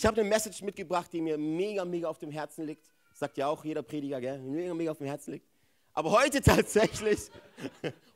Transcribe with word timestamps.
Ich 0.00 0.06
habe 0.06 0.18
eine 0.18 0.30
Message 0.30 0.62
mitgebracht, 0.62 1.12
die 1.12 1.20
mir 1.20 1.36
mega, 1.36 1.84
mega 1.84 2.08
auf 2.08 2.18
dem 2.18 2.30
Herzen 2.30 2.64
liegt. 2.64 2.90
Sagt 3.12 3.36
ja 3.36 3.48
auch 3.48 3.62
jeder 3.66 3.82
Prediger, 3.82 4.18
gell? 4.18 4.38
Mega, 4.38 4.72
mega 4.72 4.92
auf 4.92 4.96
dem 4.96 5.06
Herzen 5.06 5.32
liegt. 5.32 5.46
Aber 5.92 6.10
heute 6.12 6.40
tatsächlich, 6.42 7.30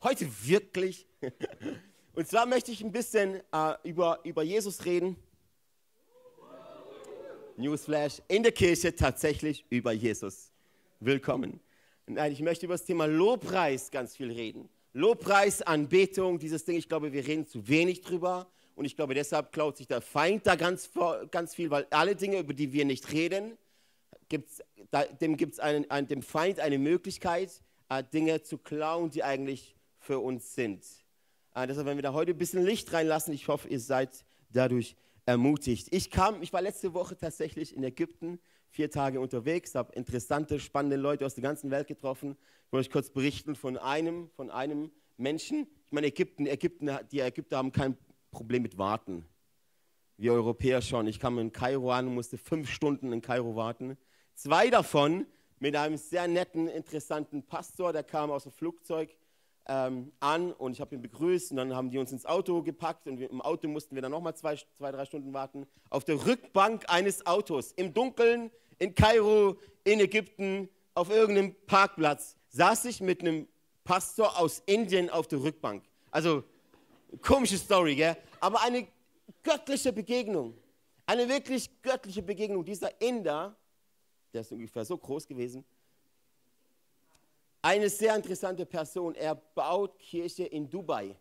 heute 0.03 0.27
wirklich. 0.47 1.07
Und 2.15 2.27
zwar 2.27 2.47
möchte 2.47 2.73
ich 2.73 2.83
ein 2.83 2.91
bisschen 2.91 3.43
äh, 3.53 3.75
über, 3.83 4.19
über 4.25 4.43
Jesus 4.43 4.83
reden. 4.87 5.15
Newsflash, 7.59 8.23
in 8.29 8.43
der 8.43 8.53
Kirche 8.53 8.97
tatsächlich 8.97 9.67
über 9.69 9.93
Jesus. 9.93 10.53
Willkommen. 11.01 11.61
Nein, 12.07 12.33
ich 12.33 12.41
möchte 12.41 12.65
über 12.65 12.77
das 12.77 12.87
Thema 12.87 13.05
Lobpreis 13.05 13.91
ganz 13.91 14.17
viel 14.17 14.33
reden. 14.33 14.71
Lobpreis, 14.95 15.61
Anbetung, 15.61 16.39
dieses 16.39 16.65
Ding, 16.65 16.79
ich 16.79 16.89
glaube, 16.89 17.13
wir 17.13 17.27
reden 17.27 17.47
zu 17.47 17.69
wenig 17.69 18.01
drüber. 18.01 18.51
Und 18.75 18.85
ich 18.85 18.97
glaube, 18.97 19.15
deshalb 19.15 19.53
klaut 19.53 19.77
sich 19.77 19.87
der 19.87 20.01
Feind 20.01 20.47
da 20.47 20.57
ganz, 20.57 20.91
ganz 21.31 21.55
viel, 21.55 21.71
weil 21.71 21.87
alle 21.91 22.17
Dinge, 22.17 22.39
über 22.41 22.55
die 22.55 22.73
wir 22.73 22.85
nicht 22.85 23.13
reden, 23.13 23.57
gibt's, 24.29 24.63
da, 24.91 25.05
dem 25.05 25.37
gibt 25.37 25.59
es 25.59 26.09
dem 26.09 26.23
Feind 26.23 26.61
eine 26.61 26.79
Möglichkeit, 26.79 27.63
äh, 27.89 28.03
Dinge 28.03 28.43
zu 28.43 28.59
klauen, 28.59 29.11
die 29.11 29.23
eigentlich 29.23 29.77
für 29.99 30.19
uns 30.19 30.55
sind. 30.55 30.85
Äh, 31.55 31.67
deshalb 31.67 31.87
werden 31.87 31.99
wir 31.99 32.03
da 32.03 32.13
heute 32.13 32.33
ein 32.33 32.39
bisschen 32.39 32.65
Licht 32.65 32.93
reinlassen. 32.93 33.33
Ich 33.33 33.49
hoffe, 33.49 33.69
ihr 33.69 33.81
seid 33.81 34.25
dadurch 34.51 34.97
ermutigt. 35.27 35.89
Ich 35.91 36.11
kam, 36.11 36.43
ich 36.43 36.53
war 36.53 36.61
letzte 36.61 36.95
Woche 36.95 37.17
tatsächlich 37.17 37.77
in 37.77 37.85
Ägypten, 37.85 38.41
vier 38.71 38.91
Tage 38.91 39.21
unterwegs, 39.21 39.75
habe 39.75 39.93
interessante, 39.95 40.59
spannende 40.59 40.97
Leute 40.97 41.25
aus 41.25 41.35
der 41.35 41.43
ganzen 41.43 41.71
Welt 41.71 41.87
getroffen. 41.87 42.37
Ich 42.67 42.73
wollte 42.73 42.89
euch 42.89 42.93
kurz 42.93 43.11
berichten 43.11 43.55
von 43.55 43.77
einem, 43.79 44.31
von 44.31 44.51
einem 44.51 44.91
Menschen. 45.17 45.69
Ich 45.87 45.93
meine, 45.93 46.09
Ägypten, 46.09 46.47
Ägypten, 46.47 46.91
die 47.13 47.21
Ägypter 47.21 47.57
haben 47.59 47.71
kein 47.71 47.97
Problem 48.35 48.63
mit 48.63 48.77
Warten. 48.77 49.25
Wir 50.17 50.33
Europäer 50.33 50.83
schon. 50.83 51.07
Ich 51.07 51.21
kam 51.21 51.39
in 51.39 51.53
Kairo 51.53 51.93
an 51.93 52.09
und 52.09 52.15
musste 52.15 52.37
fünf 52.37 52.69
Stunden 52.69 53.13
in 53.13 53.23
Kairo 53.23 53.57
warten. 53.57 53.97
Zwei 54.35 54.69
davon 54.69 55.27
mit 55.61 55.77
einem 55.77 55.97
sehr 55.97 56.27
netten, 56.27 56.69
interessanten 56.69 57.45
Pastor, 57.45 57.93
der 57.93 58.03
kam 58.03 58.31
aus 58.31 58.43
dem 58.43 58.53
Flugzeug 58.53 59.17
ähm, 59.67 60.13
an 60.19 60.53
und 60.53 60.73
ich 60.73 60.81
habe 60.81 60.97
ihn 60.97 61.01
begrüßt 61.01 61.53
und 61.53 61.59
dann 61.59 61.75
haben 61.75 61.91
die 61.91 61.99
uns 61.99 62.13
ins 62.13 62.27
Auto 62.27 62.63
gepackt 62.63 63.07
und 63.07 63.19
wir, 63.19 63.31
im 63.31 63.41
Auto 63.41 63.69
mussten 63.69 63.95
wir 63.95 64.03
dann 64.03 64.11
nochmal 64.11 64.35
zwei, 64.35 64.57
zwei, 64.57 64.91
drei 64.91 65.05
Stunden 65.05 65.33
warten. 65.33 65.67
Auf 65.91 66.05
der 66.05 66.27
Rückbank 66.27 66.85
eines 66.89 67.25
Autos, 67.27 67.73
im 67.73 67.95
Dunkeln, 67.95 68.51
in 68.79 68.95
Kairo, 68.95 69.57
in 69.85 70.01
Ägypten, 70.01 70.69
auf 70.95 71.09
irgendeinem 71.09 71.55
Parkplatz, 71.67 72.37
saß 72.51 72.85
ich 72.87 73.01
mit 73.01 73.21
einem 73.21 73.49
Pastor 73.85 74.39
aus 74.39 74.63
Indien 74.67 75.09
auf 75.09 75.29
der 75.29 75.43
Rückbank. 75.43 75.85
Also 76.11 76.45
Komische 77.23 77.59
Story, 77.59 77.97
gell? 77.97 78.17
Aber 78.41 78.63
eine 78.63 78.87
göttliche 79.43 79.93
Begegnung. 79.93 80.55
Eine 81.07 81.29
wirklich 81.29 81.71
göttliche 81.83 82.23
Begegnung. 82.23 82.65
Dieser 82.65 83.01
Inder, 83.01 83.57
der 84.33 84.41
ist 84.41 84.53
ungefähr 84.53 84.85
so 84.85 84.97
groß 84.97 85.27
gewesen, 85.27 85.65
eine 87.63 87.89
sehr 87.89 88.15
interessante 88.15 88.67
Person. 88.67 89.15
Er 89.15 89.35
baut 89.35 89.99
Kirche 89.99 90.45
in 90.45 90.69
Dubai, 90.69 91.17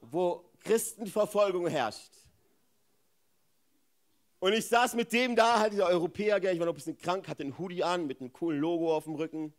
wo 0.00 0.44
Christenverfolgung 0.60 1.68
herrscht. 1.68 2.12
Und 4.38 4.52
ich 4.52 4.66
saß 4.66 4.94
mit 4.94 5.12
dem 5.12 5.34
da, 5.34 5.60
halt 5.60 5.72
dieser 5.72 5.86
Europäer, 5.86 6.36
ich 6.38 6.58
war 6.58 6.66
noch 6.66 6.72
ein 6.72 6.76
bisschen 6.76 6.98
krank, 6.98 7.26
hatte 7.28 7.42
einen 7.42 7.56
Hoodie 7.58 7.82
an 7.82 8.06
mit 8.06 8.20
einem 8.20 8.32
coolen 8.32 8.60
Logo 8.60 8.94
auf 8.94 9.04
dem 9.04 9.14
Rücken. 9.14 9.52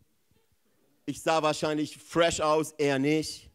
Ich 1.05 1.21
sah 1.21 1.41
wahrscheinlich 1.41 1.97
fresh 1.97 2.41
aus, 2.41 2.73
er 2.73 2.99
nicht. 2.99 3.46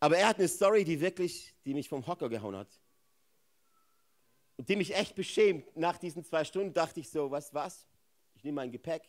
Aber 0.00 0.16
er 0.16 0.28
hat 0.28 0.38
eine 0.38 0.48
Story, 0.48 0.82
die 0.82 1.00
wirklich, 1.00 1.54
die 1.64 1.74
mich 1.74 1.88
vom 1.88 2.06
Hocker 2.06 2.30
gehauen 2.30 2.56
hat. 2.56 2.68
Und 4.56 4.68
die 4.68 4.76
mich 4.76 4.94
echt 4.94 5.14
beschämt. 5.14 5.76
Nach 5.76 5.98
diesen 5.98 6.24
zwei 6.24 6.44
Stunden 6.44 6.72
dachte 6.72 7.00
ich 7.00 7.08
so, 7.10 7.30
was, 7.30 7.52
was? 7.52 7.86
Ich 8.34 8.42
nehme 8.42 8.56
mein 8.56 8.72
Gepäck, 8.72 9.02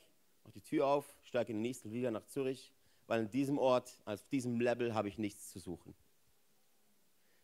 mache 0.44 0.54
die 0.54 0.62
Tür 0.62 0.88
auf, 0.88 1.06
steige 1.24 1.52
in 1.52 1.58
den 1.58 1.62
nächsten 1.62 1.90
Flieger 1.90 2.12
nach 2.12 2.26
Zürich, 2.28 2.74
weil 3.08 3.22
in 3.22 3.30
diesem 3.30 3.58
Ort, 3.58 4.02
auf 4.06 4.24
diesem 4.28 4.60
Level 4.60 4.94
habe 4.94 5.08
ich 5.08 5.18
nichts 5.18 5.50
zu 5.50 5.60
suchen. 5.60 5.96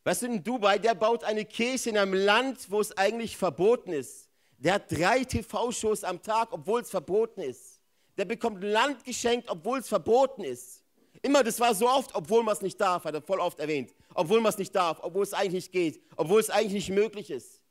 Weißt 0.04 0.22
du, 0.22 0.28
in 0.28 0.44
Dubai, 0.44 0.78
der 0.78 0.96
baut 0.96 1.24
eine 1.24 1.46
Kirche 1.46 1.90
in 1.90 1.98
einem 1.98 2.14
Land, 2.14 2.70
wo 2.72 2.80
es 2.80 2.98
eigentlich 2.98 3.36
verboten 3.36 3.92
ist. 3.92 4.30
Der 4.58 4.76
hat 4.76 4.92
drei 4.92 5.24
TV-Shows 5.24 6.04
am 6.04 6.22
Tag, 6.22 6.52
obwohl 6.52 6.82
es 6.82 6.90
verboten 6.90 7.42
ist. 7.42 7.82
Der 8.18 8.26
bekommt 8.26 8.64
Land 8.64 9.04
geschenkt, 9.04 9.50
obwohl 9.50 9.80
es 9.80 9.88
verboten 9.88 10.44
ist. 10.44 10.84
Immer, 11.28 11.44
das 11.44 11.60
war 11.60 11.76
so 11.76 11.90
oft, 11.90 12.16
obwohl 12.16 12.42
man 12.42 12.54
es 12.54 12.62
nicht 12.62 12.80
darf, 12.80 13.04
hat 13.04 13.14
er 13.14 13.22
voll 13.22 13.42
oft 13.42 13.60
erwähnt. 13.60 13.94
Obwohl 14.14 14.40
man 14.40 14.50
es 14.50 14.58
nicht 14.58 14.74
darf, 14.74 15.00
obwohl 15.02 15.24
es 15.24 15.34
eigentlich 15.34 15.66
nicht 15.66 15.72
geht, 15.74 16.02
obwohl 16.16 16.40
es 16.40 16.50
eigentlich 16.50 16.88
nicht 16.88 16.90
möglich 16.92 17.30
ist. 17.30 17.62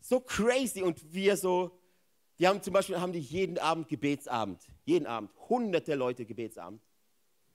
So 0.00 0.20
crazy. 0.20 0.80
Und 0.80 1.12
wir 1.12 1.36
so, 1.36 1.76
die 2.38 2.46
haben 2.46 2.62
zum 2.62 2.72
Beispiel 2.72 3.00
haben 3.00 3.12
die 3.12 3.18
jeden 3.18 3.58
Abend 3.58 3.88
Gebetsabend. 3.88 4.62
Jeden 4.84 5.08
Abend. 5.08 5.32
Hunderte 5.48 5.96
Leute 5.96 6.24
Gebetsabend. 6.24 6.80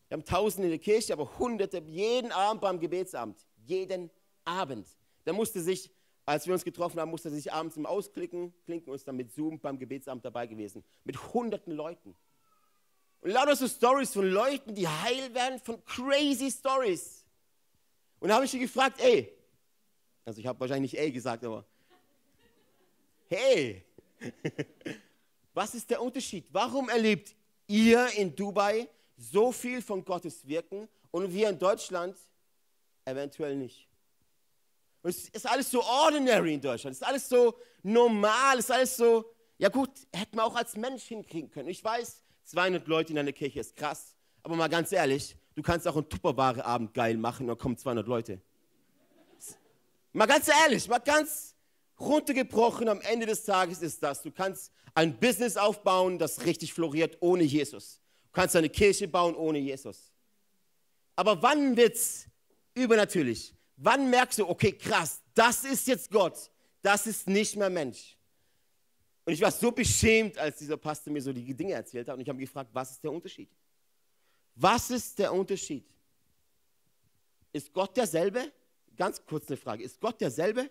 Wir 0.10 0.18
haben 0.18 0.26
Tausende 0.26 0.68
in 0.68 0.72
der 0.72 0.80
Kirche, 0.80 1.14
aber 1.14 1.40
Hunderte 1.40 1.82
jeden 1.86 2.34
Abend 2.34 2.60
beim 2.60 2.82
Gebetsabend. 2.82 3.40
Jeden 3.66 4.12
Abend. 4.44 4.90
Da 5.24 5.32
musste 5.32 5.62
sich, 5.62 5.90
als 6.26 6.48
wir 6.48 6.54
uns 6.54 6.66
getroffen 6.66 7.00
haben, 7.00 7.12
musste 7.12 7.30
sich 7.30 7.54
abends 7.54 7.78
im 7.78 7.86
Ausklicken, 7.86 8.54
klinken 8.66 8.92
uns 8.92 9.06
dann 9.06 9.16
mit 9.16 9.32
Zoom 9.32 9.58
beim 9.58 9.80
Gebetsabend 9.80 10.26
dabei 10.26 10.48
gewesen. 10.48 10.84
Mit 11.06 11.34
hunderten 11.34 11.72
Leuten. 11.72 12.14
Und 13.22 13.32
lauter 13.32 13.56
so 13.56 13.68
Stories 13.68 14.14
von 14.14 14.30
Leuten, 14.30 14.74
die 14.74 14.88
heil 14.88 15.34
werden, 15.34 15.60
von 15.60 15.84
crazy 15.86 16.50
Stories. 16.50 17.26
Und 18.20 18.30
da 18.30 18.36
habe 18.36 18.46
ich 18.46 18.52
sie 18.52 18.60
gefragt, 18.60 19.00
ey, 19.02 19.34
also 20.26 20.40
ich 20.40 20.48
habe 20.48 20.60
wahrscheinlich 20.60 20.94
nicht 20.94 21.02
ey 21.02 21.12
gesagt, 21.12 21.44
aber 21.44 21.66
hey, 23.28 23.84
was 25.54 25.76
ist 25.76 25.90
der 25.90 26.02
Unterschied? 26.02 26.46
Warum 26.52 26.90
erlebt 26.90 27.36
ihr 27.68 28.08
in 28.16 28.36
Dubai 28.36 28.88
so 29.18 29.52
viel 29.52 29.82
von 29.82 30.04
Gottes 30.04 30.48
Wirken 30.48 30.88
und 31.12 31.34
wir 31.34 31.50
in 31.50 31.60
Deutschland 31.60 32.18
eventuell 33.06 33.56
nicht? 33.56 33.88
Und 35.02 35.12
es 35.12 35.30
ist 35.30 35.48
alles 35.48 35.72
so 35.72 35.82
ordinary 35.82 36.54
in 36.54 36.62
Deutschland, 36.62 36.94
es 36.94 37.02
ist 37.02 37.08
alles 37.08 37.30
so 37.30 37.58
normal, 37.84 38.60
es 38.60 38.66
ist 38.66 38.72
alles 38.72 38.98
so, 38.98 39.34
ja 39.58 39.70
gut, 39.70 39.90
hätten 40.14 40.36
wir 40.36 40.44
auch 40.44 40.56
als 40.56 40.76
Mensch 40.76 41.04
hinkriegen 41.04 41.50
können. 41.50 41.70
Ich 41.70 41.84
weiß, 41.84 42.22
200 42.50 42.88
Leute 42.88 43.14
in 43.14 43.20
einer 43.20 43.32
Kirche 43.32 43.60
ist 43.60 43.76
krass. 43.76 44.16
Aber 44.42 44.56
mal 44.56 44.70
ganz 44.70 44.92
ehrlich, 44.92 45.36
du 45.56 45.62
kannst 45.62 45.88
auch 45.88 45.96
einen 45.96 46.10
Tupperware-Abend 46.10 46.94
geil 46.96 47.16
machen 47.16 47.44
und 47.44 47.50
dann 47.50 47.58
kommen 47.60 47.78
200 47.78 48.08
Leute. 48.08 48.42
Mal 50.14 50.26
ganz 50.26 50.48
ehrlich, 50.48 50.88
mal 50.88 50.98
ganz 50.98 51.56
runtergebrochen 52.00 52.90
am 52.90 53.02
Ende 53.02 53.28
des 53.28 53.44
Tages 53.44 53.84
ist 53.84 54.02
das. 54.02 54.24
Du 54.24 54.32
kannst 54.32 54.72
ein 54.96 55.20
Business 55.20 55.58
aufbauen, 55.58 56.18
das 56.18 56.46
richtig 56.46 56.74
floriert 56.74 57.18
ohne 57.20 57.44
Jesus. 57.44 58.02
Du 58.24 58.32
kannst 58.32 58.56
eine 58.56 58.70
Kirche 58.70 59.08
bauen 59.08 59.36
ohne 59.36 59.60
Jesus. 59.60 60.12
Aber 61.16 61.42
wann 61.44 61.78
wird 61.78 61.96
es 61.96 62.28
übernatürlich? 62.74 63.54
Wann 63.76 64.10
merkst 64.10 64.40
du, 64.40 64.50
okay, 64.50 64.72
krass, 64.72 65.22
das 65.36 65.64
ist 65.66 65.88
jetzt 65.88 66.10
Gott, 66.10 66.50
das 66.82 67.06
ist 67.06 67.28
nicht 67.28 67.56
mehr 67.56 67.70
Mensch? 67.70 68.18
Und 69.30 69.34
ich 69.34 69.42
war 69.42 69.52
so 69.52 69.72
beschämt, 69.72 70.40
als 70.40 70.58
dieser 70.58 70.76
Pastor 70.76 71.14
mir 71.14 71.22
so 71.22 71.32
die 71.32 71.54
Dinge 71.54 71.74
erzählt 71.74 72.08
hat. 72.08 72.16
Und 72.16 72.22
ich 72.22 72.30
habe 72.30 72.40
gefragt, 72.40 72.72
was 72.74 72.90
ist 72.94 73.04
der 73.04 73.12
Unterschied? 73.12 73.48
Was 74.56 74.90
ist 74.90 75.20
der 75.20 75.32
Unterschied? 75.32 75.86
Ist 77.54 77.72
Gott 77.72 77.96
derselbe? 77.96 78.52
Ganz 78.98 79.24
kurz 79.24 79.48
eine 79.48 79.58
Frage. 79.58 79.84
Ist 79.84 80.02
Gott 80.02 80.20
derselbe? 80.20 80.68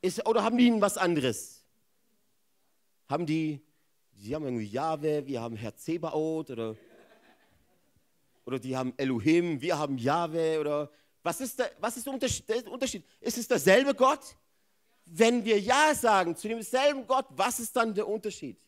Ist, 0.00 0.24
oder 0.24 0.44
haben 0.44 0.56
die 0.56 0.70
was 0.80 0.96
anderes? 0.96 1.64
Haben 3.08 3.26
die, 3.26 3.60
sie 4.14 4.36
haben 4.36 4.44
irgendwie 4.44 4.66
Jahwe, 4.66 5.26
wir 5.26 5.40
haben 5.40 5.56
Herr 5.56 5.74
Zebaoth 5.74 6.50
oder, 6.50 6.76
oder 8.46 8.60
die 8.60 8.76
haben 8.76 8.94
Elohim, 8.96 9.60
wir 9.60 9.76
haben 9.76 9.98
Jahwe 9.98 10.60
oder 10.60 10.92
was 11.24 11.40
ist 11.40 11.58
der, 11.58 11.72
was 11.80 11.96
ist 11.96 12.06
der 12.06 12.12
Unterschied? 12.12 13.04
Ist 13.20 13.36
es 13.36 13.48
derselbe 13.48 13.96
Gott? 13.96 14.36
Wenn 15.10 15.44
wir 15.44 15.58
Ja 15.58 15.94
sagen 15.94 16.36
zu 16.36 16.48
demselben 16.48 17.06
Gott, 17.06 17.26
was 17.30 17.60
ist 17.60 17.74
dann 17.74 17.94
der 17.94 18.06
Unterschied? 18.06 18.58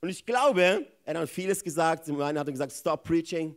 Und 0.00 0.08
ich 0.10 0.26
glaube, 0.26 0.86
er 1.04 1.18
hat 1.18 1.30
vieles 1.30 1.64
gesagt. 1.64 2.04
Zum 2.04 2.20
einen 2.20 2.38
hat 2.38 2.46
er 2.46 2.52
gesagt, 2.52 2.72
stop 2.72 3.04
preaching, 3.04 3.56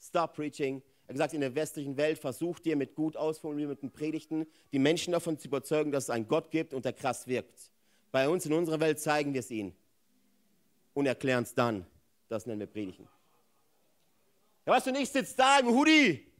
stop 0.00 0.34
preaching. 0.34 0.80
Er 1.06 1.08
hat 1.08 1.14
gesagt, 1.14 1.34
in 1.34 1.40
der 1.40 1.54
westlichen 1.54 1.96
Welt 1.96 2.18
versucht 2.18 2.64
ihr 2.66 2.76
mit 2.76 2.94
gut 2.94 3.16
ausformulierten 3.16 3.90
Predigten 3.90 4.46
die 4.70 4.78
Menschen 4.78 5.12
davon 5.12 5.38
zu 5.38 5.48
überzeugen, 5.48 5.90
dass 5.90 6.04
es 6.04 6.10
einen 6.10 6.28
Gott 6.28 6.50
gibt 6.50 6.72
und 6.72 6.84
der 6.84 6.92
krass 6.92 7.26
wirkt. 7.26 7.70
Bei 8.12 8.28
uns 8.28 8.46
in 8.46 8.52
unserer 8.52 8.78
Welt 8.78 9.00
zeigen 9.00 9.32
wir 9.32 9.40
es 9.40 9.50
ihnen 9.50 9.74
und 10.94 11.06
erklären 11.06 11.42
es 11.42 11.54
dann. 11.54 11.86
Das 12.28 12.46
nennen 12.46 12.60
wir 12.60 12.66
Predigen. 12.66 13.08
Ja, 14.64 14.74
weißt 14.74 14.86
du 14.86 14.92
nicht, 14.92 15.12
sitzt 15.12 15.38
da 15.38 15.58
im 15.58 15.66
Hoodie 15.66 16.31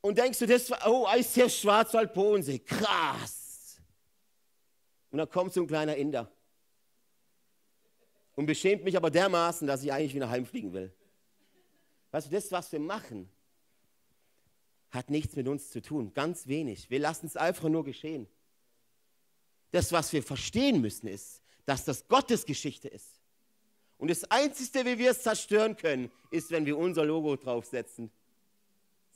und 0.00 0.18
denkst 0.18 0.38
du, 0.38 0.46
das 0.46 0.70
war, 0.70 0.80
oh, 0.86 1.06
ist 1.16 1.34
hier 1.34 1.48
Schwarzwald-Bodensee, 1.48 2.60
krass. 2.60 3.80
Und 5.10 5.18
dann 5.18 5.28
kommt 5.28 5.52
so 5.52 5.60
ein 5.60 5.66
kleiner 5.66 5.96
Inder 5.96 6.30
und 8.36 8.46
beschämt 8.46 8.84
mich 8.84 8.96
aber 8.96 9.10
dermaßen, 9.10 9.66
dass 9.66 9.82
ich 9.82 9.92
eigentlich 9.92 10.14
wieder 10.14 10.30
heimfliegen 10.30 10.72
will. 10.72 10.92
Weißt 12.10 12.28
du, 12.28 12.30
das, 12.30 12.50
was 12.50 12.72
wir 12.72 12.80
machen, 12.80 13.28
hat 14.90 15.10
nichts 15.10 15.36
mit 15.36 15.46
uns 15.46 15.70
zu 15.70 15.82
tun, 15.82 16.12
ganz 16.14 16.46
wenig. 16.46 16.90
Wir 16.90 16.98
lassen 16.98 17.26
es 17.26 17.36
einfach 17.36 17.68
nur 17.68 17.84
geschehen. 17.84 18.26
Das, 19.72 19.92
was 19.92 20.12
wir 20.12 20.22
verstehen 20.22 20.80
müssen, 20.80 21.06
ist, 21.06 21.42
dass 21.64 21.84
das 21.84 22.08
Gottes 22.08 22.44
Geschichte 22.44 22.88
ist. 22.88 23.20
Und 23.98 24.08
das 24.08 24.24
Einzige, 24.30 24.84
wie 24.86 24.98
wir 24.98 25.10
es 25.10 25.22
zerstören 25.22 25.76
können, 25.76 26.10
ist, 26.30 26.50
wenn 26.50 26.66
wir 26.66 26.76
unser 26.78 27.04
Logo 27.04 27.36
draufsetzen. 27.36 28.10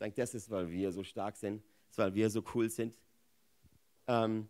Sagt, 0.04 0.18
das 0.18 0.34
ist, 0.34 0.50
weil 0.50 0.70
wir 0.70 0.92
so 0.92 1.02
stark 1.02 1.34
sind, 1.34 1.62
das 1.62 1.92
ist, 1.92 1.98
weil 1.98 2.14
wir 2.14 2.28
so 2.28 2.44
cool 2.54 2.68
sind. 2.68 2.94
Ähm, 4.06 4.46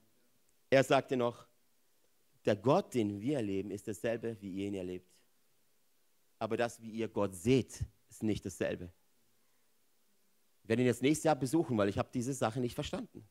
er 0.69 0.83
sagte 0.83 1.17
noch, 1.17 1.47
der 2.45 2.57
Gott, 2.57 2.93
den 2.93 3.21
wir 3.21 3.37
erleben, 3.37 3.71
ist 3.71 3.87
dasselbe, 3.87 4.37
wie 4.41 4.53
ihr 4.53 4.67
ihn 4.67 4.75
erlebt. 4.75 5.09
Aber 6.41 6.57
das, 6.57 6.83
wie 6.83 6.91
ihr 6.91 7.07
Gott 7.07 7.37
seht, 7.37 7.85
ist 8.11 8.25
nicht 8.25 8.45
dasselbe. 8.45 8.91
Ich 10.65 10.69
werde 10.69 10.83
ihn 10.83 10.87
jetzt 10.87 11.03
nächstes 11.03 11.23
Jahr 11.23 11.37
besuchen, 11.37 11.79
weil 11.79 11.89
ich 11.89 11.99
habe 11.99 12.09
diese 12.13 12.35
Sache 12.35 12.59
nicht 12.59 12.75
verstanden. 12.75 13.25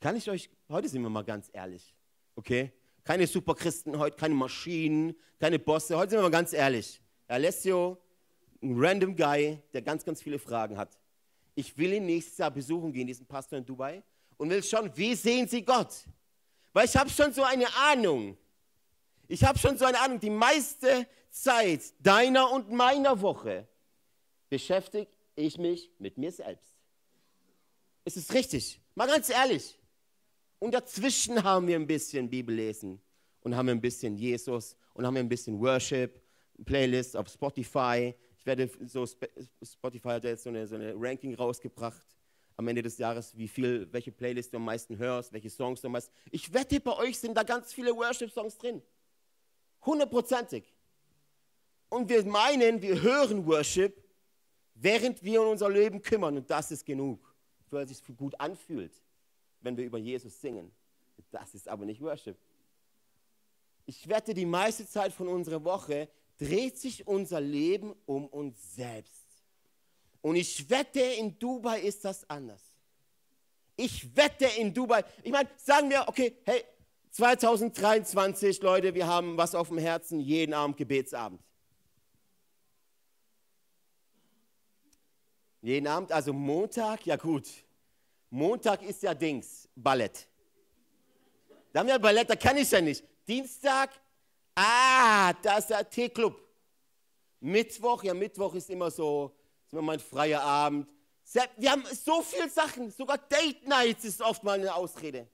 Kann 0.00 0.16
ich 0.16 0.30
euch, 0.30 0.48
heute 0.70 0.88
sind 0.88 1.02
wir 1.02 1.10
mal 1.10 1.24
ganz 1.24 1.50
ehrlich, 1.52 1.94
okay? 2.36 2.72
Keine 3.04 3.26
Superchristen 3.26 3.98
heute, 3.98 4.16
keine 4.16 4.34
Maschinen, 4.34 5.14
keine 5.38 5.58
Bosse. 5.58 5.94
Heute 5.98 6.12
sind 6.12 6.18
wir 6.20 6.22
mal 6.22 6.30
ganz 6.30 6.54
ehrlich. 6.54 7.02
Alessio, 7.28 7.98
ein 8.62 8.74
random 8.78 9.14
Guy, 9.14 9.58
der 9.74 9.82
ganz, 9.82 10.04
ganz 10.04 10.22
viele 10.22 10.38
Fragen 10.38 10.78
hat. 10.78 11.01
Ich 11.54 11.76
will 11.76 11.92
ihn 11.92 12.06
nächstes 12.06 12.38
Jahr 12.38 12.50
besuchen 12.50 12.92
gehen, 12.92 13.06
diesen 13.06 13.26
Pastor 13.26 13.58
in 13.58 13.64
Dubai, 13.64 14.02
und 14.36 14.50
will 14.50 14.62
schauen, 14.62 14.90
wie 14.94 15.14
sehen 15.14 15.46
sie 15.46 15.64
Gott? 15.64 16.04
Weil 16.72 16.86
ich 16.86 16.96
habe 16.96 17.10
schon 17.10 17.32
so 17.32 17.42
eine 17.42 17.66
Ahnung. 17.76 18.36
Ich 19.28 19.44
habe 19.44 19.58
schon 19.58 19.76
so 19.76 19.84
eine 19.84 20.00
Ahnung. 20.00 20.18
Die 20.18 20.30
meiste 20.30 21.06
Zeit 21.30 21.82
deiner 22.00 22.50
und 22.50 22.70
meiner 22.70 23.20
Woche 23.20 23.68
beschäftige 24.48 25.10
ich 25.34 25.58
mich 25.58 25.90
mit 25.98 26.18
mir 26.18 26.32
selbst. 26.32 26.72
Es 28.04 28.16
ist 28.16 28.32
richtig. 28.34 28.80
Mal 28.94 29.06
ganz 29.06 29.30
ehrlich. 29.30 29.78
Und 30.58 30.72
dazwischen 30.72 31.42
haben 31.42 31.66
wir 31.66 31.76
ein 31.76 31.86
bisschen 31.86 32.28
Bibellesen 32.28 33.00
und 33.40 33.56
haben 33.56 33.68
ein 33.68 33.80
bisschen 33.80 34.16
Jesus 34.16 34.76
und 34.94 35.06
haben 35.06 35.16
ein 35.16 35.28
bisschen 35.28 35.60
Worship, 35.60 36.20
Playlist 36.64 37.16
auf 37.16 37.28
Spotify. 37.28 38.14
Ich 38.42 38.46
werde 38.46 38.68
so, 38.88 39.06
Spotify 39.06 40.08
hat 40.08 40.24
jetzt 40.24 40.42
so 40.42 40.50
eine, 40.50 40.66
so 40.66 40.74
eine 40.74 40.94
Ranking 40.96 41.32
rausgebracht 41.36 42.04
am 42.56 42.66
Ende 42.66 42.82
des 42.82 42.98
Jahres, 42.98 43.36
wie 43.36 43.46
viel, 43.46 43.86
welche 43.92 44.10
Playlist 44.10 44.52
du 44.52 44.56
am 44.56 44.64
meisten 44.64 44.98
hörst, 44.98 45.32
welche 45.32 45.48
Songs 45.48 45.80
du 45.80 45.86
am 45.86 45.92
meisten. 45.92 46.12
Ich 46.32 46.52
wette, 46.52 46.80
bei 46.80 46.96
euch 46.96 47.20
sind 47.20 47.36
da 47.36 47.44
ganz 47.44 47.72
viele 47.72 47.94
Worship-Songs 47.94 48.58
drin. 48.58 48.82
Hundertprozentig. 49.86 50.64
Und 51.88 52.08
wir 52.08 52.24
meinen, 52.24 52.82
wir 52.82 53.00
hören 53.00 53.46
Worship, 53.46 54.02
während 54.74 55.22
wir 55.22 55.40
um 55.40 55.50
unser 55.50 55.70
Leben 55.70 56.02
kümmern. 56.02 56.36
Und 56.36 56.50
das 56.50 56.72
ist 56.72 56.84
genug, 56.84 57.32
weil 57.70 57.84
es 57.84 57.90
sich 57.90 58.16
gut 58.16 58.34
anfühlt, 58.40 58.92
wenn 59.60 59.76
wir 59.76 59.84
über 59.84 59.98
Jesus 59.98 60.40
singen. 60.40 60.72
Das 61.30 61.54
ist 61.54 61.68
aber 61.68 61.84
nicht 61.84 62.00
Worship. 62.00 62.36
Ich 63.86 64.08
wette, 64.08 64.34
die 64.34 64.46
meiste 64.46 64.84
Zeit 64.84 65.12
von 65.12 65.28
unserer 65.28 65.62
Woche 65.62 66.08
dreht 66.42 66.78
sich 66.78 67.06
unser 67.06 67.40
Leben 67.40 67.94
um 68.06 68.26
uns 68.26 68.74
selbst. 68.74 69.24
Und 70.20 70.36
ich 70.36 70.68
wette, 70.68 71.00
in 71.00 71.38
Dubai 71.38 71.80
ist 71.80 72.04
das 72.04 72.28
anders. 72.28 72.62
Ich 73.76 74.14
wette 74.16 74.46
in 74.58 74.72
Dubai. 74.72 75.04
Ich 75.22 75.32
meine, 75.32 75.48
sagen 75.56 75.90
wir, 75.90 76.08
okay, 76.08 76.36
hey, 76.44 76.64
2023, 77.10 78.60
Leute, 78.62 78.94
wir 78.94 79.06
haben 79.06 79.36
was 79.36 79.54
auf 79.54 79.68
dem 79.68 79.78
Herzen, 79.78 80.20
jeden 80.20 80.54
Abend 80.54 80.76
Gebetsabend. 80.76 81.40
Jeden 85.60 85.86
Abend, 85.86 86.10
also 86.10 86.32
Montag, 86.32 87.06
ja 87.06 87.16
gut. 87.16 87.48
Montag 88.30 88.82
ist 88.82 89.02
ja 89.02 89.14
Dings, 89.14 89.68
Ballett. 89.76 90.26
Da 91.72 91.80
haben 91.80 91.86
wir 91.86 91.98
Ballett, 91.98 92.30
da 92.30 92.36
kann 92.36 92.56
ich 92.56 92.70
ja 92.70 92.80
nicht. 92.80 93.04
Dienstag, 93.28 93.90
ah, 94.54 95.32
da 95.42 95.58
ist 95.58 95.68
der 95.68 95.88
T-Club. 95.88 96.38
Mittwoch, 97.40 98.02
ja, 98.04 98.14
Mittwoch 98.14 98.54
ist 98.54 98.70
immer 98.70 98.90
so 98.90 99.36
ist 99.66 99.72
immer 99.72 99.82
mein 99.82 100.00
freier 100.00 100.42
Abend. 100.42 100.86
Wir 101.56 101.70
haben 101.70 101.84
so 101.86 102.20
viele 102.22 102.48
Sachen, 102.50 102.90
sogar 102.90 103.16
Date 103.16 103.66
Nights 103.66 104.04
ist 104.04 104.20
oft 104.20 104.44
mal 104.44 104.58
eine 104.58 104.74
Ausrede. 104.74 105.28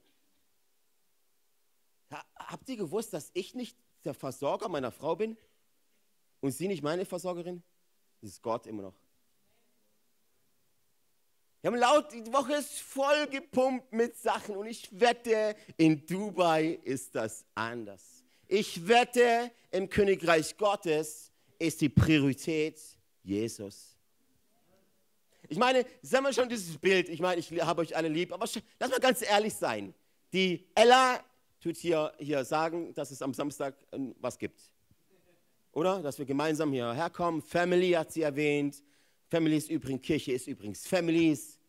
Habt 2.35 2.69
ihr 2.69 2.77
gewusst, 2.77 3.13
dass 3.13 3.29
ich 3.33 3.53
nicht 3.53 3.77
der 4.05 4.13
Versorger 4.13 4.69
meiner 4.69 4.91
Frau 4.91 5.15
bin 5.15 5.37
und 6.39 6.51
sie 6.51 6.67
nicht 6.67 6.81
meine 6.81 7.05
Versorgerin? 7.05 7.61
Das 8.21 8.31
ist 8.31 8.41
Gott 8.41 8.65
immer 8.65 8.83
noch. 8.83 8.95
Wir 11.61 11.71
haben 11.71 11.77
laut, 11.77 12.13
die 12.13 12.31
Woche 12.31 12.53
ist 12.53 12.79
voll 12.79 13.27
gepumpt 13.27 13.91
mit 13.91 14.15
Sachen 14.15 14.55
und 14.55 14.67
ich 14.67 14.87
wette, 14.97 15.57
in 15.75 16.05
Dubai 16.05 16.79
ist 16.83 17.13
das 17.13 17.45
anders. 17.53 18.18
Ich 18.51 18.87
wette, 18.87 19.51
im 19.69 19.87
Königreich 19.87 20.57
Gottes 20.57 21.31
ist 21.59 21.81
die 21.81 21.89
Priorität 21.89 22.79
Jesus. 23.21 23.95
Ich 25.47 25.57
meine, 25.59 25.85
sagen 26.01 26.25
wir 26.25 26.33
schon 26.33 26.49
dieses 26.49 26.75
Bild, 26.79 27.09
ich 27.09 27.19
meine, 27.19 27.39
ich 27.39 27.51
habe 27.61 27.81
euch 27.81 27.95
alle 27.95 28.07
lieb, 28.07 28.33
aber 28.33 28.47
lass 28.79 28.89
mal 28.89 28.99
ganz 28.99 29.21
ehrlich 29.21 29.53
sein. 29.53 29.93
Die 30.33 30.65
Ella 30.73 31.23
tut 31.61 31.77
hier, 31.77 32.11
hier 32.17 32.43
sagen, 32.43 32.91
dass 32.95 33.11
es 33.11 33.21
am 33.21 33.35
Samstag 33.35 33.75
ähm, 33.91 34.15
was 34.19 34.39
gibt. 34.39 34.59
Oder? 35.71 36.01
Dass 36.01 36.17
wir 36.17 36.25
gemeinsam 36.25 36.71
hierher 36.73 37.11
kommen. 37.11 37.43
Family 37.43 37.91
hat 37.91 38.11
sie 38.11 38.23
erwähnt. 38.23 38.81
Family 39.27 39.57
ist 39.57 39.69
übrigens, 39.69 40.01
Kirche 40.01 40.31
ist 40.31 40.47
übrigens 40.47 40.87
Families. 40.87 41.59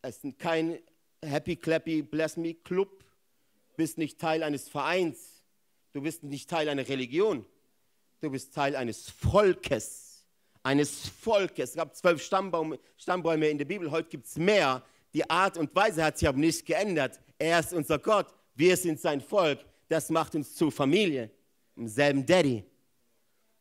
Es 0.00 0.24
ist 0.24 0.38
kein 0.38 0.78
Happy 1.22 1.56
Clappy 1.56 2.00
Bless 2.00 2.38
Me 2.38 2.54
Club. 2.54 3.04
Bist 3.76 3.98
nicht 3.98 4.18
Teil 4.18 4.42
eines 4.42 4.66
Vereins. 4.66 5.35
Du 5.96 6.02
bist 6.02 6.22
nicht 6.22 6.50
Teil 6.50 6.68
einer 6.68 6.86
Religion. 6.86 7.46
Du 8.20 8.30
bist 8.30 8.54
Teil 8.54 8.76
eines 8.76 9.08
Volkes 9.08 10.06
eines 10.62 11.08
Volkes. 11.08 11.70
Es 11.70 11.76
gab 11.76 11.96
zwölf 11.96 12.22
Stammbaum, 12.22 12.76
Stammbäume 12.98 13.48
in 13.48 13.56
der 13.56 13.64
Bibel, 13.64 13.90
heute 13.90 14.08
gibt 14.08 14.26
es 14.26 14.36
mehr. 14.36 14.82
Die 15.14 15.28
Art 15.30 15.56
und 15.56 15.74
Weise 15.74 16.04
hat 16.04 16.18
sich 16.18 16.28
aber 16.28 16.36
nicht 16.38 16.66
geändert. 16.66 17.20
Er 17.38 17.60
ist 17.60 17.72
unser 17.72 17.98
Gott, 17.98 18.26
wir 18.56 18.76
sind 18.76 19.00
sein 19.00 19.22
Volk. 19.22 19.64
Das 19.88 20.10
macht 20.10 20.34
uns 20.34 20.54
zur 20.54 20.70
Familie, 20.70 21.30
im 21.76 21.86
selben 21.86 22.26
Daddy. 22.26 22.64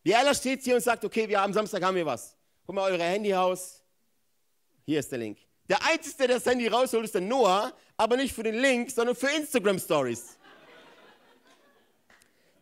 Wie 0.03 0.11
Ella 0.11 0.33
steht 0.33 0.63
hier 0.63 0.75
und 0.75 0.81
sagt, 0.81 1.05
okay, 1.05 1.29
wir 1.29 1.39
haben 1.39 1.53
Samstag 1.53 1.83
haben 1.83 1.95
wir 1.95 2.05
was. 2.05 2.35
Guck 2.65 2.75
mal 2.75 2.91
eure 2.91 3.03
Handy 3.03 3.31
raus. 3.31 3.81
Hier 4.83 4.99
ist 4.99 5.09
der 5.11 5.19
Link. 5.19 5.37
Der 5.69 5.81
Einzige, 5.85 6.17
der 6.17 6.27
das 6.29 6.45
Handy 6.45 6.67
rausholt, 6.67 7.05
ist 7.05 7.13
der 7.13 7.21
Noah, 7.21 7.71
aber 7.95 8.17
nicht 8.17 8.33
für 8.33 8.43
den 8.43 8.55
Link, 8.55 8.89
sondern 8.89 9.15
für 9.15 9.29
Instagram 9.29 9.79
Stories. 9.79 10.37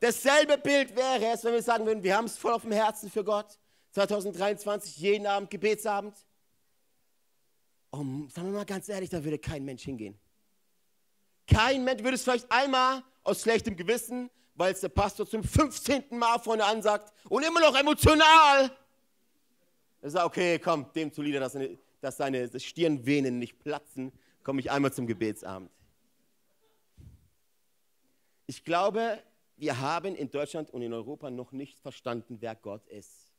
Dasselbe 0.03 0.57
Bild 0.57 0.93
wäre 0.98 1.27
es, 1.27 1.45
wenn 1.45 1.53
wir 1.53 1.63
sagen 1.63 1.86
würden, 1.86 2.03
wir 2.03 2.17
haben 2.17 2.25
es 2.25 2.38
voll 2.38 2.51
auf 2.51 2.63
dem 2.63 2.74
Herzen 2.74 3.10
für 3.10 3.24
Gott. 3.24 3.57
2023 3.91 4.98
jeden 4.98 5.25
Abend 5.25 5.50
Gebetsabend? 5.50 6.13
Oh, 7.89 8.00
sagen 8.27 8.48
wir 8.48 8.51
mal 8.51 8.65
ganz 8.65 8.89
ehrlich, 8.89 9.10
da 9.10 9.24
würde 9.24 9.39
kein 9.39 9.63
Mensch 9.63 9.83
hingehen. 9.83 10.19
Kein 11.48 11.86
Mensch 11.86 12.03
würde 12.03 12.15
es 12.15 12.24
vielleicht 12.24 12.51
einmal 12.51 13.01
aus 13.24 13.43
schlechtem 13.43 13.77
Gewissen, 13.77 14.29
weil 14.55 14.74
es 14.74 14.81
der 14.81 14.89
Pastor 14.89 15.25
zum 15.25 15.41
15. 15.41 16.03
Mal 16.10 16.38
vorne 16.39 16.65
ansagt 16.65 17.13
und 17.29 17.43
immer 17.43 17.62
noch 17.62 17.74
emotional. 17.74 18.75
Er 20.01 20.10
sagt, 20.10 20.25
okay, 20.25 20.60
komm, 20.60 20.91
dem 20.91 21.13
zuliebe, 21.13 21.39
dass 21.39 21.57
dass 22.01 22.17
seine 22.17 22.60
Stirnvenen 22.60 23.39
nicht 23.39 23.57
platzen, 23.57 24.12
komme 24.43 24.60
ich 24.60 24.69
einmal 24.69 24.91
zum 24.91 25.07
Gebetsabend. 25.07 25.72
Ich 28.48 28.65
glaube, 28.65 29.24
wir 29.55 29.79
haben 29.79 30.15
in 30.15 30.29
Deutschland 30.29 30.69
und 30.72 30.81
in 30.81 30.93
Europa 30.93 31.29
noch 31.29 31.51
nicht 31.51 31.79
verstanden, 31.79 32.38
wer 32.39 32.55
Gott 32.55 32.88
ist. 32.88 33.31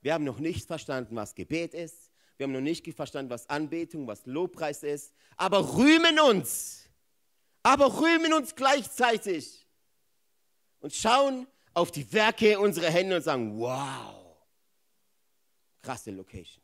Wir 0.00 0.14
haben 0.14 0.24
noch 0.24 0.38
nicht 0.38 0.66
verstanden, 0.66 1.16
was 1.16 1.34
Gebet 1.34 1.74
ist. 1.74 2.10
Wir 2.36 2.44
haben 2.44 2.52
noch 2.52 2.60
nicht 2.60 2.86
verstanden, 2.94 3.30
was 3.30 3.48
Anbetung, 3.48 4.06
was 4.06 4.26
Lobpreis 4.26 4.82
ist. 4.82 5.14
Aber 5.36 5.76
rühmen 5.76 6.20
uns. 6.20 6.88
Aber 7.62 8.00
rühmen 8.00 8.32
uns 8.32 8.54
gleichzeitig. 8.54 9.66
Und 10.80 10.92
schauen 10.92 11.46
auf 11.74 11.90
die 11.90 12.10
Werke 12.12 12.58
unserer 12.58 12.90
Hände 12.90 13.16
und 13.16 13.22
sagen, 13.22 13.58
wow, 13.58 14.36
krasse 15.82 16.10
Location. 16.10 16.62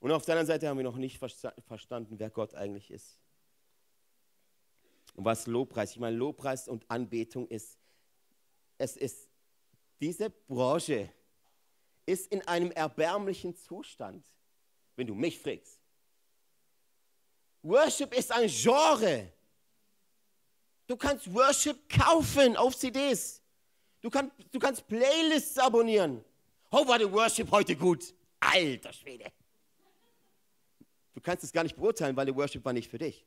Und 0.00 0.12
auf 0.12 0.24
der 0.24 0.34
anderen 0.34 0.46
Seite 0.46 0.68
haben 0.68 0.76
wir 0.76 0.84
noch 0.84 0.96
nicht 0.96 1.18
verstanden, 1.18 2.18
wer 2.18 2.30
Gott 2.30 2.54
eigentlich 2.54 2.90
ist. 2.90 3.18
Und 5.18 5.24
was 5.24 5.48
Lobpreis, 5.48 5.90
ich 5.90 5.98
meine, 5.98 6.16
Lobpreis 6.16 6.68
und 6.68 6.88
Anbetung 6.88 7.48
ist, 7.48 7.76
es 8.78 8.96
ist 8.96 9.28
diese 10.00 10.30
Branche 10.30 11.12
ist 12.06 12.30
in 12.30 12.40
einem 12.46 12.70
erbärmlichen 12.70 13.56
Zustand, 13.56 14.24
wenn 14.94 15.08
du 15.08 15.16
mich 15.16 15.36
fragst. 15.40 15.80
Worship 17.62 18.14
ist 18.14 18.30
ein 18.30 18.48
Genre. 18.48 19.32
Du 20.86 20.96
kannst 20.96 21.34
Worship 21.34 21.88
kaufen 21.88 22.56
auf 22.56 22.76
CDs. 22.76 23.42
Du, 24.00 24.10
kann, 24.10 24.30
du 24.52 24.60
kannst 24.60 24.86
Playlists 24.86 25.58
abonnieren. 25.58 26.24
Oh, 26.70 26.86
war 26.86 26.96
der 26.96 27.10
Worship 27.10 27.50
heute 27.50 27.74
gut. 27.74 28.14
alter 28.38 28.92
Schwede. 28.92 29.32
Du 31.12 31.20
kannst 31.20 31.42
es 31.42 31.50
gar 31.50 31.64
nicht 31.64 31.74
beurteilen, 31.74 32.14
weil 32.14 32.26
der 32.26 32.36
Worship 32.36 32.64
war 32.64 32.72
nicht 32.72 32.88
für 32.88 32.98
dich. 32.98 33.26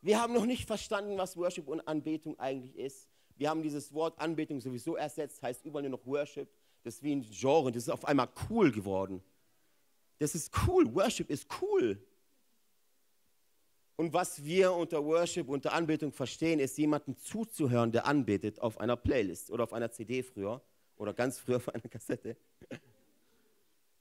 Wir 0.00 0.20
haben 0.20 0.32
noch 0.32 0.46
nicht 0.46 0.66
verstanden, 0.66 1.18
was 1.18 1.36
Worship 1.36 1.66
und 1.68 1.80
Anbetung 1.86 2.38
eigentlich 2.38 2.76
ist. 2.76 3.08
Wir 3.36 3.50
haben 3.50 3.62
dieses 3.62 3.92
Wort 3.92 4.18
Anbetung 4.18 4.60
sowieso 4.60 4.96
ersetzt, 4.96 5.42
heißt 5.42 5.64
überall 5.64 5.82
nur 5.82 5.92
noch 5.92 6.06
Worship. 6.06 6.48
Das 6.82 6.94
ist 6.94 7.02
wie 7.02 7.14
ein 7.14 7.22
Genre, 7.22 7.72
das 7.72 7.84
ist 7.84 7.88
auf 7.88 8.04
einmal 8.04 8.28
cool 8.48 8.70
geworden. 8.70 9.22
Das 10.18 10.34
ist 10.34 10.52
cool, 10.66 10.92
Worship 10.94 11.30
ist 11.30 11.46
cool. 11.60 12.00
Und 13.96 14.12
was 14.12 14.44
wir 14.44 14.72
unter 14.72 15.04
Worship, 15.04 15.48
unter 15.48 15.72
Anbetung 15.72 16.12
verstehen, 16.12 16.60
ist 16.60 16.78
jemandem 16.78 17.16
zuzuhören, 17.16 17.90
der 17.90 18.06
anbetet 18.06 18.60
auf 18.60 18.78
einer 18.78 18.96
Playlist 18.96 19.50
oder 19.50 19.64
auf 19.64 19.72
einer 19.72 19.90
CD 19.90 20.22
früher 20.22 20.62
oder 20.96 21.12
ganz 21.12 21.38
früher 21.38 21.56
auf 21.56 21.68
einer 21.68 21.88
Kassette. 21.88 22.36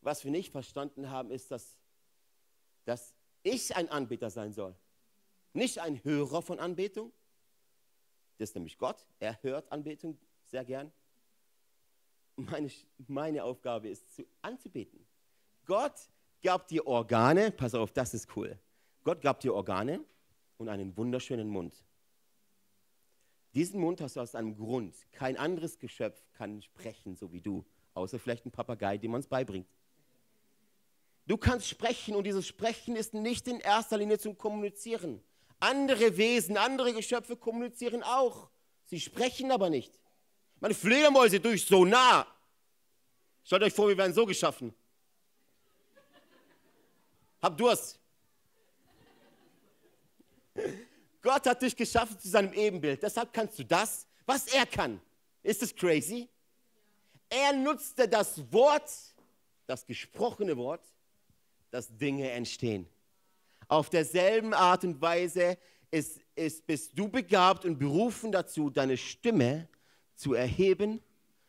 Was 0.01 0.23
wir 0.23 0.31
nicht 0.31 0.51
verstanden 0.51 1.09
haben, 1.09 1.31
ist, 1.31 1.49
dass, 1.49 1.77
dass 2.85 3.15
ich 3.41 3.75
ein 3.75 3.89
Anbeter 3.89 4.29
sein 4.29 4.53
soll. 4.53 4.75
Nicht 5.53 5.79
ein 5.79 6.03
Hörer 6.03 6.41
von 6.41 6.59
Anbetung. 6.59 7.11
Das 8.37 8.49
ist 8.49 8.55
nämlich 8.55 8.77
Gott. 8.77 9.07
Er 9.19 9.41
hört 9.41 9.71
Anbetung 9.71 10.17
sehr 10.45 10.63
gern. 10.63 10.91
Meine, 12.35 12.69
meine 13.07 13.43
Aufgabe 13.43 13.89
ist, 13.89 14.15
zu, 14.15 14.23
anzubeten. 14.41 15.05
Gott 15.65 16.09
gab 16.43 16.67
dir 16.67 16.85
Organe. 16.85 17.51
Pass 17.51 17.73
auf, 17.73 17.91
das 17.91 18.13
ist 18.13 18.35
cool. 18.35 18.59
Gott 19.03 19.21
gab 19.21 19.39
dir 19.39 19.53
Organe 19.53 20.03
und 20.57 20.69
einen 20.69 20.95
wunderschönen 20.95 21.49
Mund. 21.49 21.83
Diesen 23.53 23.79
Mund 23.79 24.01
hast 24.01 24.15
du 24.15 24.21
aus 24.21 24.35
einem 24.35 24.55
Grund. 24.55 24.95
Kein 25.11 25.35
anderes 25.37 25.79
Geschöpf 25.79 26.21
kann 26.33 26.61
sprechen, 26.61 27.15
so 27.15 27.31
wie 27.31 27.41
du, 27.41 27.65
außer 27.95 28.19
vielleicht 28.19 28.45
ein 28.45 28.51
Papagei, 28.51 28.97
dem 28.97 29.11
man 29.11 29.21
es 29.21 29.27
beibringt. 29.27 29.67
Du 31.25 31.37
kannst 31.37 31.67
sprechen 31.67 32.15
und 32.15 32.25
dieses 32.25 32.47
Sprechen 32.47 32.95
ist 32.95 33.13
nicht 33.13 33.47
in 33.47 33.59
erster 33.59 33.97
Linie 33.97 34.19
zum 34.19 34.37
Kommunizieren. 34.37 35.21
Andere 35.59 36.17
Wesen, 36.17 36.57
andere 36.57 36.93
Geschöpfe 36.93 37.35
kommunizieren 37.35 38.03
auch. 38.03 38.49
Sie 38.85 38.99
sprechen 38.99 39.51
aber 39.51 39.69
nicht. 39.69 39.99
Meine 40.59 40.73
Fledermäuse 40.73 41.39
durch 41.39 41.65
so 41.65 41.85
nah. 41.85 42.27
Stellt 43.43 43.63
euch 43.63 43.73
vor, 43.73 43.87
wir 43.87 43.97
werden 43.97 44.13
so 44.13 44.25
geschaffen. 44.25 44.73
Hab 47.41 47.57
Durst. 47.57 47.99
Gott 51.21 51.45
hat 51.45 51.61
dich 51.61 51.75
geschaffen 51.75 52.19
zu 52.19 52.29
seinem 52.29 52.53
Ebenbild. 52.53 53.01
Deshalb 53.03 53.33
kannst 53.33 53.59
du 53.59 53.63
das, 53.63 54.07
was 54.25 54.47
er 54.47 54.65
kann. 54.65 55.01
Ist 55.43 55.61
das 55.61 55.75
crazy? 55.75 56.27
Er 57.29 57.53
nutzte 57.53 58.07
das 58.07 58.51
Wort, 58.51 58.89
das 59.65 59.85
gesprochene 59.85 60.55
Wort, 60.57 60.83
dass 61.69 61.95
Dinge 61.95 62.31
entstehen. 62.31 62.87
Auf 63.67 63.89
derselben 63.89 64.53
Art 64.53 64.83
und 64.83 65.01
Weise 65.01 65.57
ist, 65.91 66.19
ist, 66.35 66.65
bist 66.65 66.97
du 66.97 67.09
begabt 67.09 67.65
und 67.65 67.77
berufen 67.77 68.31
dazu, 68.31 68.69
deine 68.69 68.97
Stimme 68.97 69.67
zu 70.15 70.33
erheben 70.33 71.01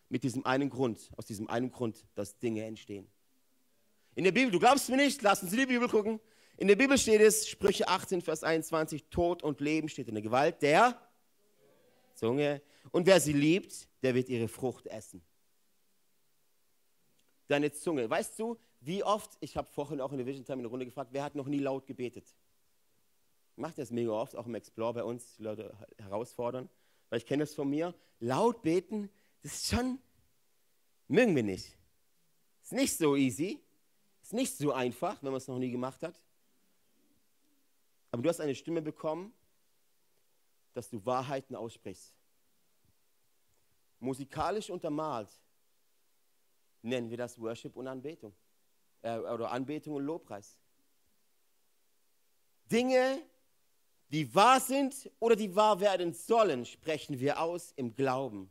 mit 0.09 0.23
diesem 0.23 0.45
einen 0.47 0.71
Grund, 0.71 1.11
aus 1.17 1.27
diesem 1.27 1.49
einen 1.49 1.71
Grund, 1.71 2.07
dass 2.15 2.39
Dinge 2.39 2.65
entstehen. 2.65 3.09
In 4.15 4.25
der 4.25 4.33
Bibel, 4.33 4.51
du 4.51 4.59
glaubst 4.59 4.89
mir 4.89 4.97
nicht, 4.97 5.23
lass 5.23 5.43
uns 5.43 5.53
in 5.53 5.59
die 5.59 5.67
Bibel 5.67 5.89
gucken. 5.89 6.21
In 6.57 6.67
der 6.67 6.77
Bibel 6.77 6.99
steht 6.99 7.21
es, 7.21 7.49
Sprüche 7.49 7.87
18, 7.87 8.21
Vers 8.21 8.43
21, 8.43 9.05
Tod 9.11 9.45
und 9.45 9.61
Leben 9.61 9.89
steht 9.89 10.09
in 10.09 10.15
der 10.15 10.23
Gewalt 10.23 10.61
der 10.61 11.01
Zunge. 12.15 12.61
Und 12.91 13.07
wer 13.07 13.21
sie 13.21 13.33
liebt, 13.33 13.89
der 14.03 14.15
wird 14.15 14.29
ihre 14.29 14.49
Frucht 14.49 14.89
essen. 14.89 15.23
Deine 17.47 17.71
Zunge. 17.71 18.11
Weißt 18.11 18.39
du, 18.41 18.59
wie 18.81 19.03
oft, 19.03 19.37
ich 19.41 19.57
habe 19.57 19.69
vorhin 19.69 20.01
auch 20.01 20.13
in 20.13 20.19
der 20.19 20.27
Vision 20.27 20.45
Time 20.45 20.59
in 20.59 20.63
der 20.63 20.71
Runde 20.71 20.87
gefragt, 20.87 21.11
wer 21.13 21.25
hat 21.25 21.35
noch 21.35 21.47
nie 21.47 21.59
laut 21.59 21.87
gebetet? 21.87 22.35
Macht 23.57 23.79
das 23.79 23.91
mega 23.91 24.13
oft, 24.13 24.37
auch 24.37 24.47
im 24.47 24.55
Explore 24.55 24.95
bei 24.95 25.05
uns, 25.05 25.37
die 25.37 25.43
Leute 25.43 25.75
herausfordern. 25.99 26.69
Weil 27.11 27.19
ich 27.19 27.27
kenne 27.27 27.43
das 27.43 27.55
von 27.55 27.69
mir. 27.69 27.95
Laut 28.21 28.63
beten, 28.63 29.11
das 29.43 29.55
ist 29.55 29.69
schon, 29.69 29.99
mögen 31.09 31.35
wir 31.35 31.43
nicht. 31.43 31.77
Ist 32.63 32.73
nicht 32.73 32.97
so 32.97 33.17
easy, 33.17 33.61
ist 34.23 34.33
nicht 34.33 34.57
so 34.57 34.73
einfach, 34.73 35.23
wenn 35.23 35.31
man 35.31 35.39
es 35.39 35.49
noch 35.49 35.59
nie 35.59 35.71
gemacht 35.71 36.03
hat. 36.03 36.15
Aber 38.11 38.23
du 38.23 38.29
hast 38.29 38.41
eine 38.41 38.55
Stimme 38.55 38.83
bekommen, 38.83 39.33
dass 40.73 40.89
du 40.89 41.05
Wahrheiten 41.05 41.57
aussprichst. 41.57 42.15
Musikalisch 44.01 44.71
untermalt 44.71 45.29
nennen 46.83 47.11
wir 47.11 47.17
das 47.17 47.41
Worship 47.41 47.75
und 47.75 47.89
Anbetung. 47.89 48.33
Äh, 49.03 49.19
oder 49.19 49.51
Anbetung 49.51 49.95
und 49.95 50.05
Lobpreis. 50.05 50.59
Dinge, 52.71 53.23
die 54.09 54.35
wahr 54.35 54.61
sind 54.61 55.11
oder 55.19 55.37
die 55.37 55.55
wahr 55.55 55.81
werden 55.81 56.13
sollen, 56.13 56.65
sprechen 56.65 57.19
wir 57.21 57.41
aus 57.41 57.73
im 57.77 57.95
Glauben. 57.95 58.51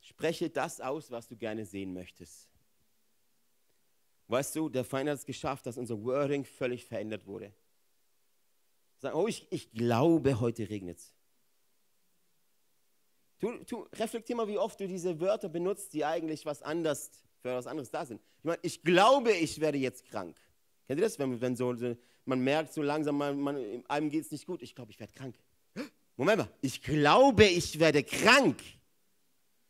Spreche 0.00 0.50
das 0.50 0.80
aus, 0.80 1.10
was 1.10 1.28
du 1.28 1.36
gerne 1.36 1.64
sehen 1.64 1.92
möchtest. 1.92 2.48
Weißt 4.26 4.56
du, 4.56 4.68
der 4.68 4.84
Feind 4.84 5.08
hat 5.08 5.18
es 5.18 5.24
geschafft, 5.24 5.64
dass 5.66 5.78
unser 5.78 6.02
Wording 6.02 6.44
völlig 6.44 6.84
verändert 6.84 7.26
wurde. 7.26 7.52
Sagen, 8.98 9.16
oh, 9.16 9.28
ich, 9.28 9.46
ich 9.50 9.70
glaube, 9.70 10.40
heute 10.40 10.68
regnet 10.68 10.98
es. 10.98 11.14
Du, 13.38 13.52
du, 13.64 13.86
reflektier 13.94 14.36
mal, 14.36 14.48
wie 14.48 14.58
oft 14.58 14.78
du 14.80 14.86
diese 14.86 15.20
Wörter 15.20 15.48
benutzt, 15.48 15.92
die 15.92 16.04
eigentlich 16.04 16.44
was 16.44 16.62
anderes, 16.62 17.10
für 17.40 17.54
was 17.54 17.66
anderes 17.66 17.90
da 17.90 18.04
sind. 18.04 18.20
Ich 18.38 18.44
meine, 18.44 18.58
ich 18.62 18.82
glaube, 18.82 19.32
ich 19.32 19.60
werde 19.60 19.78
jetzt 19.78 20.04
krank. 20.06 20.36
Kennt 20.86 21.00
ihr 21.00 21.06
das? 21.06 21.18
Wenn, 21.18 21.40
wenn 21.40 21.56
so, 21.56 21.74
man 22.24 22.40
merkt 22.40 22.72
so 22.72 22.82
langsam, 22.82 23.16
man, 23.16 23.38
man, 23.38 23.84
einem 23.88 24.10
geht 24.10 24.24
es 24.24 24.30
nicht 24.30 24.46
gut. 24.46 24.62
Ich 24.62 24.74
glaube, 24.74 24.90
ich 24.90 24.98
werde 24.98 25.12
krank. 25.12 25.36
Moment 26.16 26.38
mal, 26.38 26.48
ich 26.60 26.82
glaube, 26.82 27.44
ich 27.44 27.78
werde 27.78 28.02
krank. 28.02 28.60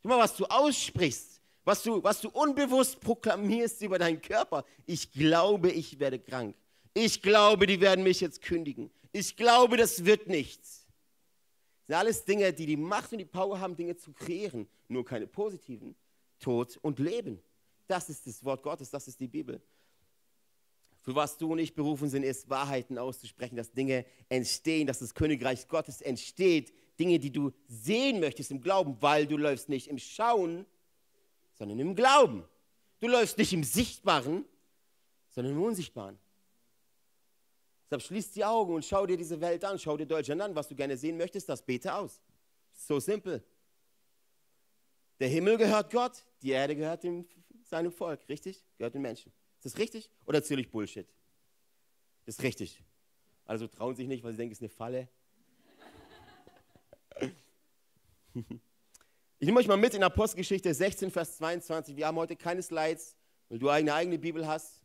Guck 0.02 0.10
mal, 0.10 0.18
was 0.18 0.34
du 0.36 0.46
aussprichst 0.46 1.38
was 1.68 1.82
du, 1.82 2.02
was 2.02 2.22
du 2.22 2.30
unbewusst 2.30 2.98
proklamierst 2.98 3.82
über 3.82 3.98
deinen 3.98 4.22
Körper. 4.22 4.64
Ich 4.86 5.12
glaube, 5.12 5.70
ich 5.70 6.00
werde 6.00 6.18
krank. 6.18 6.56
Ich 6.94 7.20
glaube, 7.20 7.66
die 7.66 7.78
werden 7.80 8.02
mich 8.02 8.22
jetzt 8.22 8.40
kündigen. 8.40 8.90
Ich 9.12 9.36
glaube, 9.36 9.76
das 9.76 10.06
wird 10.06 10.28
nichts. 10.28 10.86
Sind 11.88 11.96
alles 11.96 12.22
Dinge, 12.22 12.52
die 12.52 12.66
die 12.66 12.76
Macht 12.76 13.10
und 13.12 13.18
die 13.18 13.24
Power 13.24 13.58
haben, 13.58 13.74
Dinge 13.74 13.96
zu 13.96 14.12
kreieren. 14.12 14.68
Nur 14.88 15.06
keine 15.06 15.26
positiven. 15.26 15.96
Tod 16.38 16.78
und 16.82 16.98
Leben. 16.98 17.40
Das 17.86 18.10
ist 18.10 18.26
das 18.26 18.44
Wort 18.44 18.62
Gottes, 18.62 18.90
das 18.90 19.08
ist 19.08 19.18
die 19.18 19.26
Bibel. 19.26 19.62
Für 21.00 21.14
was 21.14 21.38
du 21.38 21.52
und 21.52 21.58
ich 21.58 21.74
berufen 21.74 22.10
sind, 22.10 22.24
ist 22.24 22.50
Wahrheiten 22.50 22.98
auszusprechen, 22.98 23.56
dass 23.56 23.72
Dinge 23.72 24.04
entstehen, 24.28 24.86
dass 24.86 24.98
das 24.98 25.14
Königreich 25.14 25.66
Gottes 25.66 26.02
entsteht. 26.02 26.74
Dinge, 27.00 27.18
die 27.18 27.32
du 27.32 27.52
sehen 27.68 28.20
möchtest 28.20 28.50
im 28.50 28.60
Glauben, 28.60 28.98
weil 29.00 29.26
du 29.26 29.38
läufst 29.38 29.70
nicht 29.70 29.88
im 29.88 29.96
Schauen, 29.96 30.66
sondern 31.54 31.78
im 31.78 31.94
Glauben. 31.94 32.44
Du 33.00 33.08
läufst 33.08 33.38
nicht 33.38 33.54
im 33.54 33.64
Sichtbaren, 33.64 34.44
sondern 35.30 35.54
im 35.54 35.62
Unsichtbaren. 35.62 36.18
Deshalb 37.90 38.02
schließ 38.02 38.32
die 38.32 38.44
Augen 38.44 38.74
und 38.74 38.84
schau 38.84 39.06
dir 39.06 39.16
diese 39.16 39.40
Welt 39.40 39.64
an, 39.64 39.78
schau 39.78 39.96
dir 39.96 40.04
Deutschland 40.04 40.42
an, 40.42 40.54
was 40.54 40.68
du 40.68 40.74
gerne 40.74 40.96
sehen 40.96 41.16
möchtest, 41.16 41.48
das 41.48 41.62
bete 41.62 41.94
aus. 41.94 42.20
So 42.74 43.00
simpel. 43.00 43.42
Der 45.20 45.28
Himmel 45.28 45.56
gehört 45.56 45.90
Gott, 45.90 46.24
die 46.42 46.50
Erde 46.50 46.76
gehört 46.76 47.02
dem, 47.02 47.26
seinem 47.64 47.90
Volk, 47.90 48.28
richtig? 48.28 48.62
Gehört 48.76 48.94
den 48.94 49.02
Menschen. 49.02 49.32
Ist 49.56 49.64
das 49.64 49.78
richtig 49.78 50.10
oder 50.26 50.38
erzähle 50.38 50.60
ich 50.60 50.70
Bullshit? 50.70 51.08
Das 52.26 52.36
ist 52.36 52.42
richtig. 52.42 52.82
Also 53.46 53.66
trauen 53.66 53.96
sich 53.96 54.06
nicht, 54.06 54.22
weil 54.22 54.32
sie 54.32 54.36
denken, 54.36 54.52
es 54.52 54.58
ist 54.58 54.62
eine 54.62 54.68
Falle. 54.68 55.08
Ich 59.40 59.46
nehme 59.46 59.60
euch 59.60 59.68
mal 59.68 59.76
mit 59.76 59.94
in 59.94 60.02
Apostelgeschichte 60.02 60.74
16, 60.74 61.12
Vers 61.12 61.36
22. 61.36 61.94
Wir 61.94 62.08
haben 62.08 62.16
heute 62.16 62.34
keine 62.34 62.60
Slides, 62.60 63.16
weil 63.48 63.60
du 63.60 63.68
eine 63.68 63.94
eigene 63.94 64.18
Bibel 64.18 64.44
hast. 64.44 64.77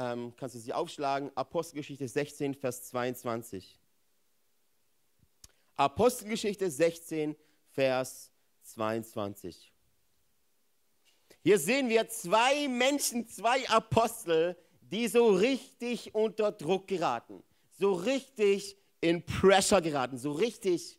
Ähm, 0.00 0.32
kannst 0.36 0.54
du 0.54 0.60
sie 0.60 0.72
aufschlagen. 0.72 1.32
Apostelgeschichte 1.34 2.06
16, 2.06 2.54
Vers 2.54 2.84
22. 2.84 3.80
Apostelgeschichte 5.74 6.70
16, 6.70 7.34
Vers 7.72 8.30
22. 8.62 9.72
Hier 11.42 11.58
sehen 11.58 11.88
wir 11.88 12.08
zwei 12.08 12.68
Menschen, 12.68 13.26
zwei 13.26 13.68
Apostel, 13.68 14.56
die 14.82 15.08
so 15.08 15.30
richtig 15.30 16.14
unter 16.14 16.52
Druck 16.52 16.86
geraten, 16.86 17.42
so 17.76 17.92
richtig 17.92 18.76
in 19.00 19.26
Pressure 19.26 19.82
geraten, 19.82 20.16
so 20.16 20.30
richtig 20.30 20.96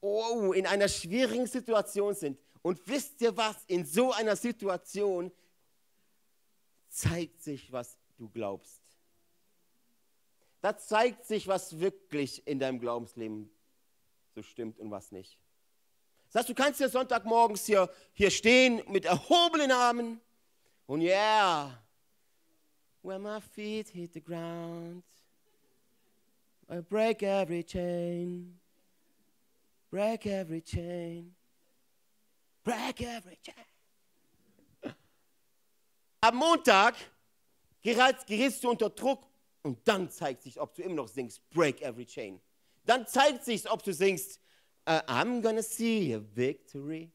oh, 0.00 0.52
in 0.52 0.64
einer 0.64 0.86
schwierigen 0.86 1.48
Situation 1.48 2.14
sind. 2.14 2.38
Und 2.62 2.80
wisst 2.86 3.20
ihr 3.20 3.36
was? 3.36 3.56
In 3.66 3.84
so 3.84 4.12
einer 4.12 4.36
Situation 4.36 5.32
zeigt 6.88 7.42
sich, 7.42 7.72
was 7.72 7.97
du 8.18 8.28
glaubst. 8.28 8.82
Da 10.60 10.76
zeigt 10.76 11.24
sich, 11.24 11.46
was 11.46 11.78
wirklich 11.78 12.46
in 12.46 12.58
deinem 12.58 12.80
Glaubensleben 12.80 13.48
so 14.34 14.42
stimmt 14.42 14.78
und 14.78 14.90
was 14.90 15.12
nicht. 15.12 15.38
Das 16.26 16.40
heißt, 16.40 16.48
du 16.48 16.54
kannst 16.54 16.80
ja 16.80 16.88
Sonntagmorgens 16.88 17.64
hier, 17.64 17.88
hier 18.12 18.30
stehen 18.30 18.82
mit 18.88 19.04
erhobenen 19.04 19.72
Armen 19.72 20.20
und 20.86 21.00
yeah, 21.00 21.82
when 23.02 23.22
my 23.22 23.40
feet 23.40 23.88
hit 23.88 24.12
the 24.12 24.20
ground, 24.20 25.02
I 26.68 26.80
break 26.80 27.22
every 27.22 27.62
chain, 27.62 28.58
break 29.90 30.26
every 30.26 30.60
chain, 30.60 31.34
break 32.62 33.00
every 33.00 33.38
chain. 33.42 34.94
Am 36.20 36.36
Montag 36.36 36.94
gerätst 37.82 38.64
du 38.64 38.70
unter 38.70 38.90
Druck 38.90 39.26
und 39.62 39.86
dann 39.86 40.10
zeigt 40.10 40.42
sich, 40.42 40.60
ob 40.60 40.74
du 40.74 40.82
immer 40.82 40.96
noch 40.96 41.08
singst, 41.08 41.48
break 41.50 41.82
every 41.82 42.06
chain. 42.06 42.40
Dann 42.84 43.06
zeigt 43.06 43.44
sich, 43.44 43.70
ob 43.70 43.82
du 43.82 43.92
singst, 43.92 44.40
uh, 44.88 45.00
I'm 45.06 45.42
gonna 45.42 45.62
see 45.62 46.14
a 46.14 46.20
victory. 46.34 47.10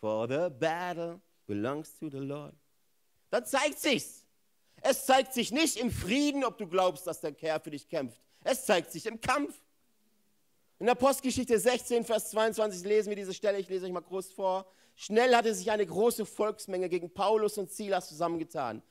For 0.00 0.28
the 0.28 0.48
battle 0.50 1.20
belongs 1.46 1.98
to 1.98 2.08
the 2.08 2.18
Lord. 2.18 2.54
Dann 3.30 3.44
zeigt 3.44 3.78
sich's. 3.78 4.24
Es 4.82 5.04
zeigt 5.04 5.34
sich 5.34 5.52
nicht 5.52 5.76
im 5.76 5.90
Frieden, 5.90 6.44
ob 6.44 6.56
du 6.56 6.66
glaubst, 6.66 7.06
dass 7.06 7.20
der 7.20 7.32
Kerl 7.32 7.60
für 7.60 7.70
dich 7.70 7.88
kämpft. 7.88 8.20
Es 8.42 8.64
zeigt 8.64 8.90
sich 8.90 9.04
im 9.06 9.20
Kampf. 9.20 9.60
In 10.78 10.86
der 10.86 10.94
Postgeschichte 10.94 11.58
16, 11.58 12.04
Vers 12.04 12.30
22 12.30 12.84
lesen 12.84 13.10
wir 13.10 13.16
diese 13.16 13.34
Stelle, 13.34 13.58
ich 13.58 13.68
lese 13.68 13.84
euch 13.84 13.92
mal 13.92 14.00
groß 14.00 14.32
vor. 14.32 14.66
Schnell 14.94 15.34
hatte 15.34 15.54
sich 15.54 15.70
eine 15.70 15.84
große 15.84 16.24
Volksmenge 16.24 16.88
gegen 16.88 17.12
Paulus 17.12 17.58
und 17.58 17.70
Silas 17.70 18.08
zusammengetan. 18.08 18.82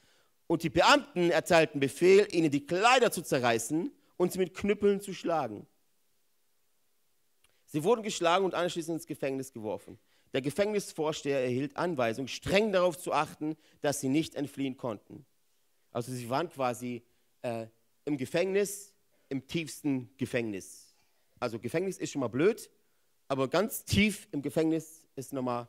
Und 0.50 0.64
die 0.64 0.72
Beamten 0.72 1.30
erteilten 1.30 1.80
Befehl, 1.80 2.28
ihnen 2.32 2.50
die 2.50 2.66
Kleider 2.66 3.12
zu 3.12 3.22
zerreißen 3.22 3.92
und 4.18 4.32
sie 4.32 4.40
mit 4.40 4.56
Knüppeln 4.56 5.00
zu 5.00 5.14
schlagen. 5.14 5.68
Sie 7.68 7.84
wurden 7.84 8.02
geschlagen 8.02 8.46
und 8.46 8.56
anschließend 8.56 8.96
ins 8.96 9.06
Gefängnis 9.06 9.54
geworfen. 9.54 10.00
Der 10.34 10.42
Gefängnisvorsteher 10.42 11.40
erhielt 11.40 11.78
Anweisung, 11.78 12.28
streng 12.28 12.72
darauf 12.72 12.98
zu 12.98 13.14
achten, 13.14 13.58
dass 13.82 14.02
sie 14.02 14.10
nicht 14.10 14.34
entfliehen 14.34 14.76
konnten. 14.76 15.24
Also 15.92 16.12
sie 16.12 16.28
waren 16.32 16.50
quasi 16.50 17.04
äh, 17.44 17.68
im 18.06 18.18
Gefängnis, 18.18 18.96
im 19.30 19.46
tiefsten 19.46 20.10
Gefängnis. 20.18 20.96
Also 21.40 21.60
Gefängnis 21.60 22.00
ist 22.00 22.10
schon 22.10 22.22
mal 22.22 22.28
blöd, 22.28 22.72
aber 23.28 23.50
ganz 23.50 23.86
tief 23.86 24.28
im 24.32 24.42
Gefängnis 24.42 25.06
ist 25.16 25.32
nochmal, 25.32 25.68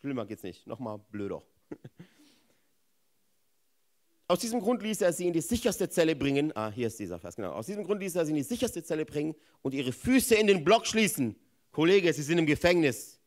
schlimmer 0.00 0.24
geht's 0.24 0.42
nicht, 0.42 0.66
nochmal 0.66 1.00
blöder. 1.10 1.42
Aus 4.32 4.38
diesem 4.38 4.60
Grund 4.60 4.82
ließ 4.82 5.02
er 5.02 5.12
sie 5.12 5.26
in 5.26 5.34
die 5.34 5.42
sicherste 5.42 5.90
Zelle 5.90 6.16
bringen. 6.16 6.56
Ah, 6.56 6.70
hier 6.70 6.86
ist 6.86 6.98
dieser 6.98 7.18
Vers, 7.18 7.36
genau. 7.36 7.52
Aus 7.52 7.66
diesem 7.66 7.84
Grund 7.84 8.00
ließ 8.00 8.16
er 8.16 8.24
sie 8.24 8.30
in 8.30 8.36
die 8.36 8.42
sicherste 8.42 8.82
Zelle 8.82 9.04
bringen 9.04 9.34
und 9.60 9.74
ihre 9.74 9.92
Füße 9.92 10.34
in 10.36 10.46
den 10.46 10.64
Block 10.64 10.86
schließen. 10.86 11.36
Kollege, 11.70 12.10
sie 12.14 12.22
sind 12.22 12.38
im 12.38 12.46
Gefängnis, 12.46 13.20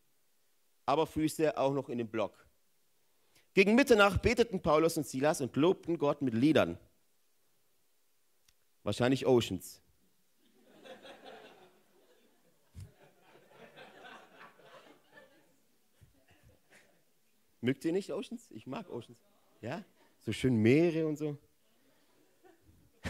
aber 0.84 1.06
Füße 1.06 1.56
auch 1.56 1.72
noch 1.72 1.88
in 1.90 1.98
den 1.98 2.08
Block. 2.08 2.44
Gegen 3.54 3.76
Mitternacht 3.76 4.20
beteten 4.20 4.60
Paulus 4.60 4.96
und 4.96 5.06
Silas 5.06 5.40
und 5.40 5.54
lobten 5.54 5.96
Gott 5.96 6.22
mit 6.22 6.34
Liedern. 6.34 6.76
Wahrscheinlich 8.82 9.28
Oceans. 9.28 9.80
Mögt 17.60 17.84
ihr 17.84 17.92
nicht 17.92 18.12
Oceans? 18.12 18.50
Ich 18.50 18.66
mag 18.66 18.90
Oceans. 18.90 19.20
Ja? 19.60 19.84
So 20.26 20.32
schön 20.32 20.56
Meere 20.56 21.06
und 21.06 21.16
so. 21.16 21.38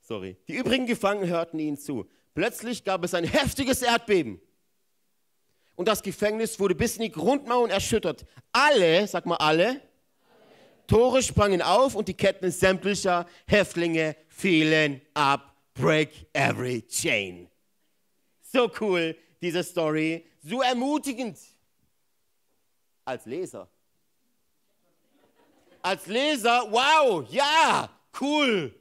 Sorry. 0.00 0.38
Die 0.48 0.54
übrigen 0.54 0.86
Gefangenen 0.86 1.28
hörten 1.28 1.58
ihnen 1.58 1.76
zu. 1.76 2.08
Plötzlich 2.34 2.82
gab 2.82 3.04
es 3.04 3.12
ein 3.12 3.24
heftiges 3.24 3.82
Erdbeben. 3.82 4.40
Und 5.76 5.86
das 5.86 6.02
Gefängnis 6.02 6.58
wurde 6.58 6.74
bis 6.74 6.96
in 6.96 7.02
die 7.02 7.10
Grundmauern 7.12 7.70
erschüttert. 7.70 8.24
Alle, 8.52 9.06
sag 9.06 9.26
mal 9.26 9.36
alle, 9.36 9.68
alle. 9.68 9.82
Tore 10.86 11.22
sprangen 11.22 11.60
auf 11.60 11.94
und 11.94 12.08
die 12.08 12.14
Ketten 12.14 12.50
sämtlicher 12.50 13.26
Häftlinge 13.46 14.16
fielen 14.28 15.02
ab. 15.12 15.54
Break 15.74 16.10
every 16.32 16.82
chain. 16.88 17.48
So 18.40 18.70
cool, 18.80 19.14
diese 19.42 19.62
Story. 19.62 20.26
So 20.42 20.62
ermutigend. 20.62 21.38
Als 23.04 23.26
Leser 23.26 23.70
als 25.82 26.06
Leser, 26.06 26.66
wow, 26.70 27.24
ja, 27.30 27.90
cool. 28.20 28.74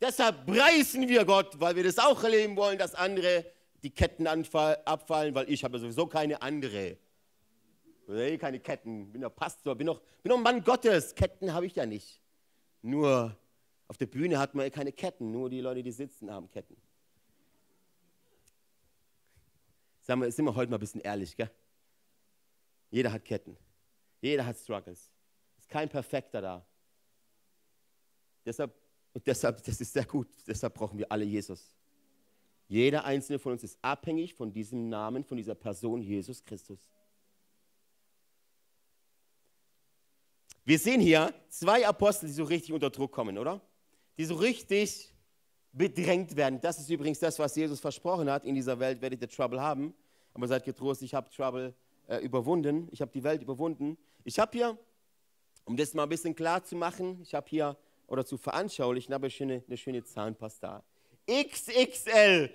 Deshalb 0.00 0.46
preisen 0.46 1.08
wir 1.08 1.24
Gott, 1.24 1.58
weil 1.58 1.76
wir 1.76 1.84
das 1.84 1.98
auch 1.98 2.22
erleben 2.22 2.56
wollen, 2.56 2.78
dass 2.78 2.94
andere 2.94 3.46
die 3.82 3.90
Ketten 3.90 4.26
abfallen, 4.26 5.34
weil 5.34 5.50
ich 5.50 5.64
habe 5.64 5.78
sowieso 5.78 6.06
keine 6.06 6.40
andere. 6.42 6.96
Nee, 8.06 8.36
keine 8.38 8.60
Ketten. 8.60 9.10
Bin 9.12 9.22
doch 9.22 9.34
Pastor, 9.34 9.74
bin 9.74 9.86
doch, 9.86 10.00
bin 10.22 10.30
doch 10.30 10.38
Mann 10.38 10.62
Gottes. 10.62 11.14
Ketten 11.14 11.52
habe 11.52 11.66
ich 11.66 11.74
ja 11.74 11.86
nicht. 11.86 12.20
Nur 12.82 13.36
auf 13.88 13.96
der 13.96 14.06
Bühne 14.06 14.38
hat 14.38 14.54
man 14.54 14.70
keine 14.70 14.92
Ketten. 14.92 15.30
Nur 15.30 15.48
die 15.48 15.60
Leute, 15.60 15.82
die 15.82 15.92
sitzen, 15.92 16.30
haben 16.30 16.50
Ketten. 16.50 16.76
Sagen 20.00 20.20
wir, 20.20 20.30
sind 20.30 20.44
wir 20.44 20.54
heute 20.54 20.70
mal 20.70 20.76
ein 20.76 20.80
bisschen 20.80 21.00
ehrlich, 21.00 21.34
gell? 21.34 21.50
Jeder 22.90 23.10
hat 23.10 23.24
Ketten. 23.24 23.56
Jeder 24.20 24.44
hat 24.44 24.56
Struggles 24.58 25.13
ist 25.64 25.70
kein 25.70 25.88
Perfekter 25.88 26.40
da. 26.40 26.66
Deshalb, 28.44 28.74
und 29.14 29.26
deshalb, 29.26 29.62
das 29.64 29.80
ist 29.80 29.92
sehr 29.92 30.04
gut, 30.04 30.28
deshalb 30.46 30.74
brauchen 30.74 30.98
wir 30.98 31.10
alle 31.10 31.24
Jesus. 31.24 31.74
Jeder 32.68 33.04
einzelne 33.04 33.38
von 33.38 33.52
uns 33.52 33.64
ist 33.64 33.78
abhängig 33.80 34.34
von 34.34 34.52
diesem 34.52 34.88
Namen, 34.88 35.24
von 35.24 35.36
dieser 35.36 35.54
Person 35.54 36.02
Jesus 36.02 36.44
Christus. 36.44 36.78
Wir 40.64 40.78
sehen 40.78 41.00
hier 41.00 41.32
zwei 41.48 41.86
Apostel, 41.86 42.26
die 42.26 42.32
so 42.32 42.44
richtig 42.44 42.72
unter 42.72 42.90
Druck 42.90 43.12
kommen, 43.12 43.36
oder? 43.38 43.60
Die 44.16 44.24
so 44.24 44.34
richtig 44.34 45.12
bedrängt 45.72 46.36
werden. 46.36 46.60
Das 46.60 46.78
ist 46.78 46.88
übrigens 46.88 47.18
das, 47.18 47.38
was 47.38 47.54
Jesus 47.54 47.80
versprochen 47.80 48.30
hat. 48.30 48.44
In 48.44 48.54
dieser 48.54 48.78
Welt 48.78 49.00
werdet 49.02 49.20
ihr 49.20 49.28
Trouble 49.28 49.60
haben. 49.60 49.94
Aber 50.32 50.48
seid 50.48 50.64
getrost, 50.64 51.02
ich 51.02 51.14
habe 51.14 51.28
Trouble 51.30 51.74
äh, 52.06 52.18
überwunden. 52.18 52.88
Ich 52.92 53.02
habe 53.02 53.12
die 53.12 53.22
Welt 53.22 53.42
überwunden. 53.42 53.98
Ich 54.24 54.38
habe 54.38 54.56
hier 54.56 54.78
um 55.64 55.76
das 55.76 55.94
mal 55.94 56.04
ein 56.04 56.08
bisschen 56.08 56.34
klar 56.34 56.62
zu 56.64 56.76
machen, 56.76 57.20
ich 57.22 57.34
habe 57.34 57.46
hier, 57.48 57.76
oder 58.06 58.24
zu 58.24 58.36
veranschaulichen, 58.36 59.14
habe 59.14 59.28
ich 59.28 59.42
eine, 59.42 59.62
eine 59.66 59.76
schöne 59.76 60.04
Zahnpasta. 60.04 60.82
XXL. 61.26 62.50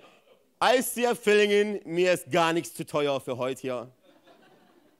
Eisseer 0.60 1.16
Fillingen, 1.16 1.80
mir 1.84 2.12
ist 2.12 2.30
gar 2.30 2.52
nichts 2.52 2.74
zu 2.74 2.86
teuer 2.86 3.20
für 3.20 3.36
heute 3.36 3.60
hier. 3.60 3.92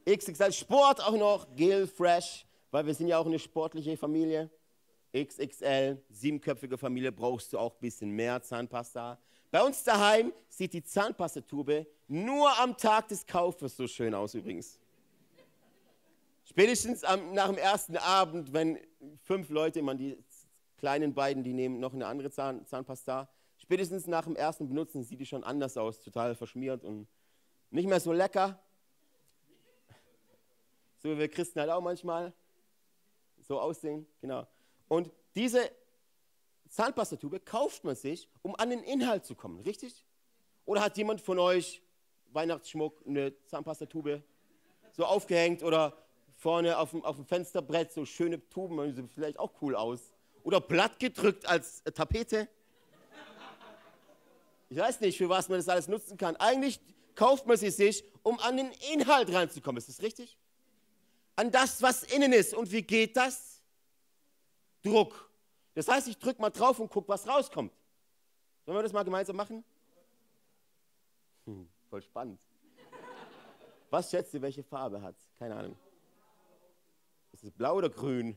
XXL 0.08 0.52
Sport 0.52 1.00
auch 1.00 1.16
noch, 1.16 1.46
Gel 1.54 1.86
Fresh, 1.86 2.46
weil 2.70 2.86
wir 2.86 2.94
sind 2.94 3.08
ja 3.08 3.18
auch 3.18 3.26
eine 3.26 3.38
sportliche 3.38 3.96
Familie. 3.96 4.50
XXL, 5.14 6.02
siebenköpfige 6.08 6.78
Familie, 6.78 7.12
brauchst 7.12 7.52
du 7.52 7.58
auch 7.58 7.74
ein 7.74 7.80
bisschen 7.80 8.10
mehr 8.10 8.40
Zahnpasta. 8.42 9.18
Bei 9.50 9.62
uns 9.62 9.84
daheim 9.84 10.32
sieht 10.48 10.72
die 10.72 10.82
Zahnpastatube 10.82 11.86
nur 12.08 12.58
am 12.58 12.76
Tag 12.76 13.08
des 13.08 13.26
Kaufes 13.26 13.76
so 13.76 13.86
schön 13.86 14.14
aus 14.14 14.34
übrigens. 14.34 14.79
Spätestens 16.50 17.04
am, 17.04 17.32
nach 17.32 17.46
dem 17.46 17.58
ersten 17.58 17.96
Abend, 17.96 18.52
wenn 18.52 18.76
fünf 19.22 19.50
Leute, 19.50 19.82
man 19.82 19.96
die 19.96 20.18
kleinen 20.78 21.14
beiden, 21.14 21.44
die 21.44 21.52
nehmen 21.52 21.78
noch 21.78 21.94
eine 21.94 22.08
andere 22.08 22.28
Zahn, 22.32 22.66
Zahnpasta, 22.66 23.30
spätestens 23.56 24.08
nach 24.08 24.24
dem 24.24 24.34
ersten 24.34 24.68
Benutzen 24.68 25.04
sieht 25.04 25.20
die 25.20 25.26
schon 25.26 25.44
anders 25.44 25.76
aus, 25.76 26.00
total 26.00 26.34
verschmiert 26.34 26.82
und 26.82 27.06
nicht 27.70 27.88
mehr 27.88 28.00
so 28.00 28.12
lecker. 28.12 28.60
So 30.98 31.10
wie 31.10 31.18
wir 31.18 31.28
Christen 31.28 31.60
halt 31.60 31.70
auch 31.70 31.80
manchmal 31.80 32.32
so 33.38 33.60
aussehen, 33.60 34.04
genau. 34.20 34.44
Und 34.88 35.12
diese 35.36 35.70
Zahnpastatube 36.68 37.38
kauft 37.38 37.84
man 37.84 37.94
sich, 37.94 38.28
um 38.42 38.56
an 38.56 38.70
den 38.70 38.82
Inhalt 38.82 39.24
zu 39.24 39.36
kommen, 39.36 39.60
richtig? 39.60 40.04
Oder 40.64 40.82
hat 40.82 40.96
jemand 40.96 41.20
von 41.20 41.38
euch 41.38 41.80
Weihnachtsschmuck, 42.32 43.06
eine 43.06 43.40
Zahnpastatube 43.46 44.24
so 44.90 45.04
aufgehängt 45.04 45.62
oder 45.62 45.96
vorne 46.40 46.78
auf 46.78 46.90
dem, 46.90 47.04
auf 47.04 47.16
dem 47.16 47.26
Fensterbrett 47.26 47.92
so 47.92 48.04
schöne 48.06 48.40
Tuben, 48.48 48.94
sieht 48.94 49.10
vielleicht 49.12 49.38
auch 49.38 49.52
cool 49.60 49.76
aus. 49.76 50.12
Oder 50.42 50.60
platt 50.60 50.98
gedrückt 50.98 51.46
als 51.46 51.82
äh, 51.84 51.92
Tapete. 51.92 52.48
Ich 54.70 54.78
weiß 54.78 55.00
nicht, 55.00 55.18
für 55.18 55.28
was 55.28 55.48
man 55.48 55.58
das 55.58 55.68
alles 55.68 55.86
nutzen 55.86 56.16
kann. 56.16 56.36
Eigentlich 56.36 56.80
kauft 57.14 57.46
man 57.46 57.56
sie 57.56 57.70
sich, 57.70 58.04
um 58.22 58.38
an 58.40 58.56
den 58.56 58.70
Inhalt 58.92 59.32
reinzukommen. 59.32 59.78
Ist 59.78 59.88
das 59.88 60.00
richtig? 60.00 60.38
An 61.36 61.50
das, 61.50 61.82
was 61.82 62.04
innen 62.04 62.32
ist. 62.32 62.54
Und 62.54 62.72
wie 62.72 62.82
geht 62.82 63.16
das? 63.16 63.60
Druck. 64.82 65.30
Das 65.74 65.88
heißt, 65.88 66.08
ich 66.08 66.18
drücke 66.18 66.40
mal 66.40 66.50
drauf 66.50 66.78
und 66.78 66.88
gucke, 66.88 67.08
was 67.08 67.26
rauskommt. 67.26 67.72
Sollen 68.64 68.78
wir 68.78 68.82
das 68.82 68.92
mal 68.92 69.02
gemeinsam 69.02 69.36
machen? 69.36 69.64
Hm, 71.44 71.68
voll 71.90 72.02
spannend. 72.02 72.40
Was 73.90 74.10
schätzt 74.10 74.32
ihr, 74.32 74.40
welche 74.40 74.62
Farbe 74.62 75.02
hat? 75.02 75.16
Keine 75.38 75.56
Ahnung. 75.56 75.76
Ist 77.40 77.44
es 77.44 77.52
blau 77.52 77.76
oder 77.76 77.88
grün? 77.88 78.36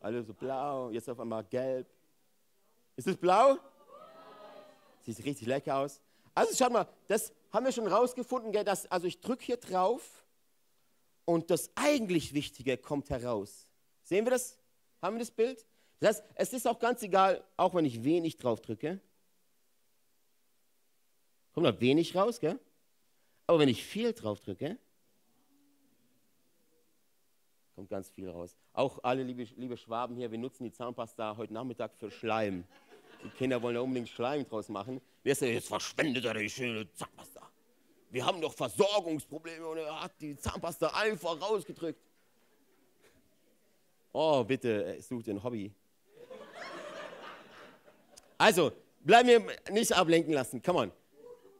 Alle 0.00 0.22
so 0.22 0.32
blau, 0.32 0.88
jetzt 0.88 1.06
auf 1.10 1.20
einmal 1.20 1.44
gelb. 1.44 1.86
Ist 2.96 3.06
es 3.06 3.16
blau? 3.16 3.58
Sieht 5.02 5.22
richtig 5.22 5.46
lecker 5.46 5.76
aus. 5.76 6.00
Also 6.34 6.54
schaut 6.56 6.72
mal, 6.72 6.88
das 7.08 7.30
haben 7.52 7.66
wir 7.66 7.72
schon 7.72 7.86
rausgefunden, 7.86 8.52
gell, 8.52 8.64
dass, 8.64 8.86
also 8.86 9.06
ich 9.06 9.20
drücke 9.20 9.44
hier 9.44 9.58
drauf 9.58 10.24
und 11.26 11.50
das 11.50 11.70
eigentlich 11.74 12.32
Wichtige 12.32 12.78
kommt 12.78 13.10
heraus. 13.10 13.70
Sehen 14.02 14.24
wir 14.24 14.30
das? 14.30 14.58
Haben 15.02 15.16
wir 15.16 15.20
das 15.20 15.30
Bild? 15.30 15.66
Das 16.00 16.20
heißt, 16.20 16.24
es 16.36 16.52
ist 16.54 16.66
auch 16.66 16.78
ganz 16.78 17.02
egal, 17.02 17.44
auch 17.58 17.74
wenn 17.74 17.84
ich 17.84 18.02
wenig 18.02 18.38
drauf 18.38 18.62
drücke. 18.62 18.98
Kommt 21.52 21.66
da 21.66 21.78
wenig 21.80 22.16
raus, 22.16 22.40
gell? 22.40 22.58
Aber 23.46 23.58
wenn 23.58 23.68
ich 23.68 23.84
viel 23.84 24.14
drauf 24.14 24.40
drücke, 24.40 24.78
kommt 27.78 27.90
ganz 27.90 28.10
viel 28.10 28.28
raus. 28.28 28.56
Auch 28.72 28.98
alle 29.04 29.22
liebe, 29.22 29.44
liebe 29.54 29.76
Schwaben 29.76 30.16
hier, 30.16 30.28
wir 30.32 30.38
nutzen 30.38 30.64
die 30.64 30.72
Zahnpasta 30.72 31.36
heute 31.36 31.52
Nachmittag 31.52 31.92
für 31.96 32.10
Schleim. 32.10 32.64
Die 33.22 33.28
Kinder 33.28 33.62
wollen 33.62 33.76
da 33.76 33.80
unbedingt 33.82 34.08
Schleim 34.08 34.44
draus 34.48 34.68
machen. 34.68 35.00
Wer 35.22 35.30
ist 35.30 35.42
jetzt 35.42 35.68
verschwendet 35.68 36.24
er 36.24 36.34
die 36.34 36.50
schöne 36.50 36.92
Zahnpasta? 36.92 37.40
Wir 38.10 38.26
haben 38.26 38.40
doch 38.40 38.52
Versorgungsprobleme 38.52 39.64
und 39.64 39.78
er 39.78 40.02
hat 40.02 40.10
die 40.20 40.36
Zahnpasta 40.36 40.88
einfach 40.88 41.40
rausgedrückt. 41.40 42.00
Oh, 44.12 44.42
bitte, 44.42 45.00
such 45.00 45.22
dir 45.22 45.34
ein 45.34 45.42
Hobby. 45.44 45.72
Also, 48.38 48.72
bleib 49.04 49.24
mir 49.24 49.40
nicht 49.70 49.92
ablenken 49.92 50.32
lassen. 50.32 50.60
Come 50.60 50.80
on. 50.80 50.92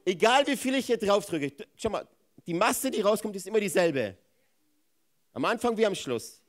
Egal 0.04 0.44
wie 0.48 0.56
viel 0.56 0.74
ich 0.74 0.86
hier 0.86 0.98
drauf 0.98 1.26
drücke, 1.26 1.52
schau 1.76 1.90
mal, 1.90 2.08
die 2.44 2.54
Masse, 2.54 2.90
die 2.90 3.02
rauskommt, 3.02 3.36
ist 3.36 3.46
immer 3.46 3.60
dieselbe. 3.60 4.16
Am 5.38 5.44
Anfang 5.44 5.76
wie 5.76 5.86
am 5.86 5.94
Schluss. 5.94 6.42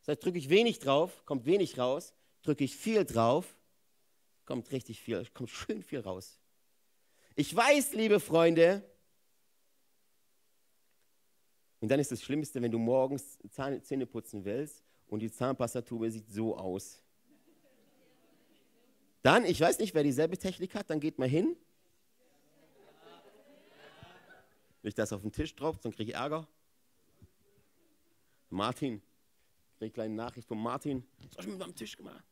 Das 0.00 0.08
heißt, 0.08 0.24
drücke 0.24 0.38
ich 0.38 0.48
wenig 0.48 0.78
drauf, 0.78 1.22
kommt 1.26 1.44
wenig 1.44 1.78
raus. 1.78 2.14
Drücke 2.40 2.64
ich 2.64 2.74
viel 2.74 3.04
drauf, 3.04 3.44
kommt 4.46 4.72
richtig 4.72 5.02
viel, 5.02 5.26
kommt 5.34 5.50
schön 5.50 5.82
viel 5.82 6.00
raus. 6.00 6.40
Ich 7.34 7.54
weiß, 7.54 7.92
liebe 7.92 8.20
Freunde, 8.20 8.82
und 11.80 11.90
dann 11.90 12.00
ist 12.00 12.10
das 12.10 12.22
Schlimmste, 12.22 12.62
wenn 12.62 12.72
du 12.72 12.78
morgens 12.78 13.38
Zähne 13.82 14.06
putzen 14.06 14.46
willst 14.46 14.82
und 15.08 15.20
die 15.20 15.30
Zahnpastatube 15.30 16.10
sieht 16.10 16.30
so 16.30 16.56
aus. 16.56 17.02
Dann, 19.20 19.44
ich 19.44 19.60
weiß 19.60 19.78
nicht, 19.78 19.92
wer 19.92 20.04
dieselbe 20.04 20.38
Technik 20.38 20.74
hat, 20.74 20.88
dann 20.88 21.00
geht 21.00 21.18
mal 21.18 21.28
hin. 21.28 21.54
Wenn 24.80 24.88
ich 24.88 24.94
das 24.94 25.12
auf 25.12 25.20
den 25.20 25.32
Tisch 25.32 25.54
drauf, 25.54 25.78
dann 25.80 25.92
kriege 25.92 26.12
ich 26.12 26.16
Ärger. 26.16 26.48
Martin, 28.52 29.02
eine 29.80 30.08
Nachricht 30.10 30.46
von 30.46 30.58
Martin. 30.58 31.04
Was 31.18 31.38
hast 31.38 31.46
du 31.46 31.50
mit 31.50 31.58
meinem 31.58 31.74
Tisch 31.74 31.96
gemacht? 31.96 32.22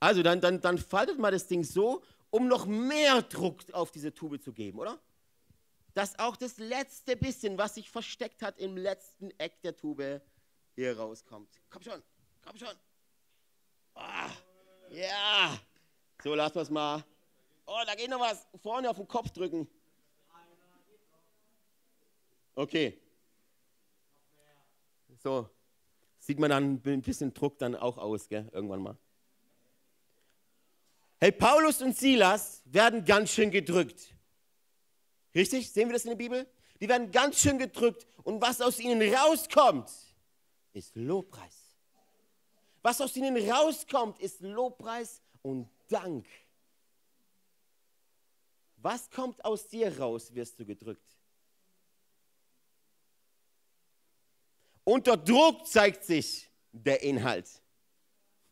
Also 0.00 0.22
dann, 0.22 0.40
dann, 0.40 0.60
dann 0.60 0.78
faltet 0.78 1.18
mal 1.18 1.30
das 1.30 1.46
Ding 1.46 1.62
so, 1.62 2.02
um 2.30 2.48
noch 2.48 2.66
mehr 2.66 3.22
Druck 3.22 3.62
auf 3.72 3.90
diese 3.90 4.12
Tube 4.12 4.40
zu 4.40 4.52
geben, 4.52 4.78
oder? 4.78 4.98
Dass 5.92 6.18
auch 6.18 6.36
das 6.36 6.58
letzte 6.58 7.16
bisschen, 7.16 7.56
was 7.56 7.76
sich 7.76 7.88
versteckt 7.88 8.42
hat 8.42 8.58
im 8.58 8.76
letzten 8.76 9.30
Eck 9.38 9.62
der 9.62 9.76
Tube, 9.76 10.20
hier 10.74 10.96
rauskommt. 10.96 11.48
Komm 11.70 11.82
schon, 11.82 12.02
komm 12.44 12.56
schon. 12.56 12.74
Ah. 13.94 14.30
Ja. 14.90 15.58
So, 16.22 16.34
lass 16.34 16.56
uns 16.56 16.70
mal. 16.70 17.04
Oh, 17.66 17.80
da 17.86 17.94
geht 17.94 18.10
noch 18.10 18.20
was. 18.20 18.46
Vorne 18.60 18.90
auf 18.90 18.96
den 18.96 19.06
Kopf 19.06 19.30
drücken. 19.30 19.68
Okay. 22.56 22.98
So. 25.24 25.48
Sieht 26.18 26.38
man 26.38 26.50
dann 26.50 26.80
ein 26.84 27.02
bisschen 27.02 27.32
Druck 27.32 27.58
dann 27.58 27.74
auch 27.74 27.96
aus, 27.96 28.28
gell? 28.28 28.48
Irgendwann 28.52 28.82
mal. 28.82 28.96
Hey, 31.18 31.32
Paulus 31.32 31.80
und 31.80 31.96
Silas 31.96 32.62
werden 32.66 33.04
ganz 33.06 33.30
schön 33.30 33.50
gedrückt. 33.50 34.14
Richtig? 35.34 35.72
Sehen 35.72 35.88
wir 35.88 35.94
das 35.94 36.04
in 36.04 36.10
der 36.10 36.16
Bibel? 36.16 36.46
Die 36.78 36.88
werden 36.88 37.10
ganz 37.10 37.40
schön 37.40 37.58
gedrückt. 37.58 38.06
Und 38.22 38.42
was 38.42 38.60
aus 38.60 38.78
ihnen 38.78 39.00
rauskommt, 39.14 39.90
ist 40.74 40.94
Lobpreis. 40.94 41.74
Was 42.82 43.00
aus 43.00 43.16
ihnen 43.16 43.50
rauskommt, 43.50 44.18
ist 44.20 44.42
Lobpreis 44.42 45.22
und 45.40 45.70
Dank. 45.88 46.26
Was 48.76 49.08
kommt 49.10 49.42
aus 49.42 49.66
dir 49.68 49.98
raus, 49.98 50.34
wirst 50.34 50.60
du 50.60 50.66
gedrückt. 50.66 51.13
Unter 54.84 55.16
Druck 55.16 55.66
zeigt 55.66 56.04
sich 56.04 56.50
der 56.72 57.02
Inhalt. 57.02 57.48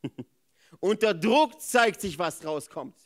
Unter 0.81 1.15
Druck 1.15 1.61
zeigt 1.61 2.01
sich, 2.01 2.19
was 2.19 2.45
rauskommt. 2.45 2.97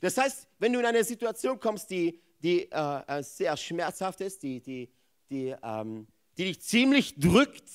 Das 0.00 0.16
heißt, 0.16 0.48
wenn 0.58 0.72
du 0.72 0.78
in 0.78 0.86
eine 0.86 1.04
Situation 1.04 1.58
kommst, 1.58 1.90
die, 1.90 2.20
die 2.40 2.70
äh, 2.70 3.02
äh 3.06 3.22
sehr 3.22 3.56
schmerzhaft 3.56 4.20
ist, 4.20 4.42
die, 4.42 4.60
die, 4.60 4.92
die, 5.30 5.54
ähm, 5.62 6.06
die 6.36 6.44
dich 6.44 6.60
ziemlich 6.60 7.18
drückt, 7.18 7.70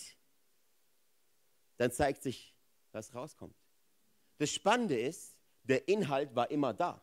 dann 1.77 1.91
zeigt 1.91 2.23
sich 2.23 2.55
was 2.91 3.13
rauskommt. 3.13 3.55
Das 4.37 4.51
Spannende 4.51 4.99
ist, 4.99 5.35
der 5.63 5.87
Inhalt 5.87 6.35
war 6.35 6.49
immer 6.49 6.73
da. 6.73 7.01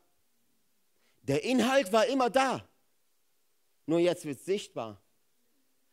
Der 1.22 1.44
Inhalt 1.44 1.92
war 1.92 2.06
immer 2.06 2.30
da. 2.30 2.68
Nur 3.86 3.98
jetzt 3.98 4.24
wird 4.24 4.38
es 4.38 4.44
sichtbar. 4.44 5.00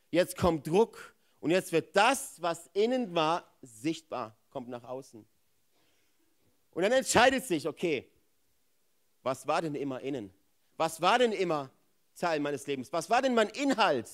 Jetzt 0.09 0.37
kommt 0.37 0.67
Druck 0.67 1.15
und 1.41 1.49
jetzt 1.49 1.71
wird 1.71 1.95
das, 1.95 2.41
was 2.41 2.69
innen 2.73 3.13
war, 3.13 3.43
sichtbar, 3.61 4.37
kommt 4.51 4.69
nach 4.69 4.83
außen. 4.83 5.25
Und 6.71 6.83
dann 6.83 6.91
entscheidet 6.91 7.45
sich, 7.45 7.67
okay, 7.67 8.07
was 9.23 9.45
war 9.47 9.61
denn 9.61 9.75
immer 9.75 9.99
innen? 10.01 10.31
Was 10.77 11.01
war 11.01 11.19
denn 11.19 11.31
immer 11.31 11.69
Teil 12.15 12.39
meines 12.39 12.65
Lebens? 12.67 12.93
Was 12.93 13.09
war 13.09 13.21
denn 13.21 13.33
mein 13.33 13.49
Inhalt? 13.49 14.09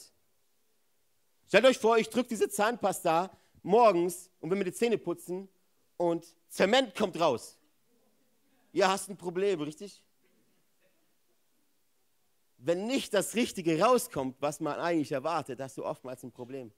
Stellt 1.48 1.66
euch 1.66 1.78
vor, 1.78 1.98
ich 1.98 2.10
drücke 2.10 2.30
diese 2.30 2.50
Zahnpasta 2.50 3.30
morgens 3.62 4.30
und 4.40 4.50
will 4.50 4.58
mir 4.58 4.64
die 4.64 4.74
Zähne 4.74 4.98
putzen 4.98 5.50
und 5.98 6.26
Zement 6.50 6.96
kommt 6.96 7.20
raus. 7.20 7.58
Ihr 8.72 8.88
hast 8.88 9.10
ein 9.10 9.18
Problem, 9.18 9.62
richtig? 9.62 10.02
Wenn 12.58 12.88
nicht 12.88 13.14
das 13.14 13.36
Richtige 13.36 13.82
rauskommt, 13.82 14.38
was 14.40 14.60
man 14.60 14.80
eigentlich 14.80 15.12
erwartet, 15.12 15.60
hast 15.60 15.78
du 15.78 15.86
oftmals 15.86 16.24
ein 16.24 16.32
Problem. 16.32 16.72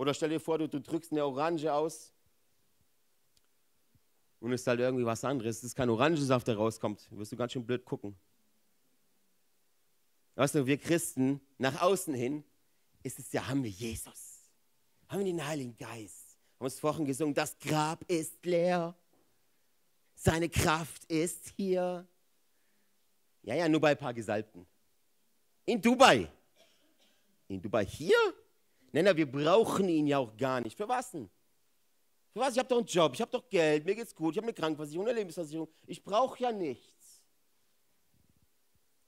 Oder 0.00 0.14
stell 0.14 0.30
dir 0.30 0.40
vor, 0.40 0.56
du, 0.56 0.66
du 0.66 0.80
drückst 0.80 1.12
eine 1.12 1.26
Orange 1.26 1.70
aus 1.70 2.14
und 4.40 4.50
es 4.52 4.62
ist 4.62 4.66
halt 4.66 4.80
irgendwie 4.80 5.04
was 5.04 5.22
anderes. 5.24 5.58
Es 5.58 5.64
ist 5.64 5.74
kein 5.74 5.90
Orangensaft, 5.90 6.48
der 6.48 6.56
rauskommt. 6.56 7.06
Da 7.10 7.18
wirst 7.18 7.32
du 7.32 7.36
ganz 7.36 7.52
schön 7.52 7.66
blöd 7.66 7.84
gucken. 7.84 8.16
Weißt 10.36 10.54
du, 10.54 10.64
wir 10.64 10.78
Christen, 10.78 11.42
nach 11.58 11.82
außen 11.82 12.14
hin, 12.14 12.44
ist 13.02 13.18
es 13.18 13.30
ja, 13.32 13.46
haben 13.46 13.62
wir 13.62 13.70
Jesus. 13.70 14.50
Haben 15.08 15.18
wir 15.18 15.26
den 15.26 15.46
Heiligen 15.46 15.76
Geist 15.76 16.30
haben 16.60 16.66
es 16.66 16.78
vorhin 16.78 17.06
gesungen, 17.06 17.34
das 17.34 17.58
Grab 17.58 18.04
ist 18.06 18.44
leer, 18.44 18.94
seine 20.14 20.48
Kraft 20.48 21.04
ist 21.06 21.48
hier. 21.56 22.06
Ja, 23.42 23.54
ja, 23.54 23.68
nur 23.68 23.80
bei 23.80 23.92
ein 23.92 23.96
paar 23.96 24.12
Gesalbten. 24.12 24.66
In 25.64 25.80
Dubai. 25.80 26.30
In 27.48 27.62
Dubai 27.62 27.86
hier? 27.86 28.14
Nein, 28.92 29.16
wir 29.16 29.30
brauchen 29.30 29.88
ihn 29.88 30.06
ja 30.06 30.18
auch 30.18 30.36
gar 30.36 30.60
nicht. 30.60 30.76
Für 30.76 30.88
was 30.88 31.10
denn? 31.12 31.30
Für 32.32 32.40
was? 32.40 32.54
Ich 32.54 32.58
habe 32.58 32.68
doch 32.68 32.78
einen 32.78 32.86
Job, 32.86 33.12
ich 33.14 33.20
habe 33.20 33.30
doch 33.30 33.48
Geld, 33.48 33.84
mir 33.84 33.94
geht's 33.94 34.14
gut, 34.14 34.34
ich 34.34 34.38
habe 34.38 34.46
eine 34.46 34.54
Krankenversicherung, 34.54 35.06
eine 35.06 35.18
Lebensversicherung. 35.18 35.68
Ich 35.86 36.02
brauche 36.02 36.42
ja 36.42 36.52
nichts. 36.52 37.22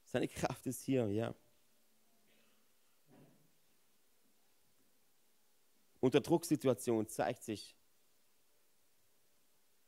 Seine 0.05 0.29
Kraft 0.29 0.67
ist 0.67 0.83
hier, 0.83 1.09
ja. 1.09 1.35
Unter 6.01 6.21
Drucksituation 6.21 7.07
zeigt 7.07 7.45
sich, 7.45 7.77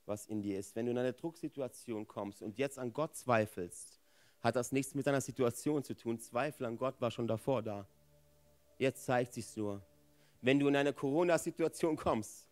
was 0.06 0.26
in 0.26 0.42
dir 0.42 0.58
ist. 0.58 0.76
Wenn 0.76 0.86
du 0.86 0.92
in 0.92 0.98
eine 0.98 1.12
Drucksituation 1.12 2.06
kommst 2.06 2.40
und 2.40 2.56
jetzt 2.56 2.78
an 2.78 2.92
Gott 2.92 3.16
zweifelst, 3.16 4.00
hat 4.40 4.56
das 4.56 4.70
nichts 4.70 4.94
mit 4.94 5.06
deiner 5.06 5.20
Situation 5.20 5.82
zu 5.82 5.96
tun. 5.96 6.20
Zweifel 6.20 6.66
an 6.66 6.78
Gott 6.78 7.00
war 7.00 7.10
schon 7.10 7.26
davor 7.26 7.62
da. 7.62 7.86
Jetzt 8.78 9.04
zeigt 9.04 9.34
sich 9.34 9.56
nur. 9.56 9.82
Wenn 10.40 10.58
du 10.58 10.68
in 10.68 10.76
eine 10.76 10.92
Corona-Situation 10.92 11.96
kommst 11.96 12.48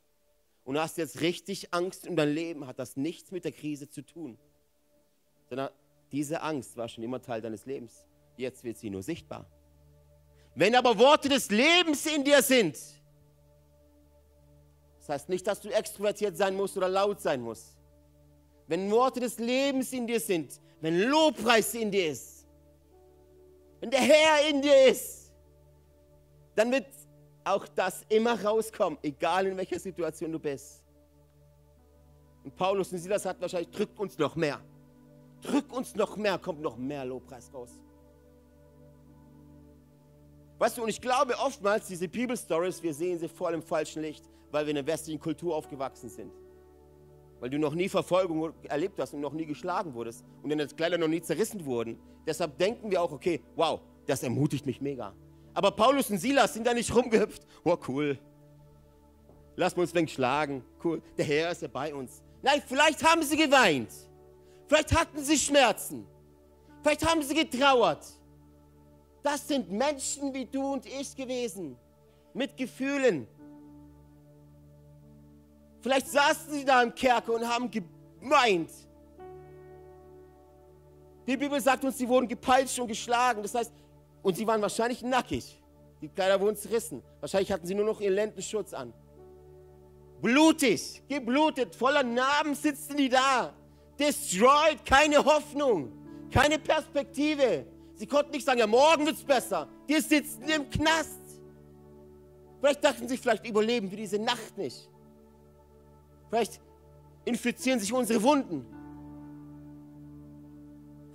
und 0.65 0.79
hast 0.79 0.97
jetzt 0.99 1.21
richtig 1.21 1.75
Angst 1.75 2.07
um 2.07 2.17
dein 2.17 2.33
Leben, 2.33 2.67
hat 2.67 2.79
das 2.79 2.97
nichts 2.97 3.31
mit 3.31 3.45
der 3.45 3.53
Krise 3.53 3.89
zu 3.89 4.03
tun. 4.03 4.39
Sondern 5.49 5.71
diese 6.11 6.43
Angst 6.43 6.77
war 6.77 6.89
schon 6.89 7.05
immer 7.05 7.21
Teil 7.21 7.41
deines 7.41 7.67
Lebens. 7.67 8.07
Jetzt 8.37 8.65
wird 8.65 8.79
sie 8.79 8.91
nur 8.91 9.03
sichtbar. 9.03 9.47
Wenn 10.55 10.75
aber 10.75 10.99
Worte 10.99 11.29
des 11.29 11.51
Lebens 11.51 12.07
in 12.07 12.25
dir 12.25 12.43
sind, 12.43 12.79
das 14.99 15.09
heißt 15.09 15.29
nicht, 15.29 15.47
dass 15.47 15.61
du 15.61 15.69
extrovertiert 15.69 16.37
sein 16.37 16.55
musst 16.55 16.77
oder 16.77 16.89
laut 16.89 17.21
sein 17.21 17.41
musst. 17.41 17.77
Wenn 18.69 18.91
Worte 18.91 19.21
des 19.21 19.39
Lebens 19.39 19.93
in 19.93 20.07
dir 20.07 20.21
sind, 20.21 20.61
wenn 20.81 21.01
Lobpreis 21.01 21.75
in 21.75 21.91
dir 21.91 22.11
ist, 22.11 22.47
wenn 23.81 23.91
der 23.91 24.01
Herr 24.01 24.49
in 24.49 24.63
dir 24.63 24.87
ist, 24.87 25.22
dann 26.55 26.71
wird 26.71 26.87
auch 27.45 27.67
das 27.69 28.05
immer 28.09 28.43
rauskommen, 28.43 28.99
egal 29.03 29.47
in 29.47 29.57
welcher 29.57 29.79
Situation 29.79 30.33
du 30.33 30.39
bist. 30.39 30.85
Und 32.45 32.55
Paulus 32.57 32.93
und 32.93 32.99
Silas 32.99 33.25
hat 33.25 33.41
wahrscheinlich, 33.41 33.71
drückt 33.71 33.99
uns 33.99 34.19
noch 34.19 34.37
mehr. 34.37 34.61
drück 35.43 35.73
uns 35.73 35.95
noch 35.95 36.17
mehr, 36.17 36.39
kommt 36.39 36.61
noch 36.61 36.77
mehr 36.77 37.05
Lobpreis 37.05 37.53
raus. 37.53 37.71
Weißt 40.59 40.79
du, 40.79 40.85
und 40.85 40.89
ich 40.89 41.01
glaube 41.01 41.35
oftmals, 41.39 41.89
diese 41.89 42.09
Bibelstories, 42.09 42.81
wir 42.83 42.95
sehen 42.95 43.19
sie 43.19 43.29
voll 43.29 43.55
im 43.55 43.63
falschen 43.63 44.03
Licht, 44.03 44.25
weil 44.53 44.65
wir 44.65 44.71
in 44.71 44.77
der 44.77 44.87
westlichen 44.87 45.19
Kultur 45.21 45.57
aufgewachsen 45.57 46.09
sind. 46.09 46.33
Weil 47.41 47.51
du 47.51 47.59
noch 47.59 47.75
nie 47.75 47.89
Verfolgung 47.89 48.53
erlebt 48.69 49.01
hast 49.01 49.15
und 49.15 49.21
noch 49.21 49.33
nie 49.33 49.47
geschlagen 49.47 49.93
wurdest 49.95 50.25
und 50.43 50.51
deine 50.51 50.67
Kleider 50.69 50.99
noch 50.99 51.09
nie 51.09 51.21
zerrissen 51.21 51.65
wurden. 51.65 51.99
Deshalb 52.25 52.57
denken 52.59 52.89
wir 52.89 53.03
auch, 53.03 53.11
okay, 53.11 53.43
wow, 53.57 53.81
das 54.07 54.23
ermutigt 54.23 54.65
mich 54.65 54.81
mega. 54.81 55.13
Aber 55.55 55.71
Paulus 55.71 56.11
und 56.11 56.19
Silas 56.19 56.55
sind 56.55 56.67
da 56.67 56.75
nicht 56.75 56.95
rumgehüpft. 56.95 57.47
Oh, 57.65 57.77
cool. 57.89 58.19
Lass 59.57 59.75
uns 59.75 59.95
wenig 59.95 60.13
schlagen. 60.13 60.65
Cool. 60.83 61.03
Der 61.17 61.25
Herr 61.25 61.51
ist 61.51 61.63
ja 61.63 61.69
bei 61.69 61.95
uns. 61.95 62.23
Nein, 62.43 62.63
vielleicht 62.67 63.05
haben 63.05 63.23
sie 63.23 63.37
geweint. 63.37 63.91
Vielleicht 64.67 64.99
hatten 64.99 65.23
sie 65.23 65.37
Schmerzen. 65.37 66.07
Vielleicht 66.83 67.07
haben 67.07 67.23
sie 67.23 67.35
getrauert. 67.35 68.05
Das 69.23 69.47
sind 69.47 69.71
Menschen 69.71 70.33
wie 70.35 70.47
du 70.47 70.73
und 70.73 70.87
ich 70.87 71.15
gewesen. 71.15 71.77
Mit 72.35 72.57
Gefühlen. 72.57 73.29
Vielleicht 75.81 76.09
saßen 76.09 76.53
sie 76.53 76.65
da 76.65 76.83
im 76.83 76.95
Kerker 76.95 77.35
und 77.35 77.47
haben 77.47 77.71
gemeint. 77.71 78.71
Die 81.27 81.37
Bibel 81.37 81.61
sagt 81.61 81.85
uns, 81.85 81.99
sie 81.99 82.09
wurden 82.09 82.27
gepeitscht 82.27 82.79
und 82.81 82.89
geschlagen. 82.89 83.43
Das 83.43 83.55
heißt, 83.55 83.73
und 84.23 84.37
sie 84.37 84.47
waren 84.47 84.63
wahrscheinlich 84.63 85.03
nackig. 85.03 85.59
Die 86.01 86.09
Kleider 86.09 86.41
wurden 86.41 86.57
zerrissen. 86.57 87.03
Wahrscheinlich 87.21 87.53
hatten 87.53 87.67
sie 87.67 87.75
nur 87.75 87.85
noch 87.85 88.01
ihren 88.01 88.15
Lendenschutz 88.15 88.73
an. 88.73 88.93
Blutig, 90.21 91.03
geblutet, 91.09 91.75
voller 91.75 92.03
Narben 92.03 92.55
sitzen 92.55 92.97
die 92.97 93.09
da. 93.09 93.53
Destroyed, 93.99 94.85
keine 94.85 95.25
Hoffnung, 95.25 95.93
keine 96.31 96.59
Perspektive. 96.59 97.67
Sie 97.95 98.07
konnten 98.07 98.33
nicht 98.33 98.47
sagen, 98.47 98.59
ja, 98.59 98.67
morgen 98.67 99.07
wird 99.07 99.17
es 99.17 99.25
besser. 99.25 99.69
Die 99.89 100.01
sitzen 100.01 100.43
im 100.49 100.69
Knast. 100.71 101.21
Vielleicht 102.61 102.85
dachten 102.85 103.09
sie, 103.09 103.17
vielleicht 103.17 103.47
überleben 103.47 103.91
wir 103.91 103.99
diese 103.99 104.19
Nacht 104.19 104.57
nicht. 104.57 104.89
Vielleicht 106.29 106.61
infizieren 107.25 107.79
sich 107.79 107.93
unsere 107.93 108.23
Wunden. 108.23 108.65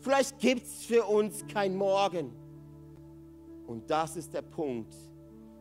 Vielleicht 0.01 0.37
gibt 0.39 0.65
es 0.65 0.85
für 0.85 1.05
uns 1.05 1.45
kein 1.47 1.75
Morgen. 1.75 2.46
Und 3.67 3.89
das 3.89 4.15
ist 4.15 4.33
der 4.33 4.41
Punkt, 4.41 4.95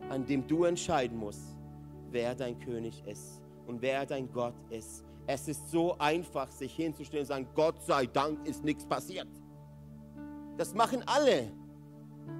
an 0.09 0.25
dem 0.25 0.47
du 0.47 0.63
entscheiden 0.63 1.17
musst, 1.17 1.57
wer 2.09 2.33
dein 2.33 2.57
König 2.59 3.03
ist 3.05 3.41
und 3.67 3.81
wer 3.81 4.05
dein 4.05 4.31
Gott 4.31 4.55
ist. 4.69 5.03
Es 5.27 5.47
ist 5.49 5.69
so 5.69 5.97
einfach, 5.97 6.49
sich 6.49 6.73
hinzustellen 6.73 7.23
und 7.23 7.27
sagen, 7.27 7.47
Gott 7.53 7.83
sei 7.83 8.05
Dank 8.05 8.47
ist 8.47 8.63
nichts 8.63 8.85
passiert. 8.85 9.27
Das 10.57 10.73
machen 10.73 11.03
alle. 11.05 11.51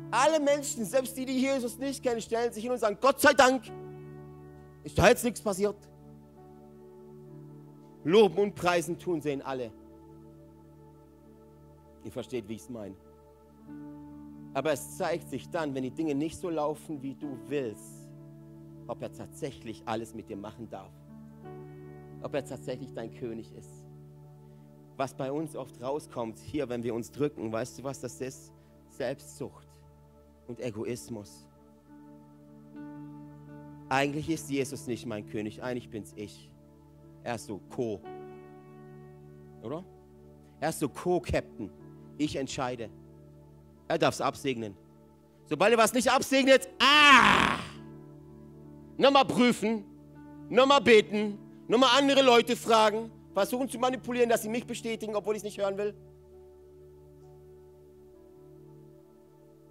Alle 0.09 0.39
Menschen, 0.39 0.85
selbst 0.85 1.17
die, 1.17 1.25
die 1.25 1.41
Jesus 1.41 1.77
nicht 1.77 2.01
kennen, 2.01 2.21
stellen 2.21 2.51
sich 2.53 2.63
hin 2.63 2.71
und 2.71 2.79
sagen, 2.79 2.97
Gott 3.01 3.19
sei 3.19 3.33
Dank 3.33 3.63
ist 4.85 4.97
da 4.97 5.09
jetzt 5.09 5.25
nichts 5.25 5.41
passiert. 5.41 5.75
Loben 8.05 8.37
und 8.37 8.55
Preisen 8.55 8.97
tun 8.97 9.21
sie 9.21 9.33
in 9.33 9.41
alle. 9.41 9.69
Ihr 12.05 12.11
versteht, 12.11 12.47
wie 12.47 12.53
ich 12.53 12.61
es 12.61 12.69
meine. 12.69 12.95
Aber 14.53 14.71
es 14.71 14.97
zeigt 14.97 15.29
sich 15.29 15.49
dann, 15.49 15.75
wenn 15.75 15.83
die 15.83 15.91
Dinge 15.91 16.15
nicht 16.15 16.37
so 16.37 16.49
laufen, 16.49 17.01
wie 17.01 17.15
du 17.15 17.37
willst, 17.47 18.09
ob 18.87 19.01
er 19.01 19.11
tatsächlich 19.11 19.83
alles 19.85 20.13
mit 20.13 20.29
dir 20.29 20.37
machen 20.37 20.69
darf. 20.69 20.91
Ob 22.21 22.33
er 22.33 22.43
tatsächlich 22.43 22.93
dein 22.93 23.13
König 23.13 23.53
ist. 23.53 23.85
Was 24.95 25.13
bei 25.13 25.31
uns 25.31 25.55
oft 25.55 25.79
rauskommt, 25.81 26.39
hier, 26.39 26.69
wenn 26.69 26.83
wir 26.83 26.95
uns 26.95 27.11
drücken, 27.11 27.51
weißt 27.51 27.79
du, 27.79 27.83
was 27.83 28.01
das 28.01 28.19
ist? 28.19 28.51
Selbstsucht 28.89 29.67
und 30.47 30.59
Egoismus. 30.59 31.47
Eigentlich 33.89 34.29
ist 34.29 34.49
Jesus 34.49 34.87
nicht 34.87 35.05
mein 35.05 35.27
König, 35.27 35.61
eigentlich 35.61 35.89
bin's 35.89 36.13
ich. 36.15 36.49
Er 37.23 37.35
ist 37.35 37.45
so 37.45 37.59
Co. 37.69 38.01
Oder? 39.61 39.83
Er 40.59 40.69
ist 40.69 40.79
so 40.79 40.89
Co-Captain. 40.89 41.69
Ich 42.17 42.35
entscheide. 42.35 42.89
Er 43.87 43.97
darf 43.97 44.15
es 44.15 44.21
absegnen. 44.21 44.75
Sobald 45.45 45.71
er 45.71 45.77
was 45.77 45.93
nicht 45.93 46.11
absegnet, 46.11 46.67
ah! 46.79 47.59
Nochmal 48.97 49.25
prüfen, 49.25 49.85
nochmal 50.49 50.81
beten, 50.81 51.37
nochmal 51.67 51.97
andere 51.97 52.21
Leute 52.21 52.55
fragen, 52.55 53.11
versuchen 53.33 53.69
zu 53.69 53.77
manipulieren, 53.79 54.29
dass 54.29 54.41
sie 54.41 54.49
mich 54.49 54.65
bestätigen, 54.65 55.15
obwohl 55.15 55.35
ich 55.35 55.39
es 55.39 55.43
nicht 55.43 55.57
hören 55.59 55.77
will. 55.77 55.93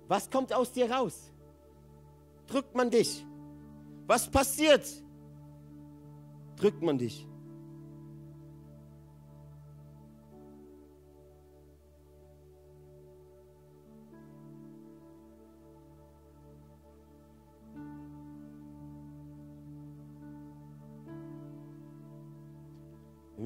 Was 0.08 0.30
kommt 0.30 0.52
aus 0.52 0.72
dir 0.72 0.90
raus? 0.90 1.32
Drückt 2.46 2.74
man 2.74 2.90
dich? 2.90 3.26
Was 4.06 4.30
passiert? 4.30 4.86
Drückt 6.56 6.80
man 6.80 6.96
dich? 6.96 7.26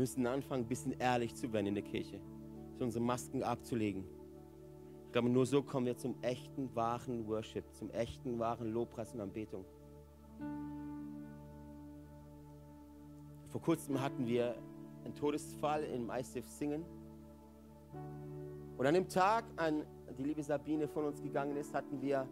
Müssen 0.01 0.27
anfangen, 0.27 0.65
ein 0.65 0.69
bisschen 0.69 0.99
ehrlich 0.99 1.35
zu 1.35 1.53
werden 1.53 1.67
in 1.67 1.75
der 1.75 1.85
Kirche, 1.85 2.21
unsere 2.79 3.05
Masken 3.05 3.43
abzulegen. 3.43 4.05
Ich 5.07 5.13
glaube, 5.13 5.29
nur 5.29 5.45
so 5.45 5.63
kommen 5.63 5.85
wir 5.85 5.97
zum 5.99 6.15
echten, 6.23 6.75
wahren 6.75 7.27
Worship, 7.27 7.65
zum 7.75 7.91
echten, 7.91 8.39
wahren 8.39 8.73
Lobpreis 8.73 9.13
und 9.13 9.21
Anbetung. 9.21 9.67
Vor 13.49 13.61
kurzem 13.61 14.01
hatten 14.01 14.27
wir 14.27 14.55
einen 15.05 15.15
Todesfall 15.15 15.85
im 15.85 16.11
ICF 16.11 16.49
Singen. 16.49 16.83
Und 18.79 18.87
an 18.87 18.95
dem 18.95 19.09
Tag, 19.09 19.45
an 19.57 19.83
die 20.17 20.23
liebe 20.23 20.43
Sabine 20.43 20.89
von 20.89 21.05
uns 21.05 21.21
gegangen 21.21 21.57
ist, 21.57 21.75
hatten 21.75 22.01
wir 22.01 22.27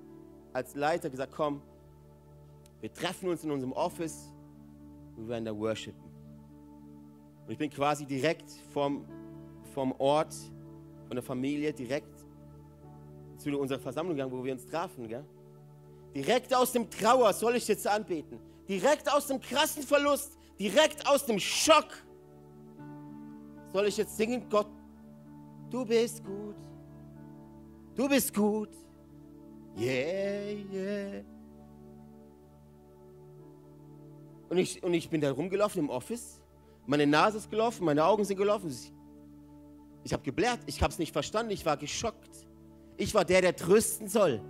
als 0.54 0.74
Leiter 0.74 1.11
gesagt, 1.11 1.33
komm, 1.33 1.61
wir 2.81 2.90
treffen 2.92 3.28
uns 3.28 3.44
in 3.44 3.50
unserem 3.50 3.72
Office 3.72 4.33
und 5.16 5.24
wir 5.24 5.28
werden 5.28 5.44
da 5.44 5.54
worshipen. 5.54 6.08
Und 7.48 7.52
ich 7.52 7.58
bin 7.58 7.70
quasi 7.70 8.04
direkt 8.04 8.50
vom, 8.74 9.06
vom 9.72 9.92
Ort, 9.92 10.34
von 11.06 11.16
der 11.16 11.22
Familie, 11.22 11.72
direkt 11.72 12.14
zu 13.38 13.58
unserer 13.58 13.78
Versammlung 13.78 14.14
gegangen, 14.14 14.30
wo 14.30 14.44
wir 14.44 14.52
uns 14.52 14.66
trafen. 14.66 15.08
Gell? 15.08 15.24
Direkt 16.14 16.54
aus 16.54 16.72
dem 16.72 16.90
Trauer 16.90 17.32
soll 17.32 17.56
ich 17.56 17.66
jetzt 17.66 17.87
anbeten. 17.87 18.38
Direkt 18.68 19.11
aus 19.11 19.28
dem 19.28 19.40
krassen 19.40 19.82
Verlust, 19.82 20.37
direkt 20.61 21.08
aus 21.08 21.24
dem 21.24 21.38
Schock 21.38 21.88
soll 23.72 23.87
ich 23.87 23.96
jetzt 23.96 24.14
singen, 24.14 24.44
Gott, 24.50 24.68
du 25.70 25.87
bist 25.87 26.22
gut. 26.22 26.56
Du 27.94 28.11
bist 28.11 28.34
gut. 28.34 28.68
Yeah, 29.74 30.52
yeah. 30.70 31.24
Und 34.50 34.58
ich, 34.58 34.82
und 34.82 34.92
ich 34.92 35.08
bin 35.08 35.22
da 35.22 35.30
rumgelaufen 35.30 35.84
im 35.84 35.88
Office 35.88 36.42
meine 36.88 37.07
Nase 37.07 37.37
ist 37.37 37.51
gelaufen, 37.51 37.85
meine 37.85 38.03
Augen 38.03 38.24
sind 38.24 38.38
gelaufen. 38.38 38.74
Ich 40.05 40.12
habe 40.14 40.22
geblärt, 40.22 40.61
ich 40.64 40.83
habe 40.83 40.90
es 40.90 40.98
nicht 40.98 41.12
verstanden, 41.12 41.53
ich 41.53 41.64
war 41.66 41.77
geschockt. 41.77 42.46
Ich 42.96 43.14
war 43.14 43.27
der, 43.27 43.42
der 43.42 43.55
trösten 43.55 44.09
soll. 44.09 44.40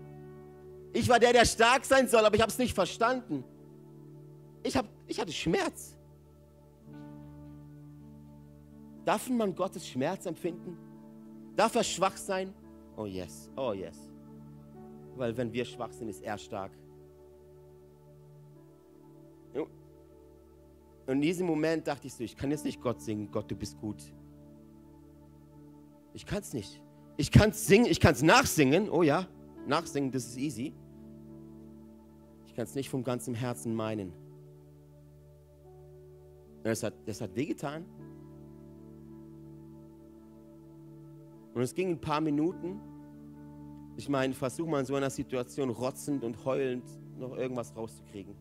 Ich 0.92 1.08
war 1.08 1.18
der, 1.18 1.32
der 1.32 1.44
stark 1.44 1.84
sein 1.84 2.06
soll, 2.06 2.24
aber 2.24 2.36
ich 2.36 2.40
habe 2.40 2.50
es 2.50 2.56
nicht 2.56 2.74
verstanden. 2.74 3.42
Ich, 4.62 4.76
hab, 4.76 4.86
ich 5.08 5.18
hatte 5.20 5.32
Schmerz. 5.32 5.96
Darf 9.04 9.28
man 9.28 9.52
Gottes 9.52 9.86
Schmerz 9.86 10.24
empfinden? 10.24 10.78
Darf 11.56 11.74
er 11.74 11.82
schwach 11.82 12.16
sein? 12.16 12.54
Oh 12.96 13.06
yes, 13.06 13.50
oh 13.56 13.72
yes. 13.72 13.98
Weil 15.16 15.36
wenn 15.36 15.52
wir 15.52 15.64
schwach 15.64 15.92
sind, 15.92 16.08
ist 16.08 16.22
er 16.22 16.38
stark. 16.38 16.70
In 21.08 21.22
diesem 21.22 21.46
Moment 21.46 21.86
dachte 21.86 22.06
ich 22.06 22.12
so, 22.12 22.22
ich 22.22 22.36
kann 22.36 22.50
jetzt 22.50 22.66
nicht 22.66 22.82
Gott 22.82 23.00
singen, 23.00 23.30
Gott, 23.30 23.50
du 23.50 23.56
bist 23.56 23.78
gut. 23.80 24.12
Ich 26.12 26.26
kann 26.26 26.40
es 26.40 26.52
nicht. 26.52 26.82
Ich 27.16 27.32
kann 27.32 27.50
es 27.50 27.66
singen, 27.66 27.86
ich 27.86 27.98
kann 27.98 28.12
es 28.12 28.22
nachsingen. 28.22 28.90
Oh 28.90 29.02
ja, 29.02 29.26
nachsingen, 29.66 30.12
das 30.12 30.26
ist 30.26 30.36
easy. 30.36 30.74
Ich 32.46 32.54
kann 32.54 32.64
es 32.64 32.74
nicht 32.74 32.90
vom 32.90 33.02
ganzen 33.02 33.34
Herzen 33.34 33.74
meinen. 33.74 34.12
Das 36.62 36.82
hat, 36.82 36.92
das 37.06 37.22
hat 37.22 37.34
wehgetan. 37.34 37.86
Und 41.54 41.62
es 41.62 41.74
ging 41.74 41.88
ein 41.88 42.00
paar 42.00 42.20
Minuten. 42.20 42.80
Ich 43.96 44.10
meine, 44.10 44.34
versuch 44.34 44.66
mal 44.66 44.80
in 44.80 44.86
so 44.86 44.94
einer 44.94 45.10
Situation 45.10 45.70
rotzend 45.70 46.22
und 46.22 46.44
heulend 46.44 46.84
noch 47.18 47.34
irgendwas 47.34 47.74
rauszukriegen. 47.74 48.36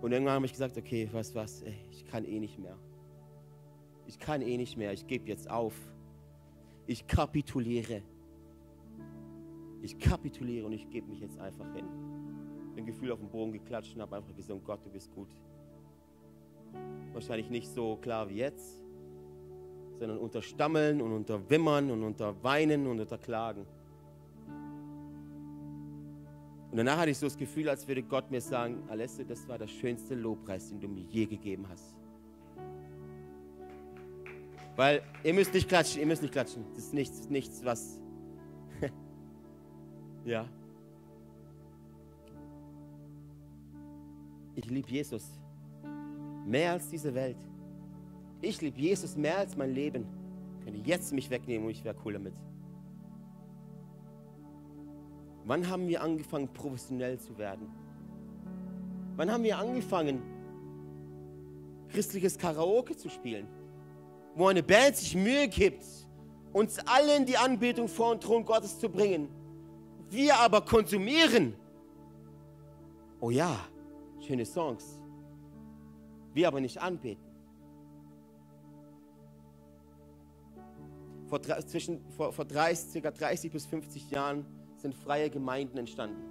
Und 0.00 0.12
irgendwann 0.12 0.34
habe 0.34 0.46
ich 0.46 0.52
gesagt, 0.52 0.76
okay, 0.76 1.08
weißt 1.10 1.34
was, 1.34 1.62
ey, 1.62 1.74
ich 1.90 2.04
kann 2.06 2.24
eh 2.24 2.38
nicht 2.38 2.58
mehr. 2.58 2.76
Ich 4.06 4.18
kann 4.18 4.42
eh 4.42 4.56
nicht 4.56 4.76
mehr, 4.76 4.92
ich 4.92 5.06
gebe 5.06 5.28
jetzt 5.28 5.50
auf. 5.50 5.74
ich 6.86 7.06
kapituliere. 7.06 8.02
Ich 9.82 9.98
kapituliere 9.98 10.66
und 10.66 10.72
ich 10.72 10.88
gebe 10.88 11.08
mich 11.08 11.20
jetzt 11.20 11.38
einfach 11.38 11.72
hin. 11.74 11.86
Bin 12.74 12.86
Gefühl 12.86 13.10
auf 13.12 13.18
den 13.18 13.28
Boden 13.28 13.52
geklatscht 13.52 13.94
und 13.94 14.02
habe 14.02 14.16
einfach 14.16 14.34
gesagt, 14.34 14.64
Gott, 14.64 14.84
du 14.84 14.90
bist 14.90 15.12
gut. 15.12 15.28
Wahrscheinlich 17.12 17.50
nicht 17.50 17.68
so 17.68 17.96
klar 17.96 18.28
wie 18.28 18.36
jetzt, 18.36 18.82
sondern 19.98 20.18
unter 20.18 20.42
Stammeln 20.42 21.00
und 21.00 21.12
unter 21.12 21.48
Wimmern 21.48 21.90
und 21.90 22.02
unter 22.02 22.42
Weinen 22.42 22.86
und 22.86 23.00
unter 23.00 23.18
Klagen. 23.18 23.66
Und 26.76 26.84
danach 26.84 26.98
hatte 26.98 27.10
ich 27.10 27.16
so 27.16 27.24
das 27.24 27.38
Gefühl, 27.38 27.70
als 27.70 27.88
würde 27.88 28.02
Gott 28.02 28.30
mir 28.30 28.42
sagen, 28.42 28.82
Alessio, 28.90 29.24
das 29.24 29.48
war 29.48 29.56
der 29.56 29.66
schönste 29.66 30.14
Lobpreis, 30.14 30.68
den 30.68 30.78
du 30.78 30.86
mir 30.86 31.04
je 31.04 31.24
gegeben 31.24 31.66
hast. 31.70 31.96
Weil 34.76 35.00
ihr 35.24 35.32
müsst 35.32 35.54
nicht 35.54 35.70
klatschen, 35.70 36.02
ihr 36.02 36.06
müsst 36.06 36.20
nicht 36.20 36.32
klatschen. 36.32 36.66
Das 36.74 36.84
ist 36.84 36.92
nichts, 36.92 37.30
nichts 37.30 37.64
was. 37.64 37.98
ja. 40.26 40.46
Ich 44.54 44.68
liebe 44.68 44.90
Jesus 44.90 45.30
mehr 46.44 46.72
als 46.72 46.90
diese 46.90 47.14
Welt. 47.14 47.38
Ich 48.42 48.60
liebe 48.60 48.78
Jesus 48.78 49.16
mehr 49.16 49.38
als 49.38 49.56
mein 49.56 49.72
Leben. 49.72 50.04
Könnte 50.62 50.78
jetzt 50.84 51.10
mich 51.14 51.30
wegnehmen 51.30 51.64
und 51.64 51.70
ich 51.70 51.84
wäre 51.84 51.96
cool 52.04 52.12
damit. 52.12 52.34
Wann 55.46 55.68
haben 55.70 55.86
wir 55.86 56.02
angefangen, 56.02 56.48
professionell 56.52 57.20
zu 57.20 57.38
werden? 57.38 57.68
Wann 59.14 59.30
haben 59.30 59.44
wir 59.44 59.56
angefangen, 59.56 60.20
christliches 61.88 62.36
Karaoke 62.36 62.96
zu 62.96 63.08
spielen? 63.08 63.46
Wo 64.34 64.48
eine 64.48 64.64
Band 64.64 64.96
sich 64.96 65.14
Mühe 65.14 65.46
gibt, 65.46 65.84
uns 66.52 66.80
allen 66.80 67.24
die 67.26 67.36
Anbetung 67.36 67.86
vor 67.86 68.14
den 68.14 68.20
Thron 68.20 68.44
Gottes 68.44 68.80
zu 68.80 68.88
bringen. 68.88 69.28
Wir 70.10 70.36
aber 70.36 70.62
konsumieren. 70.62 71.54
Oh 73.20 73.30
ja, 73.30 73.56
schöne 74.18 74.44
Songs. 74.44 75.00
Wir 76.34 76.48
aber 76.48 76.60
nicht 76.60 76.82
anbeten. 76.82 77.24
Vor, 81.28 81.40
zwischen, 81.40 82.00
vor, 82.10 82.32
vor 82.32 82.44
30, 82.44 83.00
ca. 83.00 83.10
30 83.12 83.52
bis 83.52 83.64
50 83.66 84.10
Jahren 84.10 84.44
sind 84.76 84.94
freie 84.94 85.30
Gemeinden 85.30 85.78
entstanden. 85.78 86.22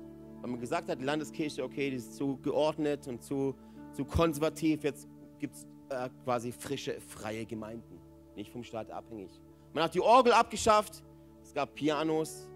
Weil 0.42 0.52
man 0.52 0.60
gesagt 0.60 0.90
hat, 0.90 1.00
die 1.00 1.04
Landeskirche, 1.04 1.64
okay, 1.64 1.90
die 1.90 1.98
ist 1.98 2.16
zu 2.16 2.38
geordnet 2.38 3.08
und 3.08 3.24
zu, 3.24 3.56
zu 3.94 4.06
konservativ, 4.06 4.84
jetzt 4.84 5.08
gibt 5.40 5.56
es 5.56 5.68
äh, 5.90 6.10
quasi 6.24 6.52
frische, 6.52 7.00
freie 7.02 7.46
Gemeinden, 7.46 8.00
nicht 8.36 8.52
vom 8.52 8.64
Staat 8.64 8.92
abhängig. 8.92 9.32
Man 9.74 9.84
hat 9.84 9.96
die 9.96 10.02
Orgel 10.02 10.34
abgeschafft, 10.34 11.04
es 11.42 11.54
gab 11.54 11.76
Pianos, 11.76 12.48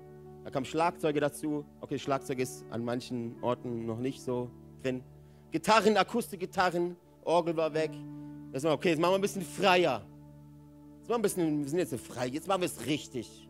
da 0.44 0.50
kamen 0.50 0.66
Schlagzeuge 0.66 1.20
dazu. 1.20 1.66
Okay, 1.82 2.00
Schlagzeug 2.00 2.40
ist 2.40 2.66
an 2.70 2.84
manchen 2.84 3.36
Orten 3.42 3.86
noch 3.86 4.00
nicht 4.00 4.22
so 4.22 4.50
drin. 4.82 5.04
Gitarren, 5.52 5.98
Akustikgitarren, 5.98 6.96
Orgel 7.24 7.58
war 7.58 7.74
weg. 7.74 7.92
Das 8.52 8.64
war 8.64 8.74
okay, 8.74 8.90
jetzt 8.90 9.00
machen 9.00 9.12
wir 9.12 9.18
ein 9.18 9.22
bisschen 9.22 9.42
freier. 9.42 10.06
Jetzt 11.00 11.10
machen 11.10 11.10
wir, 11.10 11.16
ein 11.16 11.22
bisschen, 11.22 11.62
wir 11.62 11.70
sind 11.70 11.80
jetzt 11.80 11.96
frei, 12.00 12.28
jetzt 12.28 12.48
machen 12.48 12.62
wir 12.62 12.68
es 12.68 12.86
richtig. 12.86 13.49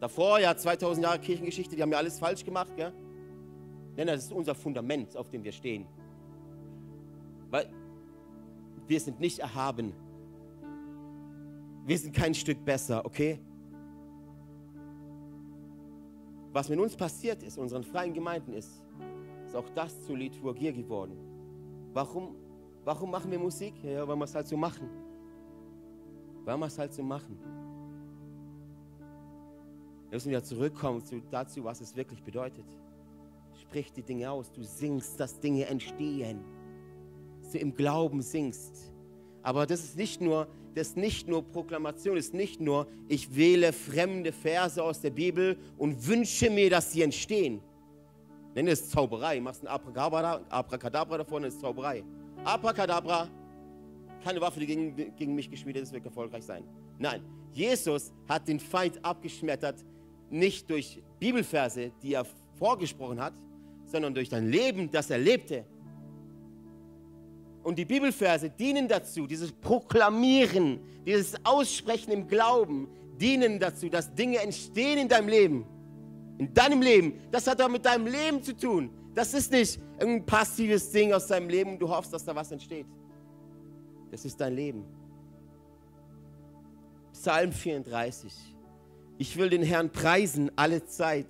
Davor, 0.00 0.40
ja, 0.40 0.56
2000 0.56 1.04
Jahre 1.04 1.18
Kirchengeschichte, 1.18 1.76
die 1.76 1.82
haben 1.82 1.92
ja 1.92 1.98
alles 1.98 2.18
falsch 2.18 2.42
gemacht, 2.44 2.74
gell? 2.74 2.92
Nein, 3.96 4.06
das 4.06 4.24
ist 4.24 4.32
unser 4.32 4.54
Fundament, 4.54 5.14
auf 5.16 5.28
dem 5.28 5.44
wir 5.44 5.52
stehen. 5.52 5.86
Weil 7.50 7.68
wir 8.86 8.98
sind 8.98 9.20
nicht 9.20 9.40
erhaben. 9.40 9.92
Wir 11.84 11.98
sind 11.98 12.14
kein 12.14 12.34
Stück 12.34 12.64
besser, 12.64 13.04
okay? 13.04 13.38
Was 16.52 16.68
mit 16.68 16.78
uns 16.78 16.96
passiert 16.96 17.42
ist, 17.42 17.58
unseren 17.58 17.84
freien 17.84 18.14
Gemeinden 18.14 18.54
ist, 18.54 18.82
ist 19.44 19.54
auch 19.54 19.68
das 19.70 20.02
zu 20.02 20.14
Liturgie 20.14 20.72
geworden. 20.72 21.16
Warum, 21.92 22.34
warum 22.84 23.10
machen 23.10 23.30
wir 23.30 23.38
Musik? 23.38 23.74
Ja, 23.84 24.06
weil 24.08 24.16
wir 24.16 24.24
es 24.24 24.34
halt 24.34 24.48
so 24.48 24.56
machen. 24.56 24.88
Weil 26.44 26.56
wir 26.56 26.66
es 26.66 26.78
halt 26.78 26.92
so 26.94 27.02
machen. 27.02 27.38
Wir 30.10 30.16
müssen 30.16 30.30
wieder 30.30 30.42
zurückkommen 30.42 31.04
zu, 31.04 31.22
dazu, 31.30 31.62
was 31.62 31.80
es 31.80 31.94
wirklich 31.94 32.20
bedeutet. 32.24 32.64
Sprich 33.62 33.92
die 33.92 34.02
Dinge 34.02 34.28
aus. 34.28 34.50
Du 34.50 34.64
singst, 34.64 35.20
dass 35.20 35.38
Dinge 35.38 35.66
entstehen. 35.66 36.40
Dass 37.40 37.52
du 37.52 37.58
im 37.58 37.76
Glauben 37.76 38.20
singst. 38.20 38.90
Aber 39.44 39.66
das 39.66 39.84
ist 39.84 39.96
nicht 39.96 40.20
nur, 40.20 40.48
das 40.74 40.88
ist 40.88 40.96
nicht 40.96 41.28
nur 41.28 41.44
Proklamation, 41.44 42.16
das 42.16 42.26
ist 42.26 42.34
nicht 42.34 42.60
nur, 42.60 42.88
ich 43.06 43.36
wähle 43.36 43.72
fremde 43.72 44.32
Verse 44.32 44.82
aus 44.82 45.00
der 45.00 45.10
Bibel 45.10 45.56
und 45.78 46.04
wünsche 46.08 46.50
mir, 46.50 46.68
dass 46.70 46.90
sie 46.90 47.02
entstehen. 47.02 47.60
Nenne 48.56 48.72
es 48.72 48.90
Zauberei. 48.90 49.40
Machst 49.40 49.62
ein 49.62 49.68
Abracadabra, 49.68 50.40
Abracadabra 50.48 51.18
davon, 51.18 51.44
ist 51.44 51.60
Zauberei. 51.60 52.02
Abracadabra, 52.42 53.28
keine 54.24 54.40
Waffe, 54.40 54.58
die 54.58 54.66
gegen, 54.66 55.14
gegen 55.14 55.36
mich 55.36 55.48
geschmiedet 55.48 55.84
ist, 55.84 55.92
wird 55.92 56.04
erfolgreich 56.04 56.42
sein. 56.42 56.64
Nein, 56.98 57.22
Jesus 57.52 58.12
hat 58.28 58.48
den 58.48 58.58
Feind 58.58 59.02
abgeschmettert, 59.04 59.84
nicht 60.30 60.70
durch 60.70 61.02
Bibelverse, 61.18 61.92
die 62.02 62.14
er 62.14 62.26
vorgesprochen 62.58 63.20
hat, 63.20 63.34
sondern 63.84 64.14
durch 64.14 64.28
dein 64.28 64.48
Leben, 64.48 64.90
das 64.90 65.10
er 65.10 65.18
lebte. 65.18 65.64
Und 67.62 67.78
die 67.78 67.84
Bibelverse 67.84 68.48
dienen 68.50 68.88
dazu, 68.88 69.26
dieses 69.26 69.52
Proklamieren, 69.52 70.80
dieses 71.04 71.34
Aussprechen 71.44 72.12
im 72.12 72.26
Glauben, 72.26 72.88
dienen 73.20 73.58
dazu, 73.58 73.88
dass 73.88 74.14
Dinge 74.14 74.38
entstehen 74.38 74.98
in 74.98 75.08
deinem 75.08 75.28
Leben. 75.28 75.66
In 76.38 76.54
deinem 76.54 76.80
Leben. 76.80 77.20
Das 77.30 77.46
hat 77.46 77.60
doch 77.60 77.68
mit 77.68 77.84
deinem 77.84 78.06
Leben 78.06 78.42
zu 78.42 78.56
tun. 78.56 78.90
Das 79.14 79.34
ist 79.34 79.52
nicht 79.52 79.78
ein 79.98 80.24
passives 80.24 80.90
Ding 80.90 81.12
aus 81.12 81.26
deinem 81.26 81.50
Leben 81.50 81.72
und 81.72 81.78
du 81.78 81.88
hoffst, 81.88 82.12
dass 82.12 82.24
da 82.24 82.34
was 82.34 82.50
entsteht. 82.50 82.86
Das 84.10 84.24
ist 84.24 84.40
dein 84.40 84.54
Leben. 84.54 84.84
Psalm 87.12 87.52
34. 87.52 88.32
Ich 89.20 89.36
will 89.36 89.50
den 89.50 89.62
Herrn 89.62 89.90
preisen 89.90 90.50
alle 90.56 90.86
Zeit. 90.86 91.26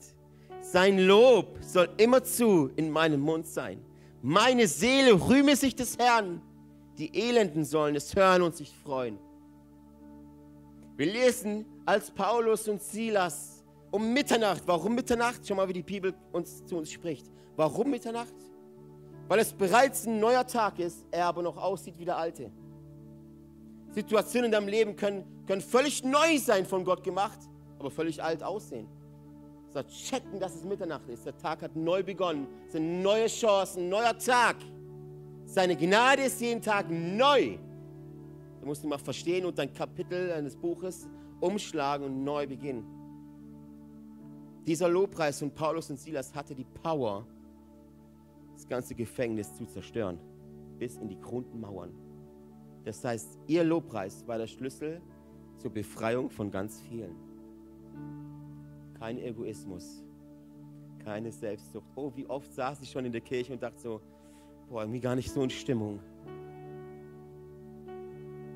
Sein 0.61 0.97
Lob 0.97 1.59
soll 1.61 1.89
immerzu 1.97 2.71
in 2.77 2.89
meinem 2.89 3.21
Mund 3.21 3.49
sein. 3.49 3.81
Meine 4.23 4.69
Seele 4.69 5.15
rühme 5.29 5.57
sich 5.57 5.75
des 5.75 5.99
Herrn. 5.99 6.41
Die 6.99 7.13
Elenden 7.13 7.65
sollen 7.65 7.97
es 7.97 8.15
hören 8.15 8.43
und 8.43 8.55
sich 8.55 8.73
freuen. 8.79 9.19
Wir 10.97 11.13
lesen, 11.13 11.67
als 11.85 12.13
Paulus 12.13 12.69
und 12.69 12.81
Silas 12.81 13.65
um 13.91 14.13
Mitternacht, 14.13 14.63
warum 14.67 14.95
Mitternacht? 14.95 15.41
Schau 15.45 15.57
mal, 15.57 15.67
wie 15.67 15.73
die 15.73 15.83
Bibel 15.83 16.15
uns, 16.31 16.65
zu 16.67 16.77
uns 16.77 16.93
spricht. 16.93 17.27
Warum 17.57 17.91
Mitternacht? 17.91 18.37
Weil 19.27 19.41
es 19.41 19.53
bereits 19.53 20.07
ein 20.07 20.21
neuer 20.21 20.47
Tag 20.47 20.79
ist, 20.79 21.05
er 21.11 21.27
aber 21.27 21.43
noch 21.43 21.57
aussieht 21.57 21.99
wie 21.99 22.05
der 22.05 22.19
alte. 22.19 22.53
Situationen 23.91 24.45
in 24.45 24.53
deinem 24.53 24.69
Leben 24.69 24.95
können, 24.95 25.25
können 25.45 25.61
völlig 25.61 26.05
neu 26.05 26.39
sein 26.39 26.65
von 26.65 26.85
Gott 26.85 27.03
gemacht, 27.03 27.50
aber 27.81 27.91
völlig 27.91 28.23
alt 28.23 28.43
aussehen. 28.43 28.87
So 29.73 29.83
checken, 29.83 30.39
dass 30.39 30.55
es 30.55 30.65
Mitternacht 30.65 31.09
ist. 31.09 31.25
Der 31.25 31.37
Tag 31.37 31.63
hat 31.63 31.75
neu 31.75 32.03
begonnen. 32.03 32.47
Es 32.67 32.73
sind 32.73 33.03
neue 33.03 33.27
Chancen, 33.27 33.89
neuer 33.89 34.17
Tag. 34.19 34.57
Seine 35.47 35.77
Gnade 35.77 36.23
ist 36.23 36.41
jeden 36.41 36.61
Tag 36.61 36.87
neu. 36.91 37.57
Du 38.61 38.67
musst 38.67 38.85
mal 38.85 38.99
verstehen 38.99 39.47
und 39.47 39.59
dein 39.59 39.73
Kapitel 39.73 40.33
eines 40.33 40.57
Buches 40.57 41.09
umschlagen 41.41 42.07
und 42.07 42.23
neu 42.25 42.47
beginnen. 42.47 42.85
Dieser 44.67 44.89
Lobpreis 44.89 45.39
von 45.39 45.51
Paulus 45.51 45.89
und 45.91 45.99
Silas 45.99 46.35
hatte 46.35 46.55
die 46.55 46.67
Power, 46.83 47.27
das 48.53 48.69
ganze 48.69 48.95
Gefängnis 48.95 49.55
zu 49.55 49.65
zerstören, 49.65 50.19
bis 50.79 50.99
in 50.99 51.09
die 51.09 51.19
Grundmauern. 51.19 51.93
Das 52.85 53.03
heißt, 53.03 53.39
ihr 53.47 53.65
Lobpreis 53.65 54.27
war 54.27 54.37
der 54.37 54.47
Schlüssel 54.47 55.01
zur 55.57 55.71
Befreiung 55.71 56.29
von 56.29 56.51
ganz 56.51 56.83
vielen. 56.83 57.30
Kein 58.99 59.19
Egoismus, 59.19 60.05
keine 61.05 61.33
Selbstsucht. 61.33 61.87
Oh, 61.95 62.13
wie 62.15 62.27
oft 62.27 62.53
saß 62.53 62.83
ich 62.83 62.91
schon 62.91 63.05
in 63.05 63.13
der 63.13 63.21
Kirche 63.21 63.53
und 63.53 63.63
dachte 63.63 63.81
so, 63.81 64.01
boah, 64.69 64.83
irgendwie 64.83 65.01
gar 65.01 65.17
nicht 65.17 65.31
so 65.31 65.43
in 65.43 65.51
Stimmung. 65.51 66.01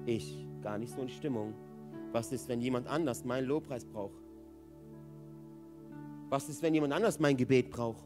Ich 0.06 0.46
gar 0.62 0.78
nicht 0.78 0.92
so 0.92 1.00
in 1.00 1.08
Stimmung. 1.08 1.54
Was 2.12 2.30
ist, 2.32 2.48
wenn 2.48 2.60
jemand 2.60 2.86
anders 2.86 3.24
meinen 3.24 3.46
Lobpreis 3.46 3.84
braucht? 3.84 4.22
Was 6.28 6.48
ist, 6.48 6.62
wenn 6.62 6.74
jemand 6.74 6.92
anders 6.92 7.18
mein 7.18 7.36
Gebet 7.36 7.70
braucht? 7.70 8.04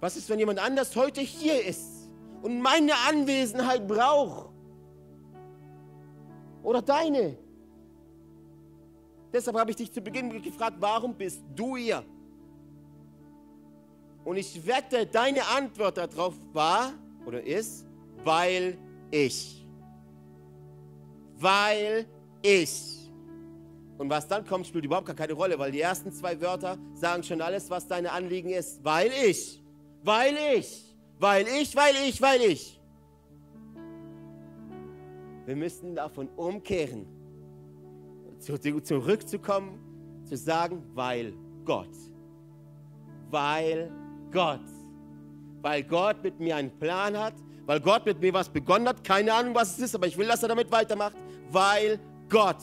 Was 0.00 0.16
ist, 0.16 0.30
wenn 0.30 0.38
jemand 0.38 0.58
anders 0.58 0.96
heute 0.96 1.20
hier 1.20 1.64
ist 1.64 2.10
und 2.42 2.60
meine 2.60 2.92
Anwesenheit 3.08 3.86
braucht? 3.86 4.50
Oder 6.62 6.82
deine? 6.82 7.36
Deshalb 9.32 9.56
habe 9.56 9.70
ich 9.70 9.76
dich 9.76 9.92
zu 9.92 10.00
Beginn 10.00 10.42
gefragt, 10.42 10.76
warum 10.80 11.14
bist 11.14 11.42
du 11.54 11.76
hier? 11.76 12.04
Und 14.24 14.36
ich 14.36 14.66
wette, 14.66 15.06
deine 15.06 15.46
Antwort 15.46 15.96
darauf 15.96 16.34
war 16.52 16.92
oder 17.24 17.42
ist, 17.42 17.86
weil 18.24 18.76
ich. 19.10 19.66
weil 21.38 22.06
ich. 22.42 23.10
Und 23.98 24.08
was 24.08 24.26
dann 24.26 24.46
kommt, 24.46 24.66
spielt 24.66 24.84
überhaupt 24.84 25.06
gar 25.06 25.16
keine 25.16 25.34
Rolle, 25.34 25.58
weil 25.58 25.72
die 25.72 25.80
ersten 25.80 26.10
zwei 26.12 26.40
Wörter 26.40 26.78
sagen 26.94 27.22
schon 27.22 27.40
alles, 27.40 27.68
was 27.68 27.86
deine 27.86 28.12
Anliegen 28.12 28.50
ist. 28.50 28.82
Weil 28.82 29.10
ich, 29.26 29.62
weil 30.02 30.34
ich, 30.56 30.96
weil 31.18 31.46
ich, 31.46 31.76
weil 31.76 31.94
ich, 32.08 32.22
weil 32.22 32.40
ich. 32.42 32.80
Wir 35.44 35.56
müssen 35.56 35.94
davon 35.96 36.28
umkehren, 36.36 37.06
zurückzukommen, 38.40 39.78
zu 40.24 40.36
sagen, 40.36 40.82
weil 40.94 41.34
Gott. 41.64 41.90
Weil 43.30 43.90
Gott. 44.32 44.60
Weil 45.62 45.82
Gott 45.84 46.22
mit 46.22 46.40
mir 46.40 46.56
einen 46.56 46.70
Plan 46.78 47.16
hat, 47.16 47.34
weil 47.66 47.80
Gott 47.80 48.06
mit 48.06 48.20
mir 48.20 48.32
was 48.32 48.48
begonnen 48.48 48.88
hat. 48.88 49.04
Keine 49.04 49.32
Ahnung, 49.32 49.54
was 49.54 49.72
es 49.72 49.84
ist, 49.84 49.94
aber 49.94 50.06
ich 50.06 50.16
will, 50.16 50.26
dass 50.26 50.42
er 50.42 50.48
damit 50.48 50.70
weitermacht. 50.72 51.16
Weil 51.50 52.00
Gott. 52.28 52.62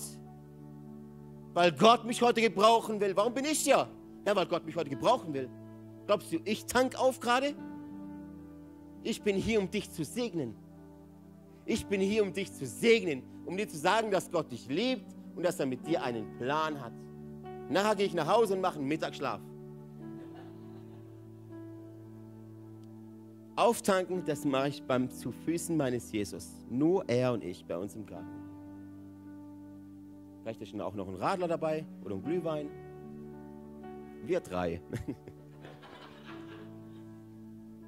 Weil 1.53 1.71
Gott 1.71 2.05
mich 2.05 2.21
heute 2.21 2.41
gebrauchen 2.41 2.99
will. 2.99 3.15
Warum 3.15 3.33
bin 3.33 3.45
ich 3.45 3.59
hier? 3.59 3.87
Ja, 4.25 4.35
weil 4.35 4.45
Gott 4.45 4.65
mich 4.65 4.75
heute 4.75 4.89
gebrauchen 4.89 5.33
will. 5.33 5.49
Glaubst 6.05 6.31
du, 6.31 6.37
ich 6.43 6.65
tank 6.65 6.99
auf 6.99 7.19
gerade? 7.19 7.53
Ich 9.03 9.21
bin 9.21 9.35
hier, 9.35 9.59
um 9.59 9.69
dich 9.69 9.91
zu 9.91 10.03
segnen. 10.03 10.55
Ich 11.65 11.85
bin 11.85 12.01
hier, 12.01 12.23
um 12.23 12.33
dich 12.33 12.51
zu 12.51 12.65
segnen, 12.65 13.23
um 13.45 13.57
dir 13.57 13.67
zu 13.67 13.77
sagen, 13.77 14.09
dass 14.09 14.31
Gott 14.31 14.51
dich 14.51 14.67
liebt 14.67 15.16
und 15.37 15.43
dass 15.43 15.59
er 15.59 15.67
mit 15.67 15.85
dir 15.87 16.03
einen 16.03 16.35
Plan 16.37 16.81
hat. 16.81 16.93
Nachher 17.69 17.95
gehe 17.95 18.07
ich 18.07 18.13
nach 18.13 18.27
Hause 18.27 18.55
und 18.55 18.61
mache 18.61 18.79
einen 18.79 18.87
Mittagsschlaf. 18.87 19.39
Auftanken, 23.55 24.23
das 24.25 24.45
mache 24.45 24.69
ich 24.69 24.83
beim 24.83 25.09
zu 25.09 25.31
Füßen 25.31 25.77
meines 25.77 26.11
Jesus. 26.11 26.65
Nur 26.69 27.07
er 27.07 27.33
und 27.33 27.43
ich 27.43 27.65
bei 27.65 27.77
uns 27.77 27.95
im 27.95 28.05
Garten. 28.05 28.27
Vielleicht 30.41 30.61
ist 30.61 30.79
auch 30.79 30.95
noch 30.95 31.07
ein 31.07 31.15
Radler 31.15 31.47
dabei 31.47 31.85
oder 32.03 32.15
ein 32.15 32.23
Glühwein. 32.23 32.69
Wir 34.25 34.41
drei. 34.41 34.81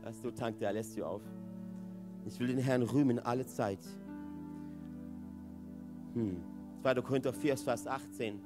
Das 0.01 0.19
so 0.23 0.31
tankt 0.31 0.59
der 0.59 0.69
Alessio 0.69 1.05
auf. 1.05 1.21
Ich 2.25 2.39
will 2.39 2.47
den 2.47 2.57
Herrn 2.57 2.81
rühmen 2.81 3.19
alle 3.19 3.45
Zeit. 3.45 3.77
Hm. 6.15 6.41
2. 6.81 6.95
Korinther 7.01 7.33
4, 7.33 7.57
Vers 7.57 7.87
18. 7.87 8.39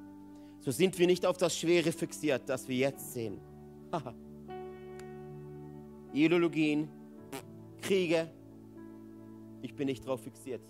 So 0.59 0.71
sind 0.71 0.97
wir 0.97 1.07
nicht 1.07 1.25
auf 1.25 1.37
das 1.37 1.57
Schwere 1.57 1.91
fixiert, 1.91 2.43
das 2.47 2.67
wir 2.67 2.77
jetzt 2.77 3.13
sehen. 3.13 3.39
Ideologien, 6.13 6.87
Kriege. 7.81 8.29
Ich 9.61 9.75
bin 9.75 9.87
nicht 9.87 10.05
darauf 10.05 10.21
fixiert. 10.21 10.61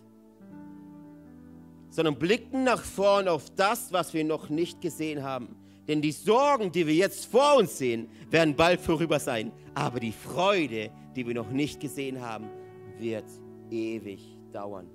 Sondern 1.89 2.17
blicken 2.17 2.63
nach 2.63 2.83
vorn 2.83 3.27
auf 3.27 3.49
das, 3.51 3.93
was 3.93 4.13
wir 4.13 4.23
noch 4.23 4.49
nicht 4.49 4.81
gesehen 4.81 5.23
haben. 5.23 5.55
Denn 5.87 6.01
die 6.01 6.11
Sorgen, 6.11 6.71
die 6.71 6.87
wir 6.87 6.95
jetzt 6.95 7.25
vor 7.25 7.57
uns 7.57 7.77
sehen, 7.77 8.07
werden 8.29 8.55
bald 8.55 8.79
vorüber 8.79 9.19
sein. 9.19 9.51
Aber 9.75 9.99
die 9.99 10.13
Freude, 10.13 10.89
die 11.15 11.27
wir 11.27 11.35
noch 11.35 11.51
nicht 11.51 11.79
gesehen 11.79 12.21
haben, 12.21 12.49
wird 12.97 13.25
ewig 13.69 14.21
dauern. 14.51 14.87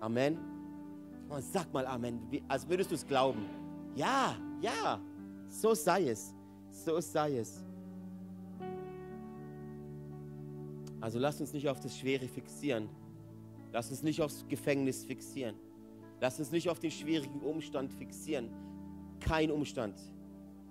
Amen. 0.00 0.53
Sag 1.40 1.72
mal 1.72 1.86
Amen, 1.86 2.20
als 2.48 2.68
würdest 2.68 2.90
du 2.90 2.94
es 2.94 3.06
glauben. 3.06 3.46
Ja, 3.94 4.36
ja, 4.60 5.00
so 5.48 5.74
sei 5.74 6.08
es. 6.08 6.34
So 6.70 7.00
sei 7.00 7.38
es. 7.38 7.64
Also 11.00 11.18
lass 11.18 11.40
uns 11.40 11.52
nicht 11.52 11.68
auf 11.68 11.80
das 11.80 11.98
Schwere 11.98 12.26
fixieren. 12.26 12.88
Lass 13.72 13.90
uns 13.90 14.02
nicht 14.02 14.22
aufs 14.22 14.46
Gefängnis 14.48 15.04
fixieren. 15.04 15.56
Lass 16.20 16.38
uns 16.38 16.50
nicht 16.50 16.68
auf 16.68 16.78
den 16.78 16.90
schwierigen 16.90 17.40
Umstand 17.40 17.92
fixieren. 17.92 18.48
Kein 19.20 19.50
Umstand 19.50 20.00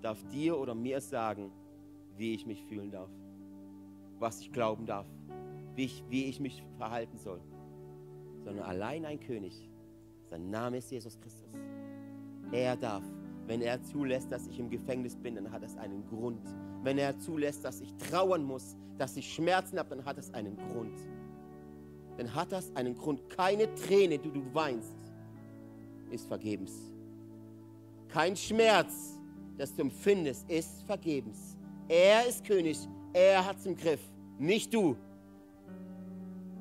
darf 0.02 0.22
dir 0.28 0.58
oder 0.58 0.74
mir 0.74 1.00
sagen, 1.00 1.50
wie 2.16 2.34
ich 2.34 2.46
mich 2.46 2.64
fühlen 2.64 2.90
darf, 2.90 3.10
was 4.18 4.40
ich 4.40 4.52
glauben 4.52 4.86
darf, 4.86 5.06
wie 5.74 5.84
ich, 5.84 6.04
wie 6.08 6.24
ich 6.24 6.40
mich 6.40 6.64
verhalten 6.78 7.18
soll. 7.18 7.40
Sondern 8.44 8.64
allein 8.64 9.04
ein 9.04 9.20
König. 9.20 9.70
Sein 10.34 10.50
Name 10.50 10.78
ist 10.78 10.90
Jesus 10.90 11.16
Christus. 11.20 11.48
Er 12.50 12.76
darf. 12.76 13.04
Wenn 13.46 13.62
er 13.62 13.80
zulässt, 13.84 14.32
dass 14.32 14.48
ich 14.48 14.58
im 14.58 14.68
Gefängnis 14.68 15.14
bin, 15.14 15.36
dann 15.36 15.48
hat 15.48 15.62
es 15.62 15.76
einen 15.76 16.04
Grund. 16.08 16.44
Wenn 16.82 16.98
er 16.98 17.16
zulässt, 17.20 17.64
dass 17.64 17.80
ich 17.80 17.94
trauern 18.10 18.42
muss, 18.42 18.76
dass 18.98 19.16
ich 19.16 19.32
Schmerzen 19.32 19.78
habe, 19.78 19.90
dann 19.90 20.04
hat 20.04 20.18
es 20.18 20.34
einen 20.34 20.56
Grund. 20.56 20.98
Dann 22.16 22.34
hat 22.34 22.50
das 22.50 22.74
einen 22.74 22.96
Grund. 22.96 23.30
Keine 23.30 23.72
Träne, 23.76 24.18
die 24.18 24.32
du 24.32 24.42
weinst, 24.52 24.96
ist 26.10 26.26
vergebens. 26.26 26.72
Kein 28.08 28.34
Schmerz, 28.34 29.20
das 29.56 29.72
du 29.72 29.82
empfindest, 29.82 30.50
ist 30.50 30.82
vergebens. 30.82 31.56
Er 31.86 32.26
ist 32.26 32.44
König, 32.44 32.88
er 33.12 33.46
hat 33.46 33.58
es 33.58 33.66
im 33.66 33.76
Griff, 33.76 34.00
nicht 34.40 34.74
du. 34.74 34.96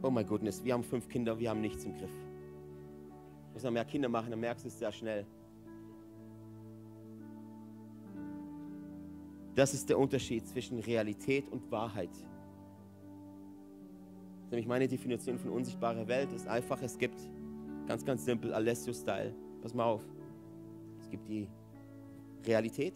Oh 0.03 0.11
mein 0.11 0.27
Gott, 0.27 0.41
wir 0.43 0.73
haben 0.73 0.83
fünf 0.83 1.09
Kinder, 1.09 1.39
wir 1.39 1.49
haben 1.49 1.61
nichts 1.61 1.83
im 1.85 1.97
Griff. 1.97 2.22
Muss 3.53 3.63
man 3.63 3.73
mehr 3.73 3.85
Kinder 3.85 4.09
machen, 4.09 4.31
dann 4.31 4.39
merkst 4.39 4.65
du 4.65 4.69
es 4.69 4.79
sehr 4.79 4.91
schnell. 4.91 5.25
Das 9.55 9.73
ist 9.73 9.87
der 9.89 9.99
Unterschied 9.99 10.47
zwischen 10.47 10.79
Realität 10.79 11.47
und 11.51 11.69
Wahrheit. 11.71 12.09
Nämlich 14.49 14.67
meine 14.67 14.87
Definition 14.87 15.37
von 15.37 15.51
unsichtbarer 15.51 16.07
Welt 16.07 16.31
ist 16.31 16.47
einfach, 16.47 16.81
es 16.81 16.97
gibt 16.97 17.19
ganz, 17.87 18.03
ganz 18.03 18.25
simpel 18.25 18.53
Alessio-Style. 18.53 19.33
Pass 19.61 19.73
mal 19.73 19.85
auf. 19.85 20.03
Es 21.01 21.09
gibt 21.09 21.27
die 21.27 21.47
Realität. 22.45 22.93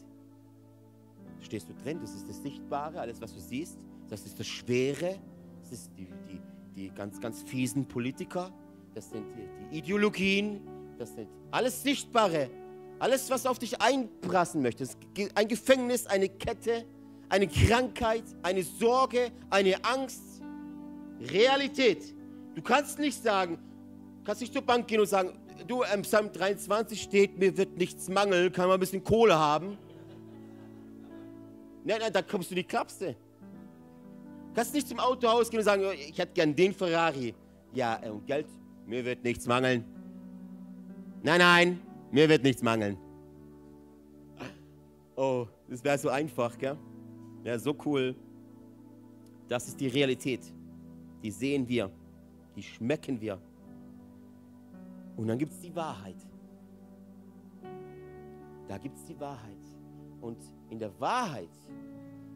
Stehst 1.40 1.70
du 1.70 1.74
drin, 1.74 2.00
das 2.02 2.16
ist 2.16 2.28
das 2.28 2.42
Sichtbare, 2.42 3.00
alles, 3.00 3.22
was 3.22 3.34
du 3.34 3.40
siehst. 3.40 3.80
Das 4.10 4.26
ist 4.26 4.40
das 4.40 4.48
Schwere, 4.48 5.20
das 5.62 5.72
ist 5.72 5.92
die, 5.98 6.08
die, 6.28 6.42
die 6.76 6.90
ganz, 6.90 7.20
ganz 7.20 7.44
fiesen 7.44 7.86
Politiker, 7.86 8.52
das 8.98 9.12
sind 9.12 9.26
die, 9.72 9.78
Ideologien, 9.78 10.60
das 10.98 11.14
sind 11.14 11.28
alles 11.52 11.84
Sichtbare. 11.84 12.50
Alles, 12.98 13.30
was 13.30 13.46
auf 13.46 13.60
dich 13.60 13.80
einprassen 13.80 14.64
möchte. 14.64 14.88
Ein 15.36 15.48
Gefängnis, 15.48 16.08
eine 16.08 16.30
Kette, 16.30 16.84
eine 17.30 17.48
Krankheit, 17.48 18.24
eine 18.42 18.64
Sorge, 18.64 19.32
eine 19.52 19.76
Angst. 19.86 20.42
Realität. 21.20 22.16
Du 22.56 22.62
kannst 22.64 22.98
nicht 22.98 23.22
sagen, 23.22 23.60
kannst 24.24 24.42
nicht 24.42 24.52
zur 24.52 24.64
Bank 24.64 24.88
gehen 24.88 25.00
und 25.00 25.06
sagen, 25.06 25.38
du, 25.68 25.84
im 25.84 26.02
Psalm 26.02 26.32
23 26.32 27.00
steht, 27.00 27.38
mir 27.38 27.56
wird 27.56 27.78
nichts 27.78 28.10
mangeln, 28.10 28.52
kann 28.52 28.68
man 28.68 28.78
ein 28.78 28.80
bisschen 28.80 29.04
Kohle 29.04 29.38
haben. 29.38 29.78
Nein, 31.84 32.00
nein, 32.00 32.12
da 32.12 32.24
kommst 32.24 32.50
du 32.50 32.56
die 32.56 32.64
Klapse. 32.64 33.16
Kannst 34.56 34.74
nicht 34.74 34.88
zum 34.88 35.00
Autohaus 35.00 35.52
gehen 35.52 35.60
und 35.60 35.66
sagen, 35.66 35.84
ich 35.94 36.18
hätte 36.18 36.34
gern 36.34 36.56
den 36.56 36.74
Ferrari. 36.74 37.36
Ja, 37.74 38.00
und 38.12 38.26
Geld, 38.26 38.48
mir 38.88 39.04
wird 39.06 39.24
nichts 39.24 39.46
mangeln. 39.46 39.84
Nein, 41.22 41.40
nein, 41.40 41.80
mir 42.12 42.28
wird 42.30 42.44
nichts 42.44 42.64
mangeln. 42.64 42.98
Oh, 45.16 45.48
das 45.68 45.84
wäre 45.84 45.98
so 45.98 46.10
einfach, 46.10 46.58
gell? 46.58 46.78
Ja, 47.44 47.60
so 47.60 47.76
cool. 47.86 48.16
Das 49.48 49.68
ist 49.68 49.80
die 49.80 49.88
Realität. 49.88 50.42
Die 51.24 51.32
sehen 51.32 51.68
wir, 51.68 51.92
die 52.56 52.64
schmecken 52.64 53.20
wir. 53.20 53.40
Und 55.16 55.28
dann 55.28 55.38
gibt 55.38 55.52
es 55.52 55.60
die 55.60 55.76
Wahrheit. 55.76 56.18
Da 58.68 58.78
gibt 58.78 58.98
es 58.98 59.06
die 59.06 59.20
Wahrheit. 59.20 59.58
Und 60.22 60.38
in 60.70 60.80
der 60.80 60.98
Wahrheit, 61.00 61.50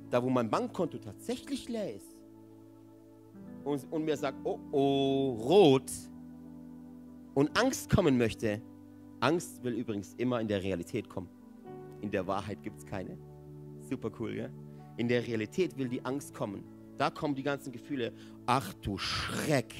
da 0.09 0.21
wo 0.21 0.29
mein 0.29 0.49
Bankkonto 0.49 0.97
tatsächlich 0.97 1.69
leer 1.69 1.95
ist, 1.95 2.17
und, 3.63 3.85
und 3.91 4.03
mir 4.03 4.17
sagt, 4.17 4.37
oh 4.43 4.59
oh, 4.71 5.37
rot, 5.39 5.91
und 7.33 7.57
Angst 7.57 7.89
kommen 7.89 8.17
möchte, 8.17 8.61
Angst 9.19 9.63
will 9.63 9.73
übrigens 9.73 10.13
immer 10.15 10.41
in 10.41 10.47
der 10.47 10.63
Realität 10.63 11.09
kommen. 11.09 11.29
In 12.01 12.11
der 12.11 12.25
Wahrheit 12.25 12.63
gibt 12.63 12.79
es 12.79 12.85
keine. 12.85 13.17
Super 13.79 14.11
cool, 14.19 14.35
ja? 14.35 14.49
In 14.97 15.07
der 15.07 15.25
Realität 15.25 15.77
will 15.77 15.87
die 15.87 16.03
Angst 16.03 16.33
kommen. 16.33 16.63
Da 16.97 17.09
kommen 17.09 17.35
die 17.35 17.43
ganzen 17.43 17.71
Gefühle. 17.71 18.13
Ach 18.45 18.73
du 18.81 18.97
Schreck. 18.97 19.73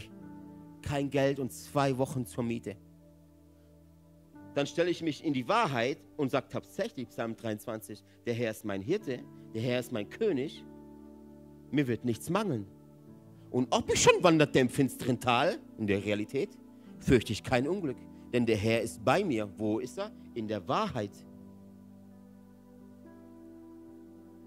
Kein 0.82 1.10
Geld 1.10 1.40
und 1.40 1.52
zwei 1.52 1.98
Wochen 1.98 2.26
zur 2.26 2.44
Miete. 2.44 2.76
Dann 4.54 4.68
stelle 4.68 4.90
ich 4.90 5.02
mich 5.02 5.24
in 5.24 5.34
die 5.34 5.48
Wahrheit 5.48 5.98
und 6.18 6.30
sage 6.30 6.48
tatsächlich, 6.50 7.10
Psalm 7.10 7.36
23, 7.36 8.04
der 8.26 8.34
Herr 8.34 8.52
ist 8.52 8.66
mein 8.66 8.82
Hirte, 8.82 9.20
der 9.54 9.62
Herr 9.62 9.80
ist 9.80 9.92
mein 9.92 10.10
König. 10.10 10.64
Mir 11.72 11.88
wird 11.88 12.04
nichts 12.04 12.30
mangeln. 12.30 12.68
Und 13.50 13.68
ob 13.72 13.92
ich 13.92 14.02
schon 14.02 14.22
wanderte 14.24 14.60
im 14.60 14.70
finsteren 14.70 15.20
Tal, 15.20 15.58
in 15.78 15.88
der 15.88 16.04
Realität, 16.04 16.50
fürchte 17.02 17.34
ich 17.34 17.44
kein 17.44 17.68
Unglück 17.68 17.98
denn 18.32 18.46
der 18.46 18.56
Herr 18.56 18.82
ist 18.82 19.04
bei 19.04 19.24
mir. 19.24 19.50
Wo 19.58 19.80
ist 19.80 19.98
er? 19.98 20.10
In 20.34 20.48
der 20.48 20.66
Wahrheit. 20.68 21.12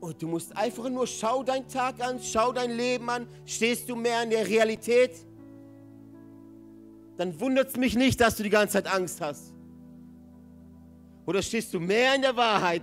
Und 0.01 0.21
du 0.23 0.29
musst 0.29 0.57
einfach 0.57 0.89
nur, 0.89 1.07
schau 1.07 1.43
deinen 1.43 1.69
Tag 1.69 2.03
an, 2.03 2.19
schau 2.21 2.53
dein 2.53 2.71
Leben 2.71 3.09
an. 3.09 3.27
Stehst 3.45 3.89
du 3.89 3.97
mehr 3.97 4.23
in 4.23 4.31
der 4.31 4.47
Realität? 4.47 5.27
dann 7.17 7.39
wundert 7.39 7.69
es 7.69 7.77
mich 7.77 7.95
nicht, 7.95 8.21
dass 8.21 8.37
du 8.37 8.43
die 8.43 8.51
ganze 8.51 8.73
Zeit 8.73 8.93
Angst 8.93 9.21
hast. 9.21 9.55
Oder 11.27 11.41
stehst 11.43 11.73
du 11.73 11.79
mehr 11.79 12.17
in 12.17 12.23
der 12.23 12.35
Wahrheit 12.35 12.83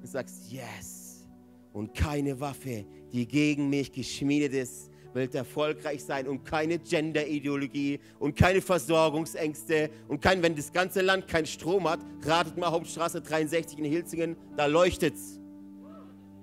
und 0.00 0.08
sagst, 0.08 0.50
yes, 0.50 1.28
und 1.74 1.94
keine 1.94 2.40
Waffe, 2.40 2.86
die 3.12 3.28
gegen 3.28 3.68
mich 3.68 3.92
geschmiedet 3.92 4.54
ist, 4.54 4.89
wird 5.12 5.34
erfolgreich 5.34 6.04
sein 6.04 6.28
und 6.28 6.44
keine 6.44 6.78
Gender-Ideologie 6.78 8.00
und 8.18 8.36
keine 8.36 8.60
Versorgungsängste 8.60 9.90
und 10.08 10.20
kein, 10.20 10.42
wenn 10.42 10.54
das 10.54 10.72
ganze 10.72 11.00
Land 11.00 11.26
keinen 11.28 11.46
Strom 11.46 11.88
hat, 11.88 12.00
ratet 12.24 12.56
mal 12.56 12.70
Hauptstraße 12.70 13.20
63 13.20 13.78
in 13.78 13.84
Hilzingen, 13.84 14.36
da 14.56 14.66
leuchtet's. 14.66 15.40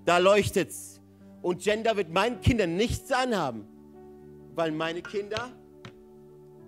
Da 0.06 0.18
leuchtet's. 0.18 1.02
Und 1.42 1.62
Gender 1.62 1.96
wird 1.96 2.12
meinen 2.12 2.42
Kindern 2.42 2.76
nichts 2.76 3.12
anhaben, 3.12 3.66
weil 4.56 4.72
meine 4.72 5.02
Kinder, 5.02 5.52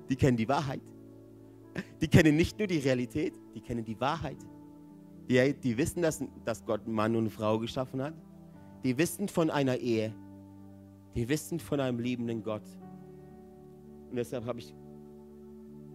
die 0.10 0.16
kennen 0.16 0.38
die 0.38 0.48
Wahrheit. 0.48 0.82
Die 2.02 2.08
kennen 2.08 2.36
nicht 2.36 2.58
nur 2.58 2.68
die 2.68 2.80
Realität, 2.80 3.34
die 3.56 3.62
kennen 3.62 3.84
die 3.84 4.00
Wahrheit. 4.00 4.38
Die, 5.30 5.54
die 5.54 5.78
wissen, 5.78 6.02
dass, 6.02 6.24
dass 6.44 6.66
Gott 6.66 6.88
Mann 6.88 7.16
und 7.16 7.30
Frau 7.30 7.60
geschaffen 7.60 8.02
hat. 8.02 8.14
Die 8.84 8.98
wissen 8.98 9.28
von 9.28 9.50
einer 9.50 9.78
Ehe. 9.78 10.14
Die 11.16 11.28
wissen 11.28 11.60
von 11.60 11.80
einem 11.80 12.00
liebenden 12.00 12.44
Gott. 12.44 12.64
Und 14.10 14.16
deshalb 14.16 14.46
habe 14.46 14.60
ich 14.60 14.74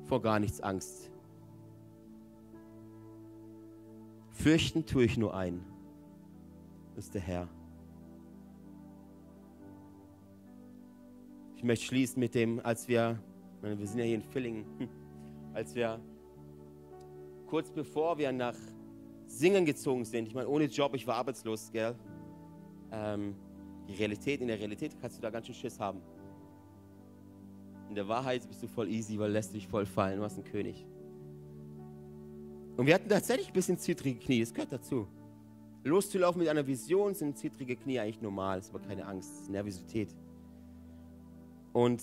vor 0.05 0.21
gar 0.21 0.39
nichts 0.39 0.61
Angst. 0.61 1.11
Fürchten 4.33 4.85
tue 4.85 5.05
ich 5.05 5.17
nur 5.17 5.35
ein, 5.35 5.65
ist 6.97 7.15
der 7.15 7.23
Herr. 7.23 7.49
Ich 11.57 11.63
möchte 11.63 11.87
schließen 11.87 12.21
mit 12.21 12.35
dem, 12.35 12.61
als 12.61 12.89
wir, 12.89 13.19
wir 13.63 13.87
sind 13.87 13.99
ja 13.99 14.05
hier 14.05 14.17
in 14.17 14.23
Villingen, 14.23 14.67
als 15.55 15.75
wir 15.75 16.01
kurz 17.47 17.71
bevor 17.71 18.19
wir 18.19 18.33
nach 18.33 18.57
Singen 19.27 19.65
gezogen 19.65 20.05
sind, 20.05 20.29
ich 20.29 20.35
meine, 20.35 20.49
ohne 20.49 20.65
Job, 20.65 20.95
ich 20.95 21.07
war 21.07 21.17
arbeitslos, 21.17 21.71
gell? 21.73 21.95
Ähm, 22.93 23.35
die 23.89 23.95
Realität, 23.95 24.41
in 24.41 24.49
der 24.49 24.59
Realität 24.59 24.93
kannst 25.01 25.19
du 25.19 25.23
da 25.23 25.31
ganz 25.31 25.47
schön 25.47 25.55
Schiss 25.55 25.79
haben. 25.79 26.01
In 27.89 27.95
der 27.95 28.09
Wahrheit 28.09 28.47
bist 28.49 28.63
du 28.63 28.67
voll 28.67 28.89
easy, 28.89 29.19
weil 29.19 29.31
lässt 29.31 29.55
dich 29.55 29.69
voll 29.69 29.87
fallen, 29.87 30.19
du 30.19 30.25
hast 30.25 30.37
einen 30.37 30.45
König. 30.45 30.87
Und 32.77 32.87
wir 32.87 32.95
hatten 32.95 33.09
tatsächlich 33.09 33.49
ein 33.49 33.53
bisschen 33.53 33.79
zittrige 33.79 34.19
Knie, 34.19 34.41
das 34.41 34.53
gehört 34.53 34.73
dazu. 34.73 35.07
Loszulaufen 35.85 36.41
mit 36.41 36.49
einer 36.49 36.67
Vision 36.67 37.15
sind 37.15 37.37
zittrige 37.37 37.77
Knie 37.77 38.01
eigentlich 38.01 38.23
normal, 38.23 38.59
das 38.59 38.69
ist 38.69 38.75
aber 38.75 38.85
keine 38.85 39.07
Angst, 39.07 39.31
das 39.31 39.41
ist 39.43 39.51
Nervosität. 39.51 40.15
Und 41.73 42.03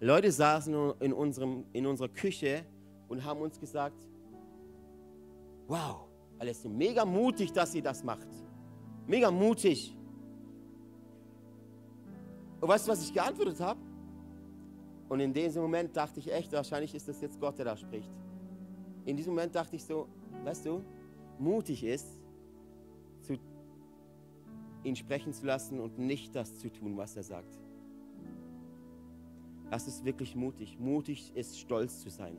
Leute 0.00 0.30
saßen 0.30 0.92
in, 1.00 1.12
unserem, 1.12 1.64
in 1.72 1.86
unserer 1.86 2.08
Küche 2.08 2.64
und 3.08 3.24
haben 3.24 3.40
uns 3.40 3.58
gesagt, 3.58 4.06
wow, 5.66 6.06
alles 6.38 6.62
so 6.62 6.68
mega 6.68 7.04
mutig, 7.04 7.52
dass 7.52 7.74
ihr 7.74 7.82
das 7.82 8.04
macht. 8.04 8.28
Mega 9.06 9.30
mutig. 9.30 9.95
Und 12.60 12.68
weißt 12.68 12.86
du, 12.86 12.92
was 12.92 13.02
ich 13.02 13.12
geantwortet 13.12 13.60
habe? 13.60 13.80
Und 15.08 15.20
in 15.20 15.32
diesem 15.32 15.62
Moment 15.62 15.96
dachte 15.96 16.18
ich 16.20 16.32
echt, 16.32 16.52
wahrscheinlich 16.52 16.94
ist 16.94 17.08
das 17.08 17.20
jetzt 17.20 17.40
Gott, 17.40 17.58
der 17.58 17.64
da 17.66 17.76
spricht. 17.76 18.10
In 19.04 19.16
diesem 19.16 19.34
Moment 19.34 19.54
dachte 19.54 19.76
ich 19.76 19.84
so, 19.84 20.08
weißt 20.44 20.66
du, 20.66 20.82
mutig 21.38 21.84
ist, 21.84 22.20
zu, 23.20 23.34
ihn 24.82 24.96
sprechen 24.96 25.32
zu 25.32 25.46
lassen 25.46 25.78
und 25.80 25.98
nicht 25.98 26.34
das 26.34 26.58
zu 26.58 26.70
tun, 26.70 26.96
was 26.96 27.16
er 27.16 27.22
sagt. 27.22 27.60
Das 29.70 29.86
ist 29.86 30.04
wirklich 30.04 30.34
mutig. 30.34 30.78
Mutig 30.78 31.32
ist, 31.34 31.58
stolz 31.58 32.00
zu 32.00 32.10
sein, 32.10 32.36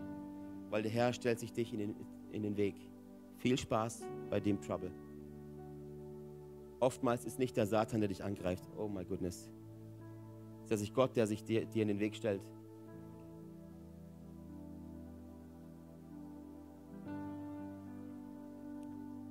weil 0.69 0.81
der 0.81 0.91
Herr 0.91 1.13
stellt 1.13 1.39
sich 1.39 1.53
dich 1.53 1.73
in 1.73 1.79
den, 1.79 1.95
in 2.31 2.43
den 2.43 2.57
Weg. 2.57 2.75
Viel 3.37 3.57
Spaß 3.57 4.01
bei 4.29 4.39
dem 4.39 4.61
Trouble. 4.61 4.91
Oftmals 6.79 7.25
ist 7.25 7.39
nicht 7.39 7.57
der 7.57 7.65
Satan, 7.65 8.01
der 8.01 8.09
dich 8.09 8.23
angreift. 8.23 8.67
Oh 8.77 8.87
my 8.87 9.03
goodness. 9.03 9.49
Ist 10.67 10.71
das 10.71 10.81
nicht 10.81 10.93
Gott, 10.93 11.15
der 11.15 11.25
sich 11.27 11.45
dir, 11.45 11.65
dir 11.65 11.83
in 11.83 11.87
den 11.87 11.99
Weg 12.01 12.13
stellt? 12.13 12.41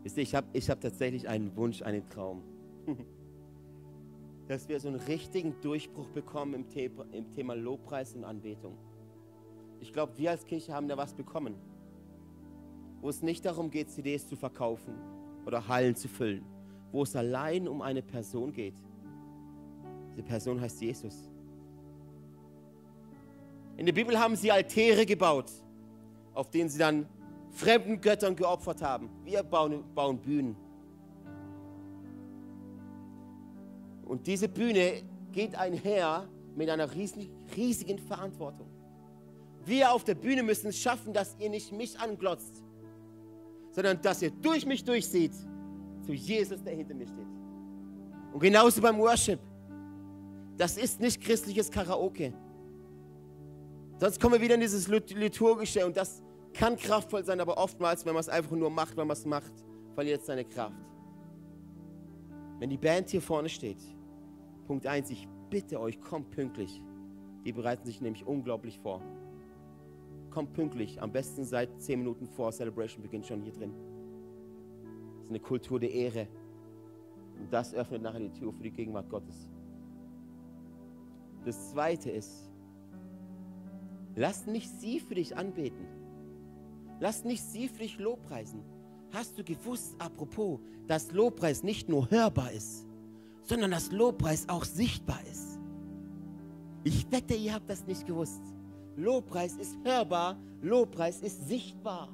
Wisst 0.03 0.17
ihr, 0.17 0.23
ich 0.23 0.35
habe 0.35 0.47
ich 0.55 0.71
hab 0.71 0.81
tatsächlich 0.81 1.29
einen 1.29 1.55
Wunsch, 1.55 1.83
einen 1.83 2.09
Traum. 2.09 2.43
Dass 4.49 4.67
wir 4.71 4.81
so 4.81 4.89
einen 4.89 4.99
richtigen 4.99 5.61
Durchbruch 5.61 6.09
bekommen 6.09 6.55
im, 6.55 6.65
The 6.71 6.91
im 7.13 7.31
Thema 7.33 7.53
Lobpreis 7.53 8.15
und 8.15 8.25
Anbetung. 8.25 8.79
Ich 9.81 9.93
glaube, 9.93 10.17
wir 10.17 10.31
als 10.31 10.47
Kirche 10.47 10.73
haben 10.73 10.89
da 10.89 10.97
was 10.97 11.13
bekommen. 11.13 11.57
Wo 13.03 13.11
es 13.11 13.21
nicht 13.21 13.45
darum 13.45 13.71
geht, 13.71 13.91
CDs 13.91 14.27
zu 14.27 14.37
verkaufen 14.37 14.95
oder 15.45 15.69
Hallen 15.69 15.97
zu 15.97 16.09
füllen. 16.09 16.47
Wo 16.93 17.03
es 17.03 17.15
allein 17.15 17.69
um 17.69 17.83
eine 17.83 18.01
Person 18.01 18.55
geht 18.55 18.81
diese 20.17 20.27
Person 20.27 20.59
heißt 20.59 20.81
Jesus. 20.81 21.29
In 23.77 23.85
der 23.85 23.93
Bibel 23.93 24.19
haben 24.19 24.35
sie 24.35 24.51
Altäre 24.51 25.05
gebaut, 25.05 25.53
auf 26.33 26.49
denen 26.49 26.71
sie 26.71 26.79
dann 26.79 27.07
fremden 27.51 28.01
Göttern 28.01 28.35
geopfert 28.35 28.81
haben. 28.81 29.11
Wir 29.25 29.43
bauen, 29.43 29.85
bauen 29.95 30.19
Bühnen. 30.19 30.57
Und 34.07 34.27
diese 34.27 34.49
Bühne 34.49 35.03
geht 35.33 35.55
einher 35.55 36.27
mit 36.55 36.71
einer 36.71 36.95
riesigen, 36.95 37.29
riesigen 37.55 37.99
Verantwortung. 37.99 38.69
Wir 39.67 39.93
auf 39.93 40.05
der 40.05 40.15
Bühne 40.15 40.43
müssen 40.43 40.69
es 40.69 40.79
schaffen, 40.79 41.13
dass 41.13 41.37
ihr 41.39 41.51
nicht 41.51 41.73
mich 41.73 42.01
anglotzt, 42.01 42.63
sondern 43.73 44.01
dass 44.01 44.23
ihr 44.23 44.31
durch 44.31 44.65
mich 44.65 44.83
durchseht 44.83 45.35
zu 46.07 46.15
Jesus, 46.15 46.63
der 46.63 46.75
hinter 46.75 46.95
mir 46.95 47.07
steht. 47.07 47.27
Und 48.33 48.41
genauso 48.41 48.81
beim 48.81 48.99
Worship. 48.99 49.41
Das 50.57 50.77
ist 50.77 51.01
nicht 51.01 51.21
christliches 51.21 51.71
Karaoke. 51.71 52.33
Sonst 53.99 54.21
kommen 54.21 54.35
wir 54.35 54.41
wieder 54.41 54.55
in 54.55 54.61
dieses 54.61 54.89
Liturgische 54.89 55.85
und 55.87 55.97
das 55.97 56.23
kann 56.53 56.77
kraftvoll 56.77 57.25
sein, 57.25 57.41
aber 57.41 57.59
oftmals, 57.59 58.05
wenn 58.07 58.15
man 58.15 58.21
es 58.21 58.29
einfach 58.29 58.57
nur 58.57 58.71
macht, 58.71 58.97
wenn 58.97 59.07
man 59.07 59.17
es 59.17 59.27
macht, 59.27 59.53
verliert 59.95 60.21
es 60.21 60.27
seine 60.27 60.45
Kraft. 60.45 60.77
Wenn 62.59 62.71
die 62.71 62.79
Band 62.79 63.11
hier 63.11 63.21
vorne 63.21 63.49
steht, 63.49 63.83
Punkt 64.67 64.87
1, 64.87 65.11
ich 65.11 65.29
bitte 65.51 65.79
euch, 65.79 66.01
kommt 66.01 66.31
pünktlich. 66.31 66.83
Die 67.45 67.53
bereiten 67.53 67.87
sich 67.87 68.01
nämlich 68.01 68.27
unglaublich 68.27 68.79
vor. 68.79 69.01
Kommt 70.31 70.53
pünktlich, 70.55 71.01
am 71.01 71.13
besten 71.13 71.45
seit 71.45 71.81
10 71.81 72.01
Minuten 72.01 72.27
vor 72.27 72.51
Celebration 72.53 73.03
beginnt 73.03 73.27
schon 73.27 73.43
hier 73.43 73.53
drin. 73.53 73.73
Das 75.15 75.25
ist 75.25 75.31
eine 75.31 75.41
Kultur 75.41 75.79
der 75.79 75.93
Ehre. 75.93 76.29
Und 77.39 77.53
das 77.53 77.75
öffnet 77.75 78.03
nachher 78.03 78.21
die 78.21 78.33
Tür 78.33 78.53
für 78.53 78.63
die 78.63 78.71
Gegenwart 78.71 79.09
Gottes. 79.09 79.49
Das 81.47 81.71
zweite 81.71 82.11
ist, 82.11 82.51
lass 84.17 84.47
nicht 84.47 84.69
sie 84.81 84.99
für 84.99 85.15
dich 85.15 85.37
anbeten. 85.37 85.87
Lass 86.99 87.23
nicht 87.23 87.41
sie 87.41 87.69
für 87.69 87.85
dich 87.85 87.99
Lobpreisen. 88.01 88.65
Hast 89.13 89.39
du 89.39 89.45
gewusst, 89.45 89.95
apropos, 90.01 90.59
dass 90.89 91.13
Lobpreis 91.13 91.63
nicht 91.63 91.89
nur 91.89 92.11
hörbar 92.11 92.51
ist, 92.51 92.85
sondern 93.45 93.71
dass 93.71 93.93
Lobpreis 93.93 94.49
auch 94.49 94.65
sichtbar 94.65 95.21
ist? 95.31 95.61
Ich 96.83 97.09
wette, 97.13 97.35
ihr 97.35 97.55
habt 97.55 97.71
das 97.71 97.87
nicht 97.87 98.05
gewusst. 98.05 98.43
Lobpreis 98.97 99.55
ist 99.55 99.77
hörbar, 99.85 100.37
Lobpreis 100.63 101.21
ist 101.21 101.47
sichtbar. 101.47 102.09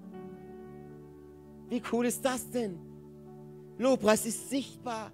Wie 1.71 1.81
cool 1.91 2.05
ist 2.05 2.23
das 2.23 2.51
denn? 2.51 2.79
Lobpreis 3.79 4.27
ist 4.27 4.51
sichtbar. 4.51 5.11